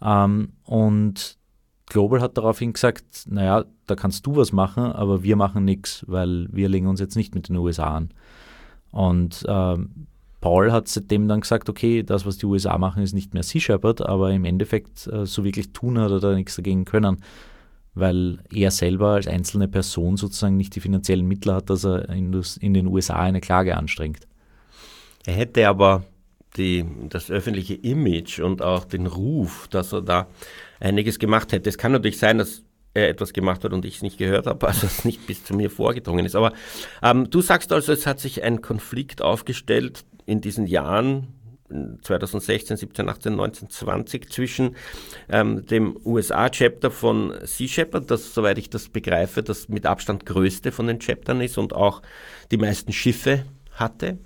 Ähm, 0.00 0.52
und 0.64 1.38
Global 1.86 2.20
hat 2.20 2.36
daraufhin 2.38 2.72
gesagt, 2.72 3.26
naja, 3.28 3.64
da 3.86 3.94
kannst 3.94 4.26
du 4.26 4.36
was 4.36 4.52
machen, 4.52 4.84
aber 4.84 5.22
wir 5.22 5.36
machen 5.36 5.64
nichts, 5.64 6.04
weil 6.08 6.48
wir 6.50 6.68
legen 6.68 6.86
uns 6.86 7.00
jetzt 7.00 7.16
nicht 7.16 7.34
mit 7.34 7.48
den 7.48 7.56
USA 7.56 7.96
an. 7.96 8.10
Und 8.90 9.44
ähm, 9.48 10.06
Paul 10.40 10.72
hat 10.72 10.88
seitdem 10.88 11.28
dann 11.28 11.40
gesagt, 11.40 11.68
okay, 11.68 12.02
das, 12.02 12.26
was 12.26 12.38
die 12.38 12.46
USA 12.46 12.76
machen, 12.78 13.02
ist 13.02 13.14
nicht 13.14 13.34
mehr 13.34 13.42
Sea 13.42 13.60
Shepherd, 13.60 14.02
aber 14.02 14.32
im 14.32 14.44
Endeffekt 14.44 15.06
äh, 15.06 15.24
so 15.24 15.44
wirklich 15.44 15.72
tun 15.72 15.98
hat 15.98 16.10
er 16.10 16.20
da 16.20 16.34
nichts 16.34 16.56
dagegen 16.56 16.84
können, 16.84 17.18
weil 17.94 18.38
er 18.52 18.70
selber 18.70 19.10
als 19.10 19.28
einzelne 19.28 19.68
Person 19.68 20.16
sozusagen 20.16 20.56
nicht 20.56 20.74
die 20.74 20.80
finanziellen 20.80 21.26
Mittel 21.26 21.54
hat, 21.54 21.70
dass 21.70 21.84
er 21.84 22.08
in, 22.08 22.38
in 22.60 22.74
den 22.74 22.86
USA 22.86 23.16
eine 23.16 23.40
Klage 23.40 23.76
anstrengt. 23.76 24.26
Er 25.24 25.34
hätte 25.34 25.68
aber 25.68 26.04
die, 26.56 26.84
das 27.08 27.30
öffentliche 27.30 27.74
Image 27.74 28.40
und 28.40 28.62
auch 28.62 28.84
den 28.84 29.06
Ruf, 29.06 29.68
dass 29.68 29.92
er 29.92 30.02
da 30.02 30.28
einiges 30.80 31.18
gemacht 31.18 31.52
hätte. 31.52 31.68
Es 31.68 31.78
kann 31.78 31.92
natürlich 31.92 32.18
sein, 32.18 32.38
dass 32.38 32.62
er 32.94 33.08
etwas 33.08 33.32
gemacht 33.32 33.64
hat 33.64 33.72
und 33.72 33.84
ich 33.84 33.96
es 33.96 34.02
nicht 34.02 34.18
gehört 34.18 34.46
habe, 34.46 34.66
also 34.68 34.86
es 34.86 35.04
nicht 35.04 35.26
bis 35.26 35.44
zu 35.44 35.54
mir 35.54 35.70
vorgedrungen 35.70 36.26
ist. 36.26 36.34
Aber 36.34 36.52
ähm, 37.02 37.30
du 37.30 37.40
sagst 37.40 37.72
also, 37.72 37.92
es 37.92 38.06
hat 38.06 38.20
sich 38.20 38.42
ein 38.42 38.60
Konflikt 38.60 39.22
aufgestellt 39.22 40.04
in 40.26 40.40
diesen 40.40 40.66
Jahren, 40.66 41.28
2016, 42.02 42.76
17, 42.76 43.08
18, 43.08 43.34
19, 43.34 43.70
20 43.70 44.30
zwischen 44.30 44.76
ähm, 45.30 45.64
dem 45.64 45.98
USA-Chapter 46.04 46.90
von 46.90 47.32
Sea 47.44 47.66
Shepherd, 47.66 48.10
das, 48.10 48.34
soweit 48.34 48.58
ich 48.58 48.68
das 48.68 48.90
begreife, 48.90 49.42
das 49.42 49.70
mit 49.70 49.86
Abstand 49.86 50.26
größte 50.26 50.70
von 50.70 50.86
den 50.86 50.98
Chaptern 50.98 51.40
ist 51.40 51.56
und 51.56 51.72
auch 51.72 52.02
die 52.50 52.58
meisten 52.58 52.92
Schiffe 52.92 53.44
hatte, 53.72 54.18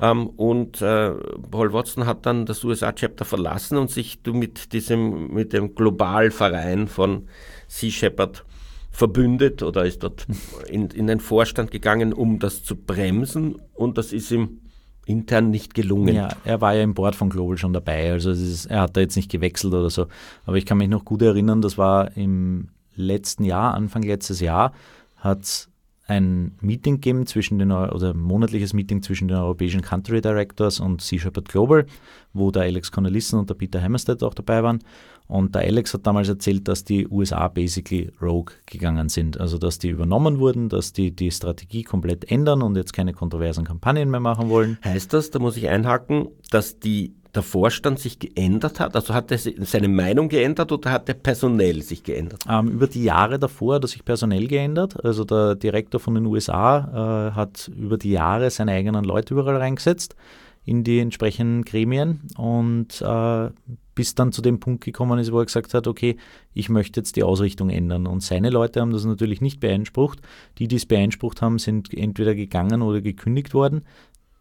ähm, 0.00 0.28
und 0.28 0.80
äh, 0.80 1.10
Paul 1.50 1.72
Watson 1.72 2.06
hat 2.06 2.26
dann 2.26 2.46
das 2.46 2.64
USA-Chapter 2.64 3.24
verlassen 3.24 3.76
und 3.76 3.90
sich 3.90 4.20
mit 4.26 4.72
diesem, 4.72 5.32
mit 5.32 5.52
dem 5.52 5.74
Globalverein 5.74 6.88
von 6.88 7.28
Sea 7.68 7.90
Shepherd 7.90 8.44
verbündet 8.90 9.62
oder 9.62 9.84
ist 9.84 10.02
dort 10.02 10.26
in, 10.68 10.88
in 10.88 11.06
den 11.06 11.20
Vorstand 11.20 11.70
gegangen, 11.70 12.12
um 12.12 12.38
das 12.38 12.64
zu 12.64 12.76
bremsen 12.76 13.56
und 13.74 13.98
das 13.98 14.12
ist 14.12 14.30
ihm 14.30 14.60
intern 15.06 15.50
nicht 15.50 15.74
gelungen. 15.74 16.14
Ja, 16.14 16.28
er 16.44 16.60
war 16.60 16.74
ja 16.74 16.82
im 16.82 16.94
Board 16.94 17.16
von 17.16 17.30
Global 17.30 17.58
schon 17.58 17.72
dabei, 17.72 18.12
also 18.12 18.30
ist, 18.30 18.66
er 18.66 18.82
hat 18.82 18.96
da 18.96 19.00
jetzt 19.00 19.16
nicht 19.16 19.30
gewechselt 19.30 19.74
oder 19.74 19.90
so. 19.90 20.06
Aber 20.46 20.56
ich 20.56 20.66
kann 20.66 20.78
mich 20.78 20.88
noch 20.88 21.04
gut 21.04 21.22
erinnern, 21.22 21.62
das 21.62 21.78
war 21.78 22.16
im 22.16 22.68
letzten 22.94 23.44
Jahr, 23.44 23.74
Anfang 23.74 24.02
letztes 24.02 24.40
Jahr, 24.40 24.72
hat 25.16 25.69
ein 26.10 26.56
Meeting 26.60 26.96
gegeben 26.96 27.24
zwischen 27.24 27.60
den, 27.60 27.70
oder 27.70 28.14
monatliches 28.14 28.72
Meeting 28.72 29.00
zwischen 29.00 29.28
den 29.28 29.36
europäischen 29.36 29.80
Country 29.80 30.20
Directors 30.20 30.80
und 30.80 31.00
Sea 31.00 31.20
Shepherd 31.20 31.48
Global, 31.48 31.86
wo 32.32 32.50
der 32.50 32.62
Alex 32.62 32.90
Connellissen 32.90 33.38
und 33.38 33.48
der 33.48 33.54
Peter 33.54 33.80
Hammerstedt 33.80 34.24
auch 34.24 34.34
dabei 34.34 34.64
waren. 34.64 34.80
Und 35.28 35.54
der 35.54 35.62
Alex 35.62 35.94
hat 35.94 36.04
damals 36.08 36.28
erzählt, 36.28 36.66
dass 36.66 36.82
die 36.82 37.06
USA 37.06 37.46
basically 37.46 38.10
rogue 38.20 38.52
gegangen 38.66 39.08
sind. 39.08 39.38
Also, 39.38 39.56
dass 39.56 39.78
die 39.78 39.90
übernommen 39.90 40.40
wurden, 40.40 40.68
dass 40.68 40.92
die 40.92 41.12
die 41.12 41.30
Strategie 41.30 41.84
komplett 41.84 42.28
ändern 42.28 42.62
und 42.62 42.76
jetzt 42.76 42.92
keine 42.92 43.12
kontroversen 43.12 43.64
Kampagnen 43.64 44.10
mehr 44.10 44.18
machen 44.18 44.48
wollen. 44.48 44.78
Heißt 44.84 45.12
das, 45.12 45.30
da 45.30 45.38
muss 45.38 45.56
ich 45.56 45.68
einhaken, 45.68 46.30
dass 46.50 46.80
die 46.80 47.14
der 47.34 47.42
Vorstand 47.42 47.98
sich 47.98 48.18
geändert 48.18 48.80
hat? 48.80 48.94
Also 48.94 49.14
hat 49.14 49.30
er 49.30 49.38
seine 49.38 49.88
Meinung 49.88 50.28
geändert 50.28 50.72
oder 50.72 50.90
hat 50.90 51.08
er 51.08 51.14
personell 51.14 51.82
sich 51.82 52.02
geändert? 52.02 52.44
Ähm, 52.48 52.68
über 52.68 52.86
die 52.86 53.04
Jahre 53.04 53.38
davor 53.38 53.76
hat 53.76 53.84
er 53.84 53.88
sich 53.88 54.04
personell 54.04 54.46
geändert. 54.46 55.04
Also 55.04 55.24
der 55.24 55.54
Direktor 55.54 56.00
von 56.00 56.14
den 56.14 56.26
USA 56.26 57.30
äh, 57.30 57.36
hat 57.36 57.70
über 57.76 57.98
die 57.98 58.10
Jahre 58.10 58.50
seine 58.50 58.72
eigenen 58.72 59.04
Leute 59.04 59.34
überall 59.34 59.56
reingesetzt 59.56 60.16
in 60.64 60.84
die 60.84 60.98
entsprechenden 60.98 61.64
Gremien 61.64 62.28
und 62.36 63.00
äh, 63.00 63.50
bis 63.94 64.14
dann 64.14 64.32
zu 64.32 64.40
dem 64.40 64.60
Punkt 64.60 64.84
gekommen 64.84 65.18
ist, 65.18 65.32
wo 65.32 65.38
er 65.38 65.44
gesagt 65.44 65.74
hat, 65.74 65.86
okay, 65.86 66.16
ich 66.54 66.68
möchte 66.68 67.00
jetzt 67.00 67.16
die 67.16 67.22
Ausrichtung 67.22 67.70
ändern. 67.70 68.06
Und 68.06 68.22
seine 68.22 68.50
Leute 68.50 68.80
haben 68.80 68.92
das 68.92 69.04
natürlich 69.04 69.40
nicht 69.40 69.60
beeinsprucht. 69.60 70.20
Die, 70.58 70.68
die 70.68 70.76
es 70.76 70.86
beeinsprucht 70.86 71.42
haben, 71.42 71.58
sind 71.58 71.92
entweder 71.92 72.34
gegangen 72.34 72.82
oder 72.82 73.00
gekündigt 73.00 73.52
worden 73.52 73.82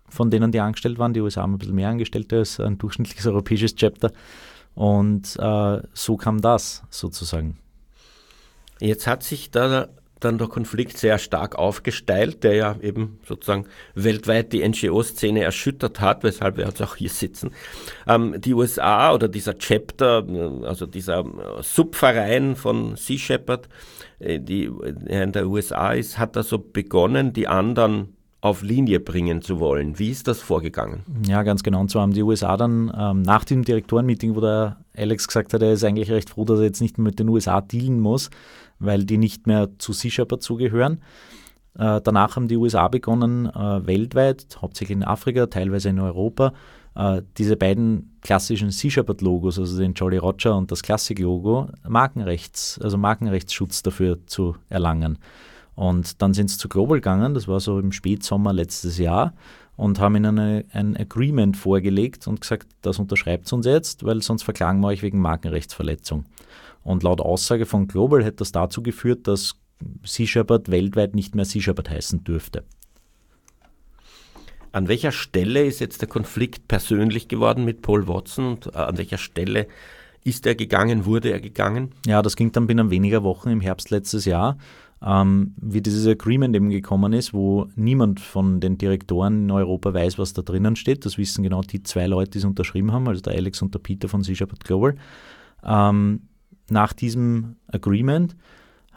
von 0.09 0.29
denen, 0.31 0.51
die 0.51 0.59
angestellt 0.59 0.99
waren. 0.99 1.13
Die 1.13 1.21
USA 1.21 1.41
haben 1.41 1.53
ein 1.53 1.57
bisschen 1.57 1.75
mehr 1.75 1.89
Angestellte 1.89 2.37
als 2.37 2.59
ein 2.59 2.77
durchschnittliches 2.77 3.27
europäisches 3.27 3.75
Chapter. 3.75 4.11
Und 4.75 5.35
äh, 5.39 5.81
so 5.93 6.17
kam 6.17 6.41
das 6.41 6.83
sozusagen. 6.89 7.57
Jetzt 8.79 9.07
hat 9.07 9.23
sich 9.23 9.51
da 9.51 9.89
dann 10.19 10.37
der 10.37 10.47
Konflikt 10.47 10.97
sehr 10.97 11.17
stark 11.17 11.55
aufgesteilt, 11.57 12.43
der 12.43 12.53
ja 12.53 12.75
eben 12.81 13.19
sozusagen 13.25 13.65
weltweit 13.95 14.53
die 14.53 14.67
NGO-Szene 14.67 15.43
erschüttert 15.43 16.01
hat, 16.01 16.23
weshalb 16.23 16.57
wir 16.57 16.65
jetzt 16.65 16.81
auch 16.81 16.95
hier 16.95 17.09
sitzen. 17.09 17.51
Ähm, 18.07 18.35
die 18.39 18.53
USA 18.53 19.13
oder 19.13 19.27
dieser 19.27 19.57
Chapter, 19.57 20.25
also 20.63 20.85
dieser 20.85 21.23
Subverein 21.61 22.55
von 22.55 22.95
Sea 22.95 23.17
Shepherd, 23.17 23.69
äh, 24.19 24.39
die 24.39 24.69
in 25.05 25.31
der 25.31 25.47
USA 25.47 25.93
ist, 25.93 26.17
hat 26.17 26.35
also 26.35 26.59
begonnen, 26.59 27.33
die 27.33 27.47
anderen 27.47 28.15
auf 28.41 28.61
Linie 28.61 28.99
bringen 28.99 29.41
zu 29.41 29.59
wollen. 29.59 29.99
Wie 29.99 30.09
ist 30.09 30.27
das 30.27 30.39
vorgegangen? 30.39 31.03
Ja, 31.27 31.43
ganz 31.43 31.61
genau. 31.61 31.81
Und 31.81 31.91
zwar 31.91 32.03
haben 32.03 32.13
die 32.13 32.23
USA 32.23 32.55
dann 32.55 32.91
ähm, 32.97 33.21
nach 33.21 33.43
dem 33.43 33.65
Direktorenmeeting, 33.65 34.35
wo 34.35 34.41
der 34.41 34.77
Alex 34.95 35.27
gesagt 35.27 35.53
hat, 35.53 35.61
er 35.61 35.73
ist 35.73 35.83
eigentlich 35.83 36.09
recht 36.09 36.29
froh, 36.29 36.45
dass 36.45 36.59
er 36.59 36.65
jetzt 36.65 36.81
nicht 36.81 36.97
mehr 36.97 37.05
mit 37.05 37.19
den 37.19 37.27
USA 37.27 37.59
dealen 37.59 37.99
muss, 37.99 38.29
weil 38.79 39.03
die 39.03 39.17
nicht 39.17 39.45
mehr 39.45 39.69
zu 39.77 39.91
Sea 39.91 40.09
Shepherd 40.09 40.41
zugehören. 40.41 41.01
Äh, 41.77 41.99
danach 42.01 42.35
haben 42.35 42.47
die 42.47 42.55
USA 42.55 42.87
begonnen, 42.87 43.47
äh, 43.47 43.85
weltweit, 43.85 44.57
hauptsächlich 44.61 44.95
in 44.95 45.03
Afrika, 45.03 45.47
teilweise 45.47 45.89
in 45.89 45.99
Europa, 45.99 46.53
äh, 46.95 47.21
diese 47.37 47.57
beiden 47.57 48.17
klassischen 48.21 48.71
Sea 48.71 48.89
Shepherd 48.89 49.21
Logos, 49.21 49.59
also 49.59 49.77
den 49.77 49.93
Jolly 49.93 50.17
Roger 50.17 50.55
und 50.55 50.71
das 50.71 50.81
Classic 50.81 51.17
Logo, 51.19 51.69
Markenrechts, 51.87 52.79
also 52.81 52.97
Markenrechtsschutz 52.97 53.83
dafür 53.83 54.25
zu 54.27 54.55
erlangen. 54.69 55.19
Und 55.79 56.21
dann 56.21 56.33
sind 56.33 56.49
sie 56.49 56.57
zu 56.57 56.67
Global 56.67 56.97
gegangen, 56.97 57.33
das 57.33 57.47
war 57.47 57.61
so 57.61 57.79
im 57.79 57.93
Spätsommer 57.93 58.51
letztes 58.51 58.97
Jahr, 58.97 59.33
und 59.77 59.97
haben 60.01 60.17
ihnen 60.17 60.37
eine, 60.37 60.65
ein 60.73 60.97
Agreement 60.97 61.55
vorgelegt 61.55 62.27
und 62.27 62.41
gesagt, 62.41 62.67
das 62.81 62.99
unterschreibt 62.99 63.53
uns 63.53 63.65
jetzt, 63.65 64.03
weil 64.03 64.21
sonst 64.21 64.43
verklagen 64.43 64.81
wir 64.81 64.87
euch 64.87 65.03
wegen 65.03 65.21
Markenrechtsverletzung. 65.21 66.25
Und 66.83 67.03
laut 67.03 67.21
Aussage 67.21 67.65
von 67.65 67.87
Global 67.87 68.25
hätte 68.25 68.39
das 68.39 68.51
dazu 68.51 68.83
geführt, 68.83 69.25
dass 69.25 69.55
Sea 70.03 70.27
Shepherd 70.27 70.69
weltweit 70.69 71.15
nicht 71.15 71.33
mehr 71.33 71.45
Sea 71.45 71.61
Shepherd 71.61 71.89
heißen 71.89 72.25
dürfte. 72.25 72.65
An 74.73 74.89
welcher 74.89 75.13
Stelle 75.13 75.63
ist 75.63 75.79
jetzt 75.79 76.01
der 76.01 76.09
Konflikt 76.09 76.67
persönlich 76.67 77.29
geworden 77.29 77.63
mit 77.63 77.81
Paul 77.81 78.05
Watson 78.09 78.47
und 78.47 78.67
äh, 78.67 78.79
an 78.79 78.97
welcher 78.97 79.17
Stelle 79.17 79.69
ist 80.25 80.45
er 80.45 80.55
gegangen, 80.55 81.05
wurde 81.05 81.31
er 81.31 81.39
gegangen? 81.39 81.93
Ja, 82.05 82.21
das 82.21 82.35
ging 82.35 82.51
dann 82.51 82.67
binnen 82.67 82.91
weniger 82.91 83.23
Wochen 83.23 83.47
im 83.47 83.61
Herbst 83.61 83.91
letztes 83.91 84.25
Jahr 84.25 84.57
ähm, 85.05 85.53
wie 85.57 85.81
dieses 85.81 86.05
Agreement 86.07 86.55
eben 86.55 86.69
gekommen 86.69 87.13
ist, 87.13 87.33
wo 87.33 87.67
niemand 87.75 88.19
von 88.19 88.59
den 88.59 88.77
Direktoren 88.77 89.43
in 89.43 89.51
Europa 89.51 89.93
weiß, 89.93 90.17
was 90.17 90.33
da 90.33 90.41
drinnen 90.41 90.75
steht. 90.75 91.05
Das 91.05 91.17
wissen 91.17 91.43
genau 91.43 91.61
die 91.61 91.83
zwei 91.83 92.07
Leute, 92.07 92.31
die 92.31 92.37
es 92.39 92.45
unterschrieben 92.45 92.91
haben, 92.91 93.07
also 93.07 93.21
der 93.21 93.33
Alex 93.33 93.61
und 93.61 93.73
der 93.73 93.79
Peter 93.79 94.09
von 94.09 94.23
C 94.23 94.33
Global. 94.33 94.95
Ähm, 95.63 96.21
nach 96.69 96.93
diesem 96.93 97.55
Agreement 97.67 98.35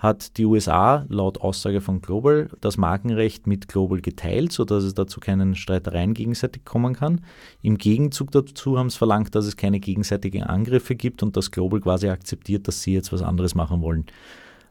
hat 0.02 0.36
die 0.36 0.46
USA 0.46 1.06
laut 1.08 1.40
Aussage 1.40 1.80
von 1.80 2.00
Global 2.00 2.50
das 2.60 2.76
Markenrecht 2.76 3.46
mit 3.46 3.68
Global 3.68 4.00
geteilt, 4.00 4.50
sodass 4.50 4.82
es 4.82 4.94
dazu 4.94 5.20
keinen 5.20 5.54
Streitereien 5.54 6.12
gegenseitig 6.12 6.64
kommen 6.64 6.94
kann. 6.94 7.20
Im 7.62 7.78
Gegenzug 7.78 8.32
dazu 8.32 8.76
haben 8.76 8.90
sie 8.90 8.98
verlangt, 8.98 9.36
dass 9.36 9.46
es 9.46 9.56
keine 9.56 9.78
gegenseitigen 9.78 10.42
Angriffe 10.42 10.96
gibt 10.96 11.22
und 11.22 11.36
dass 11.36 11.52
Global 11.52 11.80
quasi 11.80 12.08
akzeptiert, 12.08 12.66
dass 12.66 12.82
sie 12.82 12.92
jetzt 12.94 13.12
was 13.12 13.22
anderes 13.22 13.54
machen 13.54 13.80
wollen. 13.80 14.06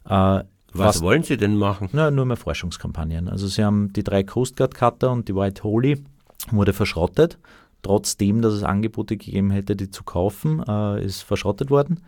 Äh, 0.04 0.44
was, 0.74 0.96
Was 0.96 1.02
wollen 1.02 1.24
Sie 1.24 1.38
denn 1.38 1.58
machen? 1.58 1.90
Na, 1.92 2.12
nur 2.12 2.26
mehr 2.26 2.38
Forschungskampagnen. 2.38 3.28
Also 3.28 3.48
Sie 3.48 3.64
haben 3.64 3.92
die 3.94 4.04
drei 4.04 4.24
Coast 4.24 4.56
Guard 4.56 4.74
Cutter 4.74 5.12
und 5.12 5.28
die 5.28 5.36
White 5.36 5.64
Holy 5.64 6.02
wurde 6.50 6.74
verschrottet. 6.74 7.38
Trotzdem, 7.82 8.42
dass 8.42 8.54
es 8.54 8.64
Angebote 8.64 9.18
gegeben 9.18 9.52
hätte, 9.52 9.76
die 9.76 9.90
zu 9.90 10.04
kaufen, 10.04 10.64
äh, 10.68 11.04
ist 11.04 11.24
verschrottet 11.24 11.70
worden. 11.72 12.02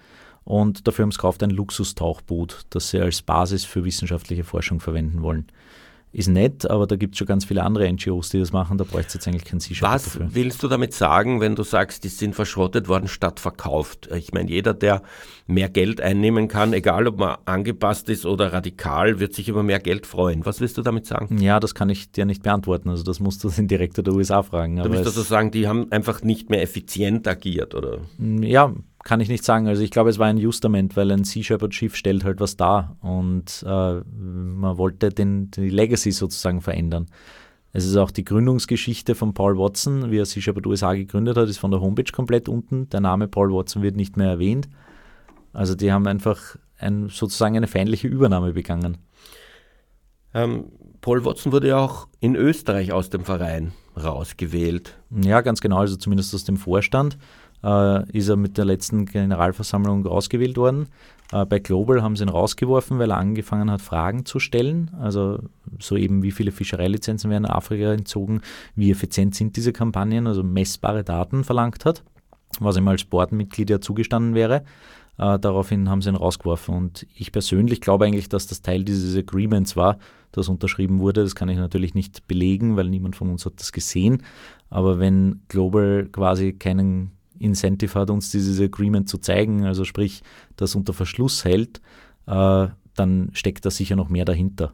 Und 0.43 0.87
dafür 0.87 1.03
haben 1.03 1.11
sie 1.11 1.17
gekauft 1.17 1.41
ein 1.43 1.49
Luxustauchboot, 1.49 2.65
das 2.69 2.89
sie 2.89 2.99
als 2.99 3.21
Basis 3.21 3.65
für 3.65 3.85
wissenschaftliche 3.85 4.43
Forschung 4.43 4.79
verwenden 4.79 5.21
wollen 5.21 5.47
ist 6.13 6.27
nett, 6.27 6.69
aber 6.69 6.85
da 6.85 6.95
gibt 6.95 7.15
es 7.15 7.17
schon 7.17 7.27
ganz 7.27 7.43
viele 7.43 7.63
andere 7.63 7.91
NGOs, 7.91 8.29
die 8.29 8.39
das 8.39 8.53
machen, 8.53 8.77
da 8.77 8.83
bräuchte 8.83 9.07
es 9.07 9.13
jetzt 9.15 9.27
eigentlich 9.27 9.45
kein 9.45 9.59
c 9.59 9.75
Was 9.81 10.03
dafür. 10.03 10.27
willst 10.31 10.61
du 10.61 10.67
damit 10.67 10.93
sagen, 10.93 11.41
wenn 11.41 11.55
du 11.55 11.63
sagst, 11.63 12.03
die 12.03 12.09
sind 12.09 12.35
verschrottet 12.35 12.87
worden 12.87 13.07
statt 13.07 13.39
verkauft? 13.39 14.09
Ich 14.15 14.31
meine, 14.31 14.49
jeder, 14.49 14.75
der 14.75 15.01
mehr 15.47 15.69
Geld 15.69 16.01
einnehmen 16.01 16.47
kann, 16.47 16.71
egal 16.73 17.07
ob 17.07 17.17
man 17.17 17.37
angepasst 17.45 18.09
ist 18.09 18.27
oder 18.27 18.53
radikal, 18.53 19.19
wird 19.19 19.33
sich 19.33 19.49
über 19.49 19.63
mehr 19.63 19.79
Geld 19.79 20.05
freuen. 20.05 20.45
Was 20.45 20.61
willst 20.61 20.77
du 20.77 20.83
damit 20.83 21.07
sagen? 21.07 21.39
Ja, 21.39 21.59
das 21.59 21.73
kann 21.73 21.89
ich 21.89 22.11
dir 22.11 22.25
nicht 22.25 22.43
beantworten, 22.43 22.89
also 22.89 23.03
das 23.03 23.19
musst 23.19 23.43
du 23.43 23.49
den 23.57 23.67
Direktor 23.67 24.03
der 24.03 24.13
USA 24.13 24.43
fragen. 24.43 24.75
Du 24.75 24.91
willst 24.91 25.07
also 25.07 25.23
sagen, 25.23 25.49
die 25.49 25.67
haben 25.67 25.91
einfach 25.91 26.21
nicht 26.21 26.51
mehr 26.51 26.61
effizient 26.61 27.27
agiert, 27.27 27.73
oder? 27.73 28.01
Ja, 28.19 28.71
kann 29.03 29.19
ich 29.19 29.29
nicht 29.29 29.43
sagen. 29.43 29.67
Also 29.67 29.83
ich 29.83 29.91
glaube, 29.91 30.09
es 30.09 30.19
war 30.19 30.27
ein 30.27 30.37
Justament, 30.37 30.95
weil 30.95 31.11
ein 31.11 31.23
Sea 31.23 31.43
Shepherd 31.43 31.73
Schiff 31.75 31.95
stellt 31.95 32.23
halt 32.23 32.39
was 32.39 32.57
dar 32.57 32.97
und 33.01 33.63
äh, 33.67 34.01
man 34.01 34.77
wollte 34.77 35.09
den, 35.09 35.51
die 35.51 35.69
Legacy 35.69 36.11
sozusagen 36.11 36.61
verändern. 36.61 37.07
Es 37.73 37.85
ist 37.85 37.97
auch 37.97 38.11
die 38.11 38.23
Gründungsgeschichte 38.23 39.15
von 39.15 39.33
Paul 39.33 39.57
Watson, 39.57 40.11
wie 40.11 40.19
er 40.19 40.25
Sea 40.25 40.41
Shepherd 40.41 40.67
USA 40.67 40.93
gegründet 40.93 41.37
hat, 41.37 41.49
ist 41.49 41.57
von 41.57 41.71
der 41.71 41.81
Homepage 41.81 42.11
komplett 42.11 42.47
unten. 42.47 42.87
Der 42.89 43.01
Name 43.01 43.27
Paul 43.27 43.51
Watson 43.51 43.81
wird 43.81 43.95
nicht 43.95 44.15
mehr 44.15 44.29
erwähnt. 44.29 44.69
Also 45.53 45.75
die 45.75 45.91
haben 45.91 46.07
einfach 46.07 46.55
ein, 46.77 47.09
sozusagen 47.09 47.57
eine 47.57 47.67
feindliche 47.67 48.07
Übernahme 48.07 48.53
begangen. 48.53 48.97
Ähm, 50.35 50.65
Paul 51.01 51.25
Watson 51.25 51.51
wurde 51.51 51.69
ja 51.69 51.77
auch 51.77 52.07
in 52.19 52.35
Österreich 52.35 52.91
aus 52.91 53.09
dem 53.09 53.25
Verein 53.25 53.73
rausgewählt. 54.01 54.97
Ja, 55.09 55.41
ganz 55.41 55.59
genau, 55.59 55.79
also 55.79 55.95
zumindest 55.95 56.33
aus 56.33 56.43
dem 56.43 56.57
Vorstand 56.57 57.17
äh, 57.63 58.09
ist 58.11 58.29
er 58.29 58.35
mit 58.35 58.57
der 58.57 58.65
letzten 58.65 59.05
Generalversammlung 59.05 60.05
rausgewählt 60.05 60.57
worden. 60.57 60.87
Äh, 61.31 61.45
bei 61.45 61.59
Global 61.59 62.01
haben 62.01 62.15
sie 62.15 62.23
ihn 62.23 62.29
rausgeworfen, 62.29 62.99
weil 62.99 63.11
er 63.11 63.17
angefangen 63.17 63.71
hat, 63.71 63.81
Fragen 63.81 64.25
zu 64.25 64.39
stellen. 64.39 64.91
Also 64.99 65.39
so 65.79 65.95
eben, 65.95 66.23
wie 66.23 66.31
viele 66.31 66.51
Fischereilizenzen 66.51 67.29
werden 67.31 67.45
Afrika 67.45 67.93
entzogen, 67.93 68.41
wie 68.75 68.91
effizient 68.91 69.35
sind 69.35 69.55
diese 69.55 69.73
Kampagnen, 69.73 70.27
also 70.27 70.43
messbare 70.43 71.03
Daten 71.03 71.43
verlangt 71.43 71.85
hat, 71.85 72.03
was 72.59 72.77
ihm 72.77 72.87
als 72.87 73.05
Boardmitglied 73.05 73.69
ja 73.69 73.81
zugestanden 73.81 74.35
wäre. 74.35 74.63
Äh, 75.17 75.39
daraufhin 75.39 75.89
haben 75.89 76.01
sie 76.01 76.09
ihn 76.09 76.15
rausgeworfen. 76.15 76.75
Und 76.75 77.07
ich 77.15 77.31
persönlich 77.31 77.81
glaube 77.81 78.05
eigentlich, 78.05 78.29
dass 78.29 78.47
das 78.47 78.61
Teil 78.61 78.83
dieses 78.83 79.15
Agreements 79.15 79.75
war, 79.75 79.97
das 80.31 80.49
unterschrieben 80.49 80.99
wurde. 80.99 81.23
Das 81.23 81.35
kann 81.35 81.49
ich 81.49 81.57
natürlich 81.57 81.93
nicht 81.93 82.27
belegen, 82.27 82.75
weil 82.75 82.89
niemand 82.89 83.15
von 83.15 83.29
uns 83.29 83.45
hat 83.45 83.53
das 83.57 83.71
gesehen. 83.71 84.23
Aber 84.69 84.99
wenn 84.99 85.41
Global 85.47 86.07
quasi 86.11 86.53
keinen 86.53 87.11
Incentive 87.43 87.99
hat, 87.99 88.09
uns 88.09 88.31
dieses 88.31 88.59
Agreement 88.59 89.09
zu 89.09 89.17
zeigen, 89.17 89.65
also 89.65 89.85
sprich, 89.85 90.23
das 90.55 90.75
unter 90.75 90.93
Verschluss 90.93 91.45
hält, 91.45 91.81
äh, 92.27 92.67
dann 92.95 93.29
steckt 93.33 93.65
da 93.65 93.71
sicher 93.71 93.95
noch 93.95 94.09
mehr 94.09 94.25
dahinter. 94.25 94.73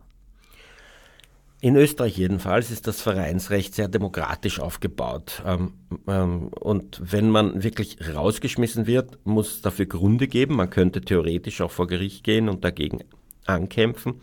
In 1.61 1.75
Österreich 1.75 2.17
jedenfalls 2.17 2.71
ist 2.71 2.87
das 2.87 3.01
Vereinsrecht 3.01 3.75
sehr 3.75 3.89
demokratisch 3.89 4.61
aufgebaut. 4.61 5.43
Ähm, 5.45 5.73
ähm, 6.07 6.47
und 6.59 7.01
wenn 7.03 7.29
man 7.29 7.63
wirklich 7.63 7.97
rausgeschmissen 8.13 8.87
wird, 8.87 9.19
muss 9.25 9.55
es 9.55 9.61
dafür 9.61 9.85
Gründe 9.85 10.29
geben. 10.29 10.55
Man 10.55 10.69
könnte 10.69 11.01
theoretisch 11.01 11.59
auch 11.59 11.71
vor 11.71 11.87
Gericht 11.87 12.23
gehen 12.23 12.47
und 12.47 12.63
dagegen 12.63 12.99
ankämpfen. 13.49 14.15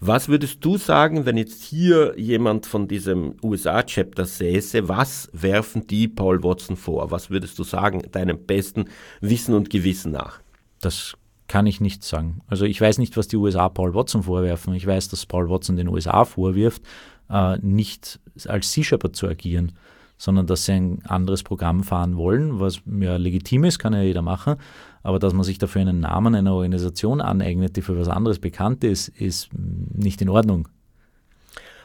Was 0.00 0.28
würdest 0.28 0.64
du 0.64 0.76
sagen, 0.76 1.26
wenn 1.26 1.36
jetzt 1.36 1.64
hier 1.64 2.14
jemand 2.16 2.66
von 2.66 2.86
diesem 2.86 3.34
USA-Chapter 3.42 4.24
säße, 4.24 4.88
was 4.88 5.28
werfen 5.32 5.86
die 5.88 6.06
Paul 6.06 6.42
Watson 6.44 6.76
vor? 6.76 7.10
Was 7.10 7.30
würdest 7.30 7.58
du 7.58 7.64
sagen, 7.64 8.02
deinem 8.12 8.46
besten 8.46 8.84
Wissen 9.20 9.54
und 9.54 9.70
Gewissen 9.70 10.12
nach? 10.12 10.40
Das 10.80 11.16
kann 11.48 11.66
ich 11.66 11.80
nicht 11.80 12.04
sagen. 12.04 12.42
Also 12.46 12.64
ich 12.64 12.80
weiß 12.80 12.98
nicht, 12.98 13.16
was 13.16 13.26
die 13.26 13.36
USA 13.36 13.68
Paul 13.68 13.94
Watson 13.94 14.22
vorwerfen. 14.22 14.74
Ich 14.74 14.86
weiß, 14.86 15.08
dass 15.08 15.26
Paul 15.26 15.48
Watson 15.48 15.76
den 15.76 15.88
USA 15.88 16.24
vorwirft, 16.24 16.82
äh, 17.28 17.58
nicht 17.58 18.20
als 18.46 18.72
Sea 18.72 18.84
Shepherd 18.84 19.16
zu 19.16 19.26
agieren, 19.26 19.72
sondern 20.18 20.46
dass 20.46 20.66
sie 20.66 20.72
ein 20.72 21.02
anderes 21.06 21.42
Programm 21.42 21.82
fahren 21.82 22.16
wollen, 22.16 22.60
was 22.60 22.80
ja 22.86 23.16
legitim 23.16 23.64
ist, 23.64 23.78
kann 23.78 23.94
ja 23.94 24.02
jeder 24.02 24.22
machen. 24.22 24.56
Aber 25.02 25.18
dass 25.18 25.32
man 25.32 25.44
sich 25.44 25.58
dafür 25.58 25.82
einen 25.82 26.00
Namen 26.00 26.34
einer 26.34 26.54
Organisation 26.54 27.20
aneignet, 27.20 27.76
die 27.76 27.82
für 27.82 27.98
was 27.98 28.08
anderes 28.08 28.38
bekannt 28.38 28.84
ist, 28.84 29.08
ist 29.08 29.50
nicht 29.54 30.20
in 30.20 30.28
Ordnung. 30.28 30.68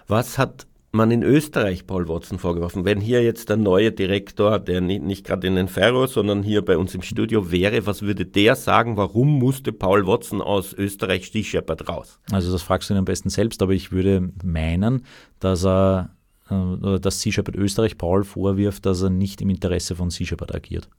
Was 0.08 0.38
hat 0.38 0.68
man 0.92 1.10
in 1.10 1.24
Österreich 1.24 1.88
Paul 1.88 2.08
Watson 2.08 2.38
vorgeworfen? 2.38 2.86
Wenn 2.86 3.02
hier 3.02 3.24
jetzt 3.24 3.50
der 3.50 3.58
neue 3.58 3.92
Direktor, 3.92 4.60
der 4.60 4.82
nicht, 4.82 5.04
nicht 5.04 5.26
gerade 5.26 5.48
in 5.48 5.56
den 5.56 5.68
Ferro, 5.68 6.06
sondern 6.06 6.44
hier 6.44 6.64
bei 6.64 6.78
uns 6.78 6.94
im 6.94 7.02
Studio 7.02 7.52
wäre, 7.52 7.86
was 7.86 8.02
würde 8.02 8.26
der 8.26 8.56
sagen, 8.56 8.98
warum 8.98 9.40
musste 9.40 9.72
Paul 9.72 10.06
Watson 10.06 10.42
aus 10.42 10.74
Österreich 10.74 11.32
Sea 11.32 11.44
Shepherd 11.44 11.88
raus? 11.88 12.20
Also 12.32 12.52
das 12.52 12.62
fragst 12.62 12.90
du 12.90 12.94
ihn 12.94 12.98
am 12.98 13.06
besten 13.06 13.30
selbst, 13.30 13.62
aber 13.62 13.74
ich 13.74 13.92
würde 13.92 14.32
meinen, 14.44 15.06
dass 15.40 15.66
er 15.66 16.12
äh, 16.50 17.00
dass 17.00 17.22
Sea 17.22 17.32
Shepherd 17.32 17.56
Österreich 17.56 17.98
Paul 17.98 18.24
vorwirft, 18.24 18.86
dass 18.86 19.02
er 19.02 19.10
nicht 19.10 19.42
im 19.42 19.50
Interesse 19.50 19.96
von 19.96 20.10
Sea 20.10 20.28
Shepherd 20.28 20.54
agiert. 20.54 20.90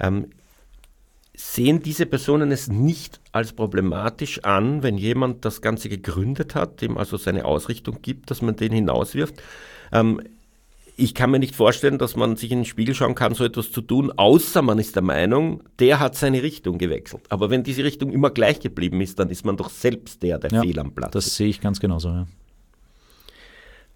Ähm, 0.00 0.28
sehen 1.36 1.82
diese 1.82 2.06
Personen 2.06 2.52
es 2.52 2.68
nicht 2.68 3.20
als 3.32 3.52
problematisch 3.52 4.44
an, 4.44 4.82
wenn 4.82 4.96
jemand 4.96 5.44
das 5.44 5.60
Ganze 5.60 5.88
gegründet 5.88 6.54
hat, 6.54 6.80
dem 6.80 6.96
also 6.96 7.16
seine 7.16 7.44
Ausrichtung 7.44 7.98
gibt, 8.02 8.30
dass 8.30 8.42
man 8.42 8.56
den 8.56 8.72
hinauswirft? 8.72 9.42
Ähm, 9.92 10.20
ich 10.96 11.14
kann 11.14 11.30
mir 11.30 11.40
nicht 11.40 11.56
vorstellen, 11.56 11.98
dass 11.98 12.14
man 12.14 12.36
sich 12.36 12.52
in 12.52 12.60
den 12.60 12.64
Spiegel 12.64 12.94
schauen 12.94 13.16
kann, 13.16 13.34
so 13.34 13.44
etwas 13.44 13.72
zu 13.72 13.80
tun, 13.80 14.12
außer 14.12 14.62
man 14.62 14.78
ist 14.78 14.94
der 14.94 15.02
Meinung, 15.02 15.64
der 15.80 15.98
hat 15.98 16.14
seine 16.14 16.42
Richtung 16.42 16.78
gewechselt. 16.78 17.22
Aber 17.30 17.50
wenn 17.50 17.64
diese 17.64 17.82
Richtung 17.82 18.12
immer 18.12 18.30
gleich 18.30 18.60
geblieben 18.60 19.00
ist, 19.00 19.18
dann 19.18 19.28
ist 19.28 19.44
man 19.44 19.56
doch 19.56 19.70
selbst 19.70 20.22
der, 20.22 20.38
der 20.38 20.52
Ja, 20.52 20.60
fehl 20.62 20.78
am 20.78 20.92
Platz 20.92 21.12
Das 21.12 21.34
sehe 21.34 21.48
ich 21.48 21.60
ganz 21.60 21.80
genauso. 21.80 22.10
Ja. 22.10 22.26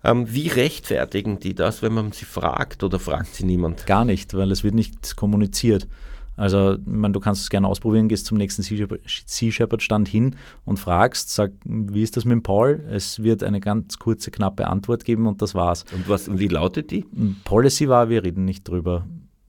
Ähm, 0.04 0.32
wie 0.32 0.48
rechtfertigen 0.48 1.40
die 1.40 1.54
das, 1.54 1.82
wenn 1.82 1.92
man 1.92 2.12
sie 2.12 2.24
fragt 2.24 2.84
oder 2.84 2.98
fragt 2.98 3.34
sie 3.34 3.44
niemand? 3.44 3.86
Gar 3.86 4.04
nicht, 4.04 4.34
weil 4.34 4.52
es 4.52 4.62
wird 4.62 4.74
nicht 4.74 5.16
kommuniziert. 5.16 5.88
Also, 6.36 6.74
ich 6.74 6.86
meine, 6.86 7.10
du 7.10 7.18
kannst 7.18 7.42
es 7.42 7.50
gerne 7.50 7.66
ausprobieren, 7.66 8.06
gehst 8.08 8.26
zum 8.26 8.38
nächsten 8.38 8.62
Sea 8.62 8.76
Shepherd- 8.76 9.00
Shepherd-Stand 9.04 10.06
hin 10.06 10.36
und 10.64 10.78
fragst, 10.78 11.34
sag, 11.34 11.50
wie 11.64 12.04
ist 12.04 12.16
das 12.16 12.24
mit 12.24 12.32
dem 12.32 12.42
Paul? 12.44 12.84
Es 12.92 13.24
wird 13.24 13.42
eine 13.42 13.58
ganz 13.58 13.98
kurze, 13.98 14.30
knappe 14.30 14.68
Antwort 14.68 15.04
geben 15.04 15.26
und 15.26 15.42
das 15.42 15.56
war's. 15.56 15.84
Und, 15.92 16.08
was, 16.08 16.28
und 16.28 16.38
wie 16.38 16.46
lautet 16.46 16.92
die? 16.92 17.04
Policy 17.42 17.88
war, 17.88 18.08
wir 18.08 18.22
reden 18.22 18.44
nicht 18.44 18.68
drüber. 18.68 19.04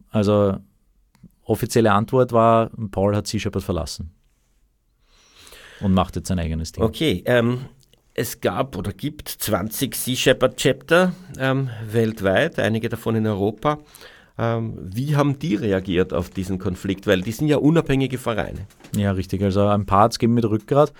Also, 0.09 0.57
offizielle 1.43 1.91
Antwort 1.91 2.31
war, 2.31 2.71
Paul 2.89 3.15
hat 3.15 3.27
Sea 3.27 3.39
Shepherd 3.39 3.61
verlassen. 3.61 4.09
Und 5.81 5.93
macht 5.93 6.15
jetzt 6.15 6.27
sein 6.27 6.39
eigenes 6.39 6.71
Ding. 6.71 6.83
Okay, 6.83 7.21
ähm, 7.25 7.65
es 8.19 8.41
gab 8.41 8.75
oder 8.75 8.91
gibt 8.91 9.29
20 9.29 9.95
Sea 9.95 10.15
Shepherd 10.15 10.57
Chapter 10.57 11.13
ähm, 11.39 11.69
weltweit, 11.89 12.59
einige 12.59 12.89
davon 12.89 13.15
in 13.15 13.25
Europa. 13.25 13.79
Ähm, 14.37 14.77
wie 14.81 15.15
haben 15.15 15.39
die 15.39 15.55
reagiert 15.55 16.13
auf 16.13 16.29
diesen 16.29 16.59
Konflikt? 16.59 17.07
Weil 17.07 17.21
die 17.21 17.31
sind 17.31 17.47
ja 17.47 17.57
unabhängige 17.57 18.17
Vereine. 18.17 18.67
Ja, 18.93 19.11
richtig. 19.11 19.41
Also 19.41 19.65
ein 19.67 19.85
paar 19.85 20.03
hat's 20.03 20.19
gegeben 20.19 20.33
mit 20.33 20.43
Rückgrat. 20.43 20.91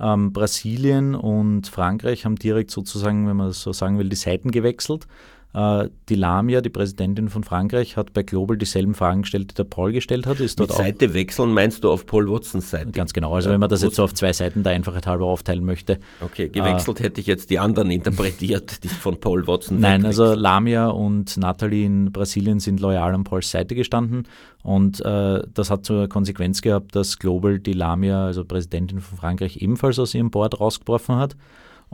Ähm, 0.00 0.32
Brasilien 0.32 1.14
und 1.14 1.68
Frankreich 1.68 2.24
haben 2.24 2.36
direkt 2.36 2.72
sozusagen, 2.72 3.28
wenn 3.28 3.36
man 3.36 3.48
das 3.48 3.62
so 3.62 3.72
sagen 3.72 3.98
will, 3.98 4.08
die 4.08 4.16
Seiten 4.16 4.50
gewechselt. 4.50 5.06
Äh, 5.54 5.88
die 6.08 6.16
Lamia, 6.16 6.60
die 6.60 6.68
Präsidentin 6.68 7.28
von 7.28 7.44
Frankreich, 7.44 7.96
hat 7.96 8.12
bei 8.12 8.24
Global 8.24 8.56
dieselben 8.56 8.94
Fragen 8.94 9.22
gestellt, 9.22 9.52
die 9.52 9.54
der 9.54 9.64
Paul 9.64 9.92
gestellt 9.92 10.26
hat. 10.26 10.40
Ist 10.40 10.58
Mit 10.58 10.68
dort 10.68 10.80
auch 10.80 10.84
Seite 10.84 11.14
wechseln 11.14 11.52
meinst 11.52 11.84
du 11.84 11.92
auf 11.92 12.06
Paul 12.06 12.28
Watsons 12.28 12.70
Seite? 12.70 12.90
ganz 12.90 13.12
genau. 13.12 13.34
Also 13.34 13.50
wenn 13.50 13.60
man 13.60 13.68
das 13.68 13.82
jetzt 13.82 13.94
so 13.94 14.02
auf 14.02 14.12
zwei 14.14 14.32
Seiten 14.32 14.64
der 14.64 14.72
Einfachheit 14.72 15.06
halber 15.06 15.26
aufteilen 15.26 15.64
möchte. 15.64 16.00
Okay, 16.20 16.48
gewechselt 16.48 16.98
hätte 17.00 17.20
ich 17.20 17.28
jetzt 17.28 17.50
die 17.50 17.60
anderen 17.60 17.92
interpretiert, 17.92 18.82
die 18.82 18.88
von 18.88 19.20
Paul 19.20 19.46
Watson 19.46 19.78
Nein, 19.78 20.04
also 20.04 20.34
Lamia 20.34 20.88
und 20.88 21.36
Natalie 21.36 21.86
in 21.86 22.10
Brasilien 22.10 22.58
sind 22.58 22.80
loyal 22.80 23.14
an 23.14 23.22
Pauls 23.22 23.50
Seite 23.50 23.76
gestanden 23.76 24.26
und 24.62 25.04
äh, 25.04 25.42
das 25.54 25.70
hat 25.70 25.84
zur 25.84 26.08
Konsequenz 26.08 26.62
gehabt, 26.62 26.96
dass 26.96 27.18
Global 27.18 27.60
die 27.60 27.74
Lamia, 27.74 28.26
also 28.26 28.44
Präsidentin 28.44 29.00
von 29.00 29.18
Frankreich, 29.18 29.58
ebenfalls 29.58 29.98
aus 29.98 30.14
ihrem 30.14 30.30
Board 30.30 30.58
rausgeworfen 30.58 31.16
hat 31.16 31.36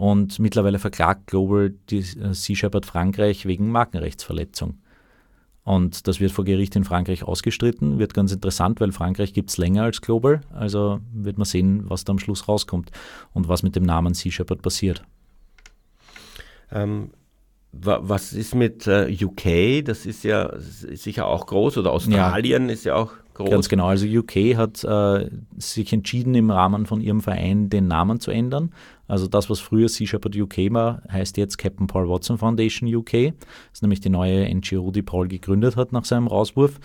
und 0.01 0.39
mittlerweile 0.39 0.79
verklagt 0.79 1.27
Global 1.27 1.75
die 1.91 1.99
äh, 1.99 2.33
Sea 2.33 2.57
Shepherd 2.57 2.87
Frankreich 2.87 3.45
wegen 3.45 3.71
Markenrechtsverletzung. 3.71 4.79
Und 5.63 6.09
das 6.09 6.21
wird 6.21 6.33
vor 6.33 6.47
Gericht 6.47 6.75
in 6.75 6.85
Frankreich 6.85 7.23
ausgestritten. 7.23 7.99
Wird 7.99 8.15
ganz 8.15 8.33
interessant, 8.33 8.81
weil 8.81 8.93
Frankreich 8.93 9.35
gibt 9.35 9.51
es 9.51 9.59
länger 9.59 9.83
als 9.83 10.01
Global. 10.01 10.41
Also 10.55 11.01
wird 11.13 11.37
man 11.37 11.45
sehen, 11.45 11.83
was 11.91 12.05
da 12.05 12.13
am 12.13 12.19
Schluss 12.19 12.49
rauskommt 12.49 12.91
und 13.35 13.47
was 13.49 13.63
mit 13.63 13.77
dem 13.77 13.83
Namen 13.85 14.15
Sea 14.15 14.33
Shepherd 14.33 14.63
passiert. 14.63 15.05
Ähm, 16.73 17.11
wa- 17.73 18.01
was 18.03 18.33
ist 18.33 18.55
mit 18.55 18.87
äh, 18.87 19.15
UK? 19.23 19.85
Das 19.85 20.07
ist 20.07 20.25
ja 20.25 20.51
sicher 20.59 21.27
auch 21.27 21.45
groß 21.47 21.77
oder 21.77 21.93
Australien 21.93 22.71
ist 22.71 22.85
ja 22.85 22.95
auch 22.95 23.13
groß. 23.35 23.51
Ganz 23.51 23.69
genau. 23.69 23.87
Also 23.87 24.07
UK 24.07 24.57
hat 24.57 24.85
äh, 24.85 25.31
sich 25.59 25.93
entschieden, 25.93 26.35
im 26.35 26.51
Rahmen 26.51 26.87
von 26.87 27.01
ihrem 27.01 27.21
Verein 27.21 27.71
den 27.71 27.89
Namen 27.89 28.21
zu 28.21 28.31
ändern. 28.31 28.73
Also 29.09 29.27
das, 29.27 29.51
was 29.51 29.61
früher 29.61 29.89
Sea 29.89 30.07
Shepherd 30.07 30.37
UK 30.37 30.73
war, 30.73 31.03
heißt 31.11 31.37
jetzt 31.37 31.59
Captain 31.59 31.87
Paul 31.87 32.09
Watson 32.09 32.39
Foundation 32.39 32.95
UK. 32.95 33.11
Das 33.13 33.33
ist 33.75 33.83
nämlich 33.83 34.01
die 34.01 34.11
neue 34.11 34.53
NGO, 34.55 34.91
die 34.91 35.03
Paul 35.03 35.29
gegründet 35.29 35.77
hat 35.77 35.93
nach 35.93 36.05
seinem 36.05 36.29
Rauswurf. 36.29 36.79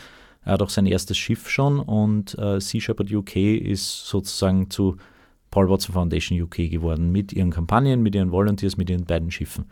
Er 0.43 0.53
hat 0.53 0.61
auch 0.61 0.69
sein 0.69 0.85
erstes 0.85 1.17
Schiff 1.17 1.49
schon 1.49 1.79
und 1.79 2.37
äh, 2.37 2.59
Sea 2.61 2.81
Shepherd 2.81 3.11
UK 3.11 3.35
ist 3.35 4.07
sozusagen 4.07 4.69
zu 4.69 4.97
Paul 5.51 5.69
Watson 5.69 5.93
Foundation 5.93 6.41
UK 6.41 6.69
geworden 6.69 7.11
mit 7.11 7.31
ihren 7.31 7.49
Kampagnen, 7.49 8.03
mit 8.03 8.13
ihren 8.13 8.31
Volunteers, 8.31 8.77
mit 8.77 8.89
ihren 8.89 9.05
beiden 9.05 9.31
Schiffen. 9.31 9.65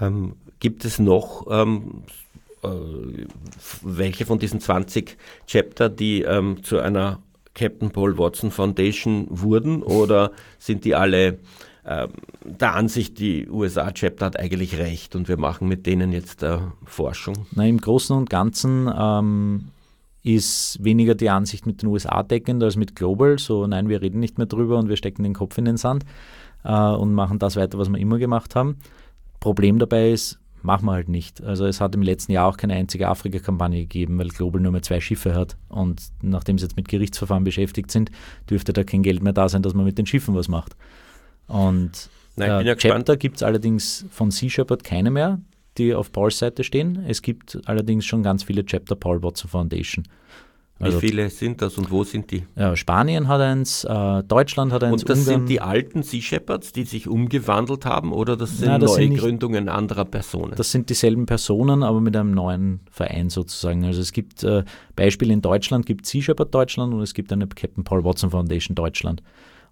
Ähm, 0.00 0.36
gibt 0.60 0.84
es 0.84 0.98
noch 0.98 1.46
ähm, 1.50 2.02
äh, 2.02 2.23
welche 3.82 4.26
von 4.26 4.38
diesen 4.38 4.60
20 4.60 5.16
Chapter, 5.46 5.88
die 5.88 6.22
ähm, 6.22 6.62
zu 6.62 6.78
einer 6.78 7.20
Captain 7.54 7.90
Paul 7.90 8.18
Watson 8.18 8.50
Foundation 8.50 9.26
wurden 9.30 9.82
oder 9.82 10.32
sind 10.58 10.84
die 10.84 10.94
alle 10.94 11.38
ähm, 11.86 12.08
der 12.44 12.74
Ansicht, 12.74 13.18
die 13.18 13.48
USA-Chapter 13.48 14.26
hat 14.26 14.38
eigentlich 14.38 14.78
recht 14.78 15.14
und 15.16 15.28
wir 15.28 15.36
machen 15.36 15.68
mit 15.68 15.86
denen 15.86 16.12
jetzt 16.12 16.42
äh, 16.42 16.58
Forschung? 16.84 17.46
Na, 17.52 17.66
Im 17.66 17.78
Großen 17.78 18.16
und 18.16 18.30
Ganzen 18.30 18.90
ähm, 18.96 19.66
ist 20.22 20.82
weniger 20.82 21.14
die 21.14 21.28
Ansicht 21.28 21.66
mit 21.66 21.82
den 21.82 21.90
USA 21.90 22.22
deckend 22.22 22.62
als 22.62 22.76
mit 22.76 22.96
Global. 22.96 23.38
So, 23.38 23.66
nein, 23.66 23.88
wir 23.88 24.00
reden 24.00 24.18
nicht 24.18 24.38
mehr 24.38 24.46
drüber 24.46 24.78
und 24.78 24.88
wir 24.88 24.96
stecken 24.96 25.22
den 25.22 25.34
Kopf 25.34 25.58
in 25.58 25.66
den 25.66 25.76
Sand 25.76 26.04
äh, 26.64 26.72
und 26.72 27.12
machen 27.12 27.38
das 27.38 27.56
weiter, 27.56 27.78
was 27.78 27.90
wir 27.90 27.98
immer 27.98 28.18
gemacht 28.18 28.56
haben. 28.56 28.76
Problem 29.38 29.78
dabei 29.78 30.10
ist, 30.10 30.38
machen 30.64 30.86
wir 30.86 30.92
halt 30.92 31.08
nicht. 31.08 31.42
Also 31.42 31.66
es 31.66 31.80
hat 31.80 31.94
im 31.94 32.02
letzten 32.02 32.32
Jahr 32.32 32.48
auch 32.48 32.56
keine 32.56 32.74
einzige 32.74 33.08
Afrika-Kampagne 33.08 33.80
gegeben, 33.80 34.18
weil 34.18 34.28
Global 34.28 34.60
nur 34.60 34.72
mehr 34.72 34.82
zwei 34.82 35.00
Schiffe 35.00 35.34
hat. 35.34 35.56
Und 35.68 36.02
nachdem 36.22 36.58
sie 36.58 36.64
jetzt 36.64 36.76
mit 36.76 36.88
Gerichtsverfahren 36.88 37.44
beschäftigt 37.44 37.90
sind, 37.90 38.10
dürfte 38.48 38.72
da 38.72 38.82
kein 38.82 39.02
Geld 39.02 39.22
mehr 39.22 39.32
da 39.32 39.48
sein, 39.48 39.62
dass 39.62 39.74
man 39.74 39.84
mit 39.84 39.98
den 39.98 40.06
Schiffen 40.06 40.34
was 40.34 40.48
macht. 40.48 40.74
Und 41.46 42.08
bin 42.36 42.44
äh, 42.46 42.62
ja 42.62 42.74
gespannt. 42.74 42.80
Chapter 43.06 43.16
gibt 43.16 43.36
es 43.36 43.42
allerdings 43.42 44.06
von 44.10 44.30
Sea 44.30 44.48
Shepherd 44.48 44.84
keine 44.84 45.10
mehr, 45.10 45.40
die 45.78 45.94
auf 45.94 46.12
Pauls 46.12 46.38
Seite 46.38 46.64
stehen. 46.64 47.04
Es 47.06 47.22
gibt 47.22 47.60
allerdings 47.66 48.04
schon 48.04 48.22
ganz 48.22 48.42
viele 48.42 48.64
Chapter 48.64 48.96
Paul 48.96 49.22
Watson 49.22 49.50
Foundation. 49.50 50.04
Also 50.80 51.00
Wie 51.00 51.06
viele 51.06 51.30
sind 51.30 51.62
das 51.62 51.78
und 51.78 51.90
wo 51.92 52.02
sind 52.02 52.32
die? 52.32 52.44
ja, 52.56 52.74
Spanien 52.74 53.28
hat 53.28 53.40
eins, 53.40 53.84
äh, 53.84 54.22
Deutschland 54.24 54.72
hat 54.72 54.82
eins, 54.82 55.02
Und 55.02 55.08
das 55.08 55.20
Ungarn. 55.20 55.40
sind 55.40 55.48
die 55.48 55.60
alten 55.60 56.02
Sea 56.02 56.20
Shepherds, 56.20 56.72
die 56.72 56.82
sich 56.82 57.06
umgewandelt 57.06 57.86
haben 57.86 58.12
oder 58.12 58.36
das 58.36 58.58
sind 58.58 58.68
Nein, 58.68 58.80
das 58.80 58.94
sind 58.96 59.10
nicht- 59.10 59.22
Neugründungen 59.22 59.68
anderer 59.68 60.04
Personen? 60.04 60.54
Das 60.56 60.72
sind 60.72 60.90
dieselben 60.90 61.26
Personen, 61.26 61.84
aber 61.84 62.00
mit 62.00 62.16
einem 62.16 62.32
neuen 62.32 62.80
Verein 62.90 63.30
sozusagen. 63.30 63.84
Also 63.84 64.00
es 64.00 64.10
gibt 64.12 64.42
äh, 64.42 64.64
Beispiele 64.96 65.32
in 65.32 65.42
Deutschland, 65.42 65.86
gibt 65.86 66.06
Sea 66.06 66.20
Shepherd 66.22 66.52
Deutschland 66.52 66.92
und 66.92 67.02
es 67.02 67.14
gibt 67.14 67.32
eine 67.32 67.46
Captain 67.46 67.84
Paul 67.84 68.02
Watson 68.02 68.30
Foundation 68.30 68.74
Deutschland. 68.74 69.22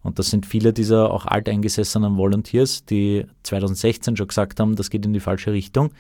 Und 0.05 0.19
das 0.21 0.31
sind 0.31 0.47
viele 0.47 0.73
dieser 0.73 1.11
auch 1.13 1.27
alteingesessenen 1.27 2.17
Volunteers, 2.17 2.85
die 2.85 3.27
2016 3.43 4.17
schon 4.17 4.29
gesagt 4.29 4.61
haben, 4.61 4.77
das 4.77 4.89
geht 4.89 5.05
in 5.05 5.13
die 5.13 5.21
falsche 5.21 5.53
Richtung, 5.53 5.91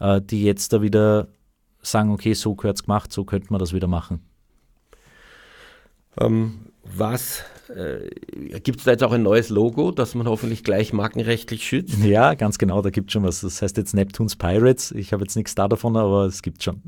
äh, 0.00 0.22
die 0.22 0.42
jetzt 0.42 0.72
da 0.72 0.80
wieder 0.80 1.28
sagen, 1.82 2.10
okay, 2.12 2.32
so 2.32 2.54
gehört 2.54 2.76
es 2.76 2.84
gemacht, 2.84 3.12
so 3.12 3.24
könnte 3.24 3.48
man 3.50 3.58
das 3.58 3.72
wieder 3.74 3.86
machen. 3.86 4.20
Ähm, 6.20 6.60
was 6.84 7.44
äh, 7.68 8.08
gibt 8.60 8.78
es 8.78 8.84
da 8.84 8.92
jetzt 8.92 9.04
auch 9.04 9.12
ein 9.12 9.22
neues 9.22 9.50
Logo, 9.50 9.90
das 9.90 10.14
man 10.14 10.26
hoffentlich 10.26 10.64
gleich 10.64 10.92
markenrechtlich 10.92 11.66
schützt? 11.66 11.98
Ja, 12.02 12.34
ganz 12.34 12.58
genau, 12.58 12.82
da 12.82 12.90
gibt 12.90 13.10
es 13.10 13.12
schon 13.12 13.24
was. 13.24 13.40
Das 13.40 13.62
heißt 13.62 13.76
jetzt 13.76 13.94
Neptunes 13.94 14.36
Pirates. 14.36 14.92
Ich 14.92 15.12
habe 15.12 15.24
jetzt 15.24 15.36
nichts 15.36 15.54
da 15.54 15.68
davon, 15.68 15.96
aber 15.96 16.24
es 16.24 16.42
gibt 16.42 16.62
schon. 16.62 16.82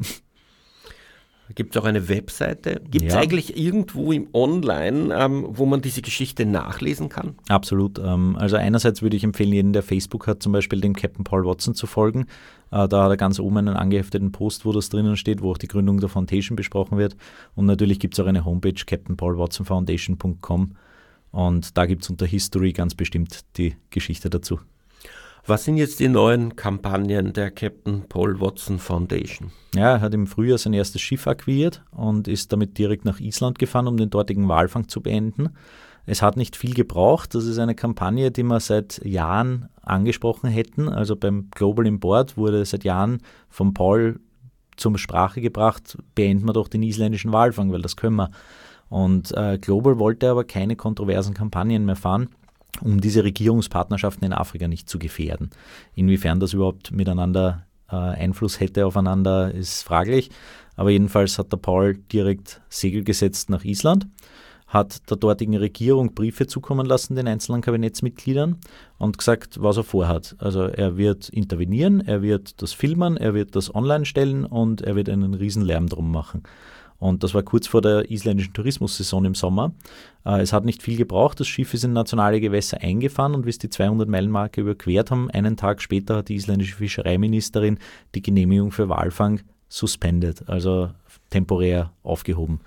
Gibt 1.54 1.74
es 1.74 1.82
auch 1.82 1.86
eine 1.86 2.08
Webseite? 2.08 2.80
Gibt 2.90 3.06
es 3.06 3.14
Ja. 3.14 3.20
eigentlich 3.20 3.56
irgendwo 3.56 4.12
im 4.12 4.28
Online, 4.32 5.14
ähm, 5.14 5.46
wo 5.48 5.66
man 5.66 5.82
diese 5.82 6.02
Geschichte 6.02 6.46
nachlesen 6.46 7.08
kann? 7.08 7.34
Absolut. 7.48 7.98
Ähm, 7.98 8.36
also 8.36 8.56
einerseits 8.56 9.02
würde 9.02 9.16
ich 9.16 9.24
empfehlen, 9.24 9.52
jeden, 9.52 9.72
der 9.72 9.82
Facebook 9.82 10.26
hat, 10.26 10.42
zum 10.42 10.52
Beispiel 10.52 10.80
dem 10.80 10.94
Captain 10.94 11.24
Paul 11.24 11.44
Watson 11.44 11.74
zu 11.74 11.86
folgen. 11.86 12.26
Äh, 12.70 12.86
da 12.88 13.04
hat 13.04 13.10
er 13.10 13.16
ganz 13.16 13.40
oben 13.40 13.56
einen 13.58 13.76
angehefteten 13.76 14.32
Post, 14.32 14.64
wo 14.64 14.72
das 14.72 14.88
drinnen 14.90 15.16
steht, 15.16 15.42
wo 15.42 15.50
auch 15.52 15.58
die 15.58 15.68
Gründung 15.68 15.98
der 16.00 16.08
Foundation 16.08 16.56
besprochen 16.56 16.98
wird. 16.98 17.16
Und 17.54 17.66
natürlich 17.66 17.98
gibt 17.98 18.14
es 18.14 18.20
auch 18.20 18.26
eine 18.28 18.44
Homepage, 18.44 18.72
captainpaulwatsonfoundation.com. 18.86 20.76
Und 21.32 21.76
da 21.76 21.86
gibt 21.86 22.02
es 22.02 22.10
unter 22.10 22.26
History 22.26 22.72
ganz 22.72 22.94
bestimmt 22.94 23.40
die 23.56 23.76
Geschichte 23.90 24.30
dazu. 24.30 24.58
Was 25.46 25.64
sind 25.64 25.78
jetzt 25.78 26.00
die 26.00 26.08
neuen 26.08 26.54
Kampagnen 26.54 27.32
der 27.32 27.50
Captain 27.50 28.04
Paul 28.08 28.40
Watson 28.40 28.78
Foundation? 28.78 29.50
Ja, 29.74 29.92
er 29.94 30.00
hat 30.00 30.14
im 30.14 30.26
Frühjahr 30.26 30.58
sein 30.58 30.74
erstes 30.74 31.00
Schiff 31.00 31.26
akquiriert 31.26 31.82
und 31.90 32.28
ist 32.28 32.52
damit 32.52 32.76
direkt 32.76 33.04
nach 33.04 33.20
Island 33.20 33.58
gefahren, 33.58 33.86
um 33.86 33.96
den 33.96 34.10
dortigen 34.10 34.48
Walfang 34.48 34.88
zu 34.88 35.00
beenden. 35.00 35.50
Es 36.06 36.22
hat 36.22 36.36
nicht 36.36 36.56
viel 36.56 36.74
gebraucht. 36.74 37.34
Das 37.34 37.44
ist 37.44 37.58
eine 37.58 37.74
Kampagne, 37.74 38.30
die 38.30 38.42
wir 38.42 38.60
seit 38.60 39.04
Jahren 39.04 39.68
angesprochen 39.82 40.50
hätten. 40.50 40.88
Also 40.88 41.16
beim 41.16 41.48
Global 41.50 41.86
Import 41.86 42.36
wurde 42.36 42.64
seit 42.64 42.84
Jahren 42.84 43.18
von 43.48 43.74
Paul 43.74 44.20
zur 44.76 44.98
Sprache 44.98 45.40
gebracht, 45.40 45.98
beenden 46.14 46.46
wir 46.46 46.52
doch 46.52 46.68
den 46.68 46.82
isländischen 46.82 47.32
Walfang, 47.32 47.70
weil 47.70 47.82
das 47.82 47.96
können 47.96 48.16
wir. 48.16 48.30
Und 48.88 49.32
äh, 49.36 49.58
Global 49.58 49.98
wollte 49.98 50.30
aber 50.30 50.42
keine 50.44 50.74
kontroversen 50.74 51.34
Kampagnen 51.34 51.84
mehr 51.84 51.96
fahren, 51.96 52.30
um 52.80 53.00
diese 53.00 53.24
Regierungspartnerschaften 53.24 54.24
in 54.24 54.32
Afrika 54.32 54.68
nicht 54.68 54.88
zu 54.88 54.98
gefährden. 54.98 55.50
Inwiefern 55.94 56.40
das 56.40 56.52
überhaupt 56.52 56.92
miteinander 56.92 57.66
äh, 57.90 57.96
Einfluss 57.96 58.60
hätte 58.60 58.86
aufeinander, 58.86 59.52
ist 59.54 59.82
fraglich. 59.82 60.30
Aber 60.76 60.90
jedenfalls 60.90 61.38
hat 61.38 61.52
der 61.52 61.58
Paul 61.58 61.96
direkt 62.12 62.62
Segel 62.68 63.04
gesetzt 63.04 63.50
nach 63.50 63.64
Island, 63.64 64.06
hat 64.66 65.10
der 65.10 65.16
dortigen 65.16 65.56
Regierung 65.56 66.14
Briefe 66.14 66.46
zukommen 66.46 66.86
lassen, 66.86 67.16
den 67.16 67.28
einzelnen 67.28 67.60
Kabinettsmitgliedern, 67.60 68.56
und 68.98 69.18
gesagt, 69.18 69.60
was 69.60 69.76
er 69.76 69.84
vorhat. 69.84 70.36
Also 70.38 70.62
er 70.62 70.96
wird 70.96 71.28
intervenieren, 71.28 72.00
er 72.00 72.22
wird 72.22 72.62
das 72.62 72.72
filmen, 72.72 73.16
er 73.16 73.34
wird 73.34 73.56
das 73.56 73.74
online 73.74 74.06
stellen 74.06 74.44
und 74.44 74.80
er 74.80 74.94
wird 74.96 75.08
einen 75.08 75.34
riesen 75.34 75.62
Lärm 75.62 75.88
drum 75.88 76.10
machen. 76.12 76.44
Und 77.00 77.24
das 77.24 77.34
war 77.34 77.42
kurz 77.42 77.66
vor 77.66 77.80
der 77.80 78.10
isländischen 78.10 78.52
Tourismussaison 78.52 79.24
im 79.24 79.34
Sommer. 79.34 79.72
Äh, 80.24 80.42
es 80.42 80.52
hat 80.52 80.64
nicht 80.64 80.82
viel 80.82 80.96
gebraucht, 80.96 81.40
das 81.40 81.48
Schiff 81.48 81.74
ist 81.74 81.82
in 81.82 81.94
nationale 81.94 82.40
Gewässer 82.40 82.80
eingefahren 82.82 83.34
und 83.34 83.42
bis 83.42 83.58
die 83.58 83.68
200-Meilen-Marke 83.68 84.60
überquert 84.60 85.10
haben, 85.10 85.30
einen 85.30 85.56
Tag 85.56 85.82
später 85.82 86.16
hat 86.18 86.28
die 86.28 86.36
isländische 86.36 86.76
Fischereiministerin 86.76 87.78
die 88.14 88.22
Genehmigung 88.22 88.70
für 88.70 88.88
Walfang 88.88 89.40
suspendet, 89.68 90.48
also 90.48 90.90
temporär 91.30 91.92
aufgehoben. 92.02 92.60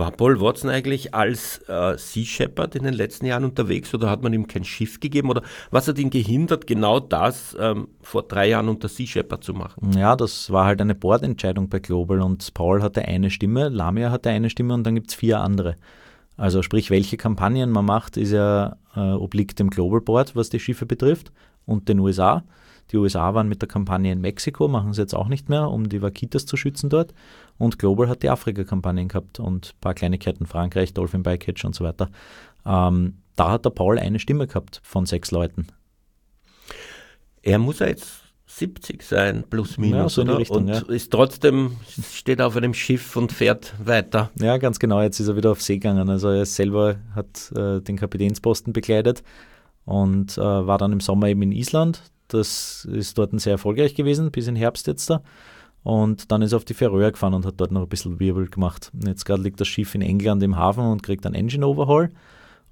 War 0.00 0.12
Paul 0.12 0.40
Watson 0.40 0.70
eigentlich 0.70 1.14
als 1.14 1.58
äh, 1.68 1.98
Sea 1.98 2.24
Shepherd 2.24 2.74
in 2.74 2.84
den 2.84 2.94
letzten 2.94 3.26
Jahren 3.26 3.44
unterwegs 3.44 3.92
oder 3.94 4.08
hat 4.08 4.22
man 4.22 4.32
ihm 4.32 4.46
kein 4.46 4.64
Schiff 4.64 4.98
gegeben? 4.98 5.28
Oder 5.28 5.42
was 5.70 5.88
hat 5.88 5.98
ihn 5.98 6.08
gehindert, 6.08 6.66
genau 6.66 7.00
das 7.00 7.54
ähm, 7.60 7.88
vor 8.00 8.22
drei 8.22 8.48
Jahren 8.48 8.70
unter 8.70 8.88
Sea 8.88 9.06
Shepherd 9.06 9.44
zu 9.44 9.52
machen? 9.52 9.92
Ja, 9.98 10.16
das 10.16 10.50
war 10.50 10.64
halt 10.64 10.80
eine 10.80 10.94
Bordentscheidung 10.94 11.68
bei 11.68 11.80
Global 11.80 12.22
und 12.22 12.54
Paul 12.54 12.82
hatte 12.82 13.02
eine 13.02 13.28
Stimme, 13.28 13.68
Lamia 13.68 14.10
hatte 14.10 14.30
eine 14.30 14.48
Stimme 14.48 14.72
und 14.72 14.84
dann 14.84 14.94
gibt 14.94 15.10
es 15.10 15.16
vier 15.16 15.40
andere. 15.40 15.76
Also 16.38 16.62
sprich, 16.62 16.88
welche 16.90 17.18
Kampagnen 17.18 17.68
man 17.68 17.84
macht, 17.84 18.16
ist 18.16 18.32
ja 18.32 18.78
äh, 18.96 19.00
obliegt 19.00 19.58
dem 19.58 19.68
Global 19.68 20.00
Board, 20.00 20.34
was 20.34 20.48
die 20.48 20.60
Schiffe 20.60 20.86
betrifft 20.86 21.30
und 21.66 21.90
den 21.90 21.98
USA. 21.98 22.42
Die 22.90 22.96
USA 22.96 23.34
waren 23.34 23.48
mit 23.48 23.60
der 23.60 23.68
Kampagne 23.68 24.12
in 24.12 24.20
Mexiko, 24.20 24.66
machen 24.66 24.92
sie 24.94 25.02
jetzt 25.02 25.14
auch 25.14 25.28
nicht 25.28 25.48
mehr, 25.48 25.70
um 25.70 25.88
die 25.88 26.02
Vaquitas 26.02 26.46
zu 26.46 26.56
schützen 26.56 26.90
dort. 26.90 27.12
Und 27.60 27.78
Global 27.78 28.08
hat 28.08 28.22
die 28.22 28.30
Afrika-Kampagnen 28.30 29.08
gehabt 29.08 29.38
und 29.38 29.74
ein 29.74 29.80
paar 29.82 29.92
Kleinigkeiten, 29.92 30.46
Frankreich, 30.46 30.94
Dolphin 30.94 31.22
Bycatch 31.22 31.62
und 31.66 31.74
so 31.74 31.84
weiter. 31.84 32.08
Ähm, 32.64 33.18
da 33.36 33.50
hat 33.50 33.66
der 33.66 33.70
Paul 33.70 33.98
eine 33.98 34.18
Stimme 34.18 34.46
gehabt 34.46 34.80
von 34.82 35.04
sechs 35.04 35.30
Leuten. 35.30 35.66
Er 37.42 37.58
muss 37.58 37.80
ja 37.80 37.88
jetzt 37.88 38.08
70 38.46 39.02
sein, 39.02 39.44
plus 39.48 39.76
minus, 39.76 39.94
ja, 39.94 40.08
so 40.08 40.22
in 40.22 40.28
die 40.28 40.34
Richtung, 40.34 40.56
und 40.56 40.68
ja. 40.68 40.80
ist 40.88 41.12
trotzdem, 41.12 41.76
steht 42.10 42.40
auf 42.40 42.56
einem 42.56 42.72
Schiff 42.72 43.14
und 43.14 43.30
fährt 43.30 43.74
weiter. 43.84 44.30
Ja, 44.40 44.56
ganz 44.56 44.78
genau, 44.78 45.02
jetzt 45.02 45.20
ist 45.20 45.28
er 45.28 45.36
wieder 45.36 45.50
auf 45.50 45.60
See 45.60 45.74
gegangen. 45.74 46.08
Also 46.08 46.30
er 46.30 46.46
selber 46.46 46.96
hat 47.14 47.52
äh, 47.54 47.82
den 47.82 47.98
Kapitänsposten 47.98 48.72
bekleidet 48.72 49.22
und 49.84 50.38
äh, 50.38 50.40
war 50.40 50.78
dann 50.78 50.92
im 50.92 51.00
Sommer 51.00 51.28
eben 51.28 51.42
in 51.42 51.52
Island. 51.52 52.04
Das 52.28 52.88
ist 52.90 53.18
dort 53.18 53.38
sehr 53.38 53.52
erfolgreich 53.52 53.94
gewesen, 53.94 54.30
bis 54.30 54.46
in 54.46 54.56
Herbst 54.56 54.86
jetzt 54.86 55.10
da. 55.10 55.22
Und 55.82 56.30
dann 56.30 56.42
ist 56.42 56.52
er 56.52 56.56
auf 56.56 56.64
die 56.64 56.74
Färöer 56.74 57.10
gefahren 57.10 57.34
und 57.34 57.46
hat 57.46 57.54
dort 57.56 57.72
noch 57.72 57.82
ein 57.82 57.88
bisschen 57.88 58.20
Wirbel 58.20 58.48
gemacht. 58.48 58.90
Und 58.92 59.06
jetzt 59.06 59.24
gerade 59.24 59.42
liegt 59.42 59.60
das 59.60 59.68
Schiff 59.68 59.94
in 59.94 60.02
England 60.02 60.42
im 60.42 60.56
Hafen 60.56 60.84
und 60.84 61.02
kriegt 61.02 61.24
einen 61.24 61.34
Engine 61.34 61.66
Overhaul. 61.66 62.10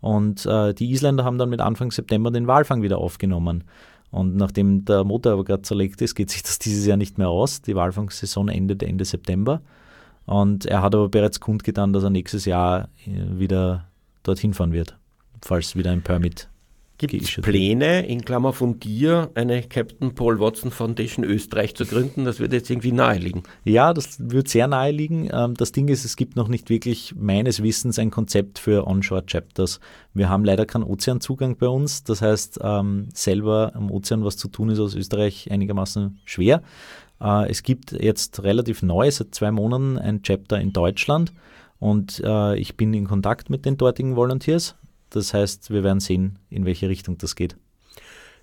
Und 0.00 0.44
äh, 0.46 0.74
die 0.74 0.90
Isländer 0.90 1.24
haben 1.24 1.38
dann 1.38 1.48
mit 1.48 1.60
Anfang 1.60 1.90
September 1.90 2.30
den 2.30 2.46
Walfang 2.46 2.82
wieder 2.82 2.98
aufgenommen. 2.98 3.64
Und 4.10 4.36
nachdem 4.36 4.84
der 4.84 5.04
Motor 5.04 5.32
aber 5.32 5.44
gerade 5.44 5.62
zerlegt 5.62 6.00
ist, 6.00 6.14
geht 6.14 6.30
sich 6.30 6.42
das 6.42 6.58
dieses 6.58 6.86
Jahr 6.86 6.96
nicht 6.96 7.18
mehr 7.18 7.28
aus. 7.28 7.62
Die 7.62 7.74
Walfangsaison 7.74 8.48
endet 8.48 8.82
Ende 8.82 9.04
September. 9.04 9.62
Und 10.26 10.66
er 10.66 10.82
hat 10.82 10.94
aber 10.94 11.08
bereits 11.08 11.40
kundgetan, 11.40 11.92
dass 11.92 12.04
er 12.04 12.10
nächstes 12.10 12.44
Jahr 12.44 12.88
äh, 13.06 13.38
wieder 13.38 13.86
dorthin 14.22 14.52
fahren 14.52 14.72
wird, 14.72 14.96
falls 15.42 15.74
wieder 15.74 15.90
ein 15.90 16.02
Permit 16.02 16.48
Gibt 16.98 17.14
es 17.14 17.30
Pläne, 17.30 18.04
in 18.08 18.24
Klammer 18.24 18.52
von 18.52 18.80
dir, 18.80 19.30
eine 19.36 19.62
Captain 19.62 20.16
Paul 20.16 20.40
Watson 20.40 20.72
Foundation 20.72 21.24
Österreich 21.24 21.76
zu 21.76 21.86
gründen? 21.86 22.24
Das 22.24 22.40
würde 22.40 22.56
jetzt 22.56 22.68
irgendwie 22.70 22.90
naheliegen. 22.90 23.44
Ja, 23.64 23.94
das 23.94 24.16
wird 24.18 24.48
sehr 24.48 24.66
naheliegen. 24.66 25.30
Ähm, 25.32 25.54
das 25.54 25.70
Ding 25.70 25.86
ist, 25.86 26.04
es 26.04 26.16
gibt 26.16 26.34
noch 26.34 26.48
nicht 26.48 26.70
wirklich 26.70 27.14
meines 27.16 27.62
Wissens 27.62 28.00
ein 28.00 28.10
Konzept 28.10 28.58
für 28.58 28.84
Onshore-Chapters. 28.84 29.78
Wir 30.12 30.28
haben 30.28 30.44
leider 30.44 30.66
keinen 30.66 30.82
Ozeanzugang 30.82 31.56
bei 31.56 31.68
uns. 31.68 32.02
Das 32.02 32.20
heißt, 32.20 32.58
ähm, 32.64 33.10
selber 33.14 33.70
am 33.76 33.92
Ozean 33.92 34.24
was 34.24 34.36
zu 34.36 34.48
tun 34.48 34.68
ist 34.68 34.80
aus 34.80 34.96
Österreich 34.96 35.52
einigermaßen 35.52 36.18
schwer. 36.24 36.64
Äh, 37.20 37.48
es 37.48 37.62
gibt 37.62 37.92
jetzt 37.92 38.42
relativ 38.42 38.82
neu, 38.82 39.08
seit 39.12 39.36
zwei 39.36 39.52
Monaten, 39.52 39.98
ein 39.98 40.22
Chapter 40.22 40.60
in 40.60 40.72
Deutschland. 40.72 41.32
Und 41.78 42.20
äh, 42.24 42.56
ich 42.56 42.76
bin 42.76 42.92
in 42.92 43.06
Kontakt 43.06 43.50
mit 43.50 43.66
den 43.66 43.76
dortigen 43.76 44.16
Volunteers 44.16 44.74
das 45.10 45.34
heißt, 45.34 45.70
wir 45.70 45.84
werden 45.84 46.00
sehen, 46.00 46.38
in 46.50 46.64
welche 46.64 46.88
Richtung 46.88 47.18
das 47.18 47.36
geht. 47.36 47.56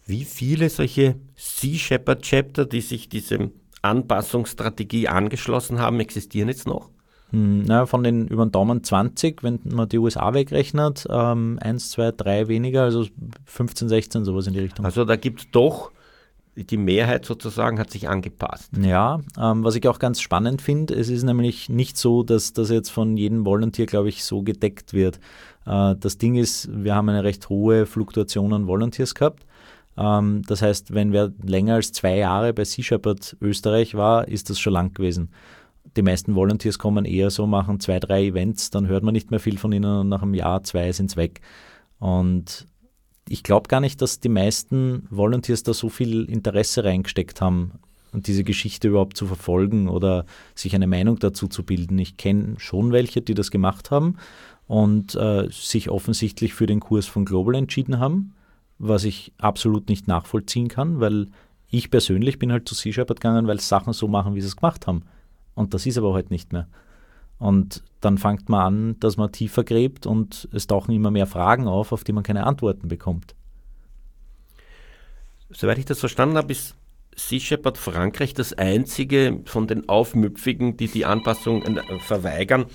Wie 0.05 0.24
viele 0.24 0.70
solche 0.70 1.16
Sea 1.36 1.78
Shepherd 1.78 2.22
Chapter, 2.22 2.66
die 2.66 2.82
sich 2.82 3.09
diesem 3.09 3.51
Anpassungsstrategie 3.82 5.07
angeschlossen 5.07 5.80
haben, 5.80 5.99
existieren 5.99 6.49
jetzt 6.49 6.68
noch? 6.68 6.89
Hm, 7.32 7.63
na, 7.66 7.86
von 7.86 8.03
den 8.03 8.28
über 8.28 8.45
den 8.45 8.51
Daumen 8.51 8.84
20, 8.84 9.41
wenn 9.41 9.59
man 9.63 9.89
die 9.89 9.97
USA 9.97 10.34
wegrechnet, 10.34 11.07
ähm, 11.09 11.57
1, 11.59 11.91
2, 11.91 12.11
3 12.11 12.47
weniger, 12.47 12.84
also 12.84 13.05
15, 13.45 13.89
16, 13.89 14.26
sowas 14.26 14.45
in 14.47 14.53
die 14.53 14.59
Richtung. 14.59 14.86
Also 14.86 15.05
da 15.05 15.16
gibt 15.16 15.39
es 15.39 15.51
doch 15.51 15.91
die 16.55 16.78
Mehrheit 16.78 17.26
sozusagen 17.26 17.80
hat 17.80 17.91
sich 17.91 18.07
angepasst. 18.07 18.72
Ja, 18.82 19.20
ähm, 19.38 19.63
was 19.63 19.76
ich 19.76 19.88
auch 19.88 19.99
ganz 19.99 20.22
spannend 20.22 20.61
finde, 20.61 20.95
es 20.95 21.09
ist 21.09 21.24
nämlich 21.24 21.68
nicht 21.68 21.97
so, 21.97 22.24
dass 22.24 22.53
das 22.53 22.70
jetzt 22.70 22.89
von 22.89 23.18
jedem 23.18 23.45
Volunteer, 23.45 23.86
glaube 23.86 24.09
ich, 24.09 24.24
so 24.24 24.41
gedeckt 24.41 24.93
wird. 24.93 25.20
Äh, 25.66 25.95
das 25.99 26.18
Ding 26.18 26.36
ist, 26.36 26.70
wir 26.72 26.95
haben 26.95 27.09
eine 27.09 27.24
recht 27.24 27.49
hohe 27.49 27.86
Fluktuation 27.86 28.53
an 28.53 28.68
Volunteers 28.68 29.16
gehabt. 29.16 29.45
Ähm, 29.97 30.41
das 30.47 30.61
heißt, 30.61 30.93
wenn 30.93 31.11
wer 31.11 31.32
länger 31.43 31.76
als 31.76 31.91
zwei 31.91 32.18
Jahre 32.18 32.53
bei 32.53 32.66
Sea 32.66 32.84
Shepherd 32.84 33.38
Österreich 33.41 33.95
war, 33.95 34.28
ist 34.28 34.49
das 34.49 34.59
schon 34.59 34.74
lang 34.74 34.93
gewesen. 34.93 35.30
Die 35.95 36.01
meisten 36.01 36.36
Volunteers 36.36 36.80
kommen 36.80 37.05
eher 37.05 37.30
so, 37.30 37.47
machen 37.47 37.80
zwei, 37.80 37.99
drei 37.99 38.26
Events, 38.26 38.70
dann 38.70 38.88
hört 38.88 39.03
man 39.03 39.13
nicht 39.13 39.32
mehr 39.32 39.39
viel 39.39 39.57
von 39.57 39.72
ihnen 39.72 39.99
und 39.99 40.09
nach 40.09 40.22
einem 40.22 40.34
Jahr, 40.34 40.63
zwei 40.63 40.91
sind 40.91 41.11
es 41.11 41.16
weg. 41.16 41.41
Und 41.99 42.68
ich 43.30 43.43
glaube 43.43 43.70
gar 43.70 43.80
nicht, 43.80 44.01
dass 44.01 44.20
die 44.20 44.30
meisten 44.30 45.07
Volunteers 45.09 45.63
da 45.63 45.74
so 45.74 45.89
viel 45.89 46.26
Interesse 46.26 46.84
reingesteckt 46.84 47.41
haben 47.41 47.80
diese 48.13 48.45
Geschichte 48.45 48.88
überhaupt 48.88 49.18
zu 49.18 49.26
verfolgen 49.28 49.89
oder 49.89 50.26
sich 50.53 50.74
eine 50.74 50.88
Meinung 50.88 51.20
dazu 51.20 51.49
zu 51.49 51.63
bilden. 51.63 51.99
Ich 51.99 52.16
kenne 52.16 52.55
schon 52.59 52.93
welche, 52.93 53.22
die 53.22 53.34
das 53.34 53.51
gemacht 53.51 53.91
haben 53.91 54.16
und 54.68 55.16
äh, 55.16 55.47
sich 55.51 55.89
offensichtlich 55.89 56.53
für 56.53 56.66
den 56.66 56.80
Kurs 56.80 57.05
von 57.05 57.26
Global 57.26 57.55
entschieden 57.55 57.99
haben, 57.99 58.34
was 58.80 59.03
ich 59.03 59.32
absolut 59.38 59.89
nicht 59.89 60.07
nachvollziehen 60.07 60.68
kann, 60.68 60.99
weil 60.99 61.28
ich 61.70 61.91
persönlich 61.91 62.39
bin 62.39 62.51
halt 62.51 62.68
zu 62.68 62.76
Sea 62.76 62.93
Shepherd 62.93 63.20
gegangen, 63.20 63.47
weil 63.47 63.59
Sachen 63.59 63.93
so 63.93 64.07
machen, 64.07 64.36
wie 64.36 64.41
sie 64.41 64.47
es 64.47 64.55
gemacht 64.55 64.88
haben. 64.88 65.03
Und 65.53 65.74
das 65.74 65.86
ist 65.86 65.97
aber 65.97 66.13
heute 66.13 66.34
nicht 66.34 66.53
mehr. 66.53 66.68
Und 67.38 67.84
dann 68.01 68.18
fängt 68.18 68.49
man 68.49 68.61
an, 68.61 68.99
dass 68.99 69.18
man 69.18 69.32
tiefer 69.32 69.63
gräbt 69.63 70.05
und 70.05 70.47
es 70.51 70.68
tauchen 70.68 70.93
immer 70.93 71.11
mehr 71.11 71.28
Fragen 71.28 71.68
auf, 71.68 71.91
auf 71.91 72.03
die 72.03 72.13
man 72.13 72.24
keine 72.24 72.45
Antworten 72.45 72.88
bekommt. 72.88 73.36
Soweit 75.49 75.78
ich 75.78 75.86
das 75.86 75.99
verstanden 75.99 76.38
habe, 76.38 76.51
ist 76.51 76.76
Sea 77.16 77.39
Shepherd 77.39 77.78
Frankreich 77.78 78.34
das 78.34 78.53
einzige 78.53 79.41
von 79.45 79.68
den 79.68 79.88
Aufmüpfigen, 79.88 80.76
die 80.78 80.88
die 80.88 81.05
Anpassung 81.05 81.63
äh, 81.63 81.99
verweigern, 81.99 82.66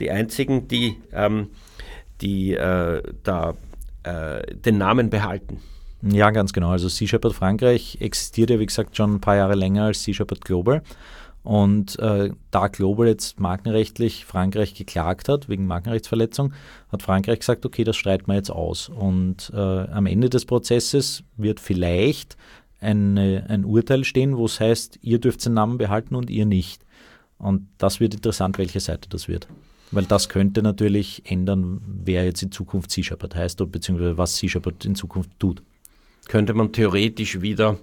die 0.00 0.10
einzigen, 0.10 0.68
die, 0.68 0.96
ähm, 1.12 1.48
die 2.20 2.54
äh, 2.54 3.02
da 3.22 3.54
äh, 4.02 4.54
den 4.54 4.78
Namen 4.78 5.10
behalten. 5.10 5.60
Ja, 6.02 6.30
ganz 6.30 6.52
genau. 6.52 6.70
Also 6.70 6.88
Sea 6.88 7.06
Shepherd 7.06 7.34
Frankreich 7.34 7.98
existiert 8.00 8.50
ja, 8.50 8.58
wie 8.58 8.66
gesagt, 8.66 8.96
schon 8.96 9.14
ein 9.14 9.20
paar 9.20 9.36
Jahre 9.36 9.54
länger 9.54 9.84
als 9.84 10.02
Sea 10.02 10.14
Shepherd 10.14 10.44
Global. 10.44 10.82
Und 11.44 11.98
äh, 11.98 12.30
da 12.52 12.68
Global 12.68 13.08
jetzt 13.08 13.40
markenrechtlich 13.40 14.24
Frankreich 14.24 14.74
geklagt 14.74 15.28
hat, 15.28 15.48
wegen 15.48 15.66
Markenrechtsverletzung, 15.66 16.52
hat 16.90 17.02
Frankreich 17.02 17.40
gesagt, 17.40 17.66
okay, 17.66 17.82
das 17.82 17.96
streiten 17.96 18.28
wir 18.28 18.36
jetzt 18.36 18.50
aus. 18.50 18.88
Und 18.88 19.50
äh, 19.54 19.56
am 19.56 20.06
Ende 20.06 20.30
des 20.30 20.44
Prozesses 20.44 21.24
wird 21.36 21.58
vielleicht 21.58 22.36
eine, 22.80 23.46
ein 23.48 23.64
Urteil 23.64 24.04
stehen, 24.04 24.36
wo 24.36 24.46
es 24.46 24.60
heißt, 24.60 25.00
ihr 25.02 25.18
dürft 25.18 25.44
den 25.44 25.54
Namen 25.54 25.78
behalten 25.78 26.14
und 26.14 26.30
ihr 26.30 26.46
nicht. 26.46 26.84
Und 27.38 27.68
das 27.78 27.98
wird 27.98 28.14
interessant, 28.14 28.58
welche 28.58 28.80
Seite 28.80 29.08
das 29.08 29.26
wird. 29.26 29.48
Weil 29.92 30.04
das 30.04 30.28
könnte 30.28 30.62
natürlich 30.62 31.22
ändern, 31.26 31.80
wer 31.86 32.24
jetzt 32.24 32.42
in 32.42 32.50
Zukunft 32.50 32.90
Sea 32.90 33.04
Shepherd 33.04 33.36
heißt, 33.36 33.70
beziehungsweise 33.70 34.18
was 34.18 34.36
Sea 34.36 34.48
Shepherd 34.48 34.84
in 34.84 34.94
Zukunft 34.94 35.30
tut. 35.38 35.62
Könnte 36.28 36.54
man 36.54 36.72
theoretisch 36.72 37.40
wieder 37.42 37.78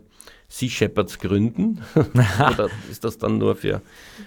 Sea 0.48 0.70
Shepherds 0.70 1.20
gründen? 1.20 1.82
Oder 1.96 2.70
ist 2.90 3.04
das 3.04 3.20
dann 3.20 3.38
nur 3.38 3.56
für, 3.56 3.82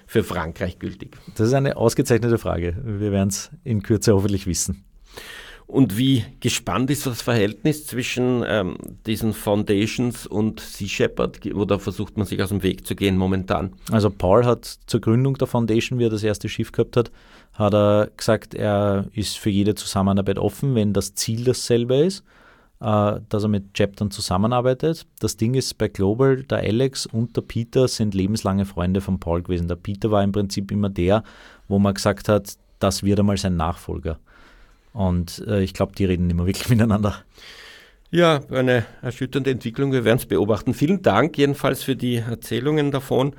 für 0.06 0.22
Frankreich 0.22 0.78
gültig? 0.78 1.18
Das 1.34 1.48
ist 1.48 1.54
eine 1.54 1.76
ausgezeichnete 1.76 2.38
Frage. 2.38 2.76
Wir 2.84 3.10
werden 3.10 3.28
es 3.28 3.50
in 3.64 3.82
Kürze 3.82 4.14
hoffentlich 4.14 4.46
wissen. 4.46 4.84
Und 5.66 5.96
wie 5.96 6.24
gespannt 6.40 6.90
ist 6.90 7.06
das 7.06 7.22
Verhältnis 7.22 7.86
zwischen 7.86 8.44
ähm, 8.46 8.76
diesen 9.06 9.32
Foundations 9.32 10.26
und 10.26 10.60
Sea 10.60 10.86
Shepherd? 10.86 11.44
Oder 11.54 11.78
versucht 11.78 12.16
man 12.16 12.26
sich 12.26 12.42
aus 12.42 12.50
dem 12.50 12.62
Weg 12.62 12.86
zu 12.86 12.94
gehen 12.94 13.16
momentan? 13.16 13.72
Also 13.90 14.10
Paul 14.10 14.44
hat 14.44 14.66
zur 14.86 15.00
Gründung 15.00 15.38
der 15.38 15.48
Foundation, 15.48 15.98
wie 15.98 16.04
er 16.04 16.10
das 16.10 16.22
erste 16.22 16.48
Schiff 16.48 16.72
gehabt 16.72 16.96
hat, 16.96 17.10
hat 17.54 17.74
er 17.74 18.10
gesagt, 18.16 18.54
er 18.54 19.06
ist 19.12 19.38
für 19.38 19.50
jede 19.50 19.74
Zusammenarbeit 19.74 20.38
offen, 20.38 20.74
wenn 20.74 20.92
das 20.92 21.14
Ziel 21.14 21.44
dasselbe 21.44 21.96
ist 21.96 22.24
äh, 22.82 23.20
dass 23.28 23.44
er 23.44 23.48
mit 23.48 23.74
Chaptern 23.74 24.10
zusammenarbeitet. 24.10 25.06
Das 25.20 25.36
Ding 25.36 25.54
ist 25.54 25.78
bei 25.78 25.88
Global, 25.88 26.42
der 26.42 26.58
Alex 26.58 27.06
und 27.06 27.36
der 27.36 27.42
Peter 27.42 27.86
sind 27.86 28.14
lebenslange 28.14 28.64
Freunde 28.64 29.00
von 29.00 29.20
Paul 29.20 29.42
gewesen. 29.42 29.68
Der 29.68 29.76
Peter 29.76 30.10
war 30.10 30.22
im 30.24 30.32
Prinzip 30.32 30.72
immer 30.72 30.90
der, 30.90 31.22
wo 31.68 31.78
man 31.78 31.94
gesagt 31.94 32.28
hat, 32.28 32.54
das 32.80 33.04
wird 33.04 33.20
einmal 33.20 33.36
sein 33.36 33.56
Nachfolger. 33.56 34.18
Und 34.92 35.44
äh, 35.46 35.62
ich 35.62 35.74
glaube, 35.74 35.92
die 35.96 36.04
reden 36.04 36.28
immer 36.28 36.46
wirklich 36.46 36.68
miteinander. 36.70 37.14
Ja, 38.10 38.40
eine 38.50 38.84
erschütternde 39.00 39.50
Entwicklung. 39.50 39.92
Wir 39.92 40.04
werden 40.04 40.18
es 40.18 40.26
beobachten. 40.26 40.74
Vielen 40.74 41.02
Dank 41.02 41.38
jedenfalls 41.38 41.82
für 41.82 41.96
die 41.96 42.16
Erzählungen 42.16 42.90
davon 42.90 43.34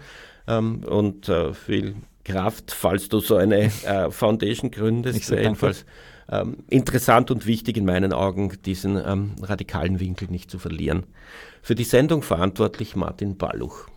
ähm, 0.48 0.84
und 0.86 1.28
äh, 1.30 1.54
viel 1.54 1.96
Kraft, 2.24 2.72
falls 2.72 3.10
du 3.10 3.20
so 3.20 3.36
eine 3.36 3.64
äh, 3.86 4.12
Foundation 4.12 4.72
gründest. 4.72 5.30
jedenfalls 5.30 5.86
ähm, 6.30 6.58
interessant 6.70 7.32
und 7.32 7.46
wichtig 7.46 7.78
in 7.78 7.86
meinen 7.86 8.14
Augen, 8.14 8.52
diesen 8.66 8.98
ähm, 8.98 9.32
radikalen 9.42 10.00
Winkel 10.00 10.30
nicht 10.30 10.50
zu 10.50 10.60
verlieren. 10.60 11.04
Für 11.62 11.76
die 11.76 11.84
Sendung 11.84 12.22
verantwortlich 12.22 12.96
Martin 12.96 13.38
Balluch. 13.38 13.88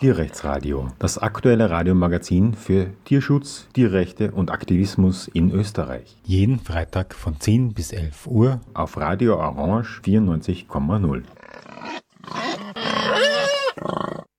Tierrechtsradio, 0.00 0.88
das 0.98 1.16
aktuelle 1.16 1.70
Radiomagazin 1.70 2.52
für 2.52 2.88
Tierschutz, 3.06 3.68
Tierrechte 3.72 4.32
und 4.32 4.50
Aktivismus 4.50 5.28
in 5.28 5.50
Österreich. 5.50 6.14
Jeden 6.24 6.60
Freitag 6.60 7.14
von 7.14 7.40
10 7.40 7.72
bis 7.72 7.90
11 7.90 8.26
Uhr 8.26 8.60
auf 8.74 8.98
Radio 8.98 9.36
Orange 9.36 10.02
94,0. 10.04 11.22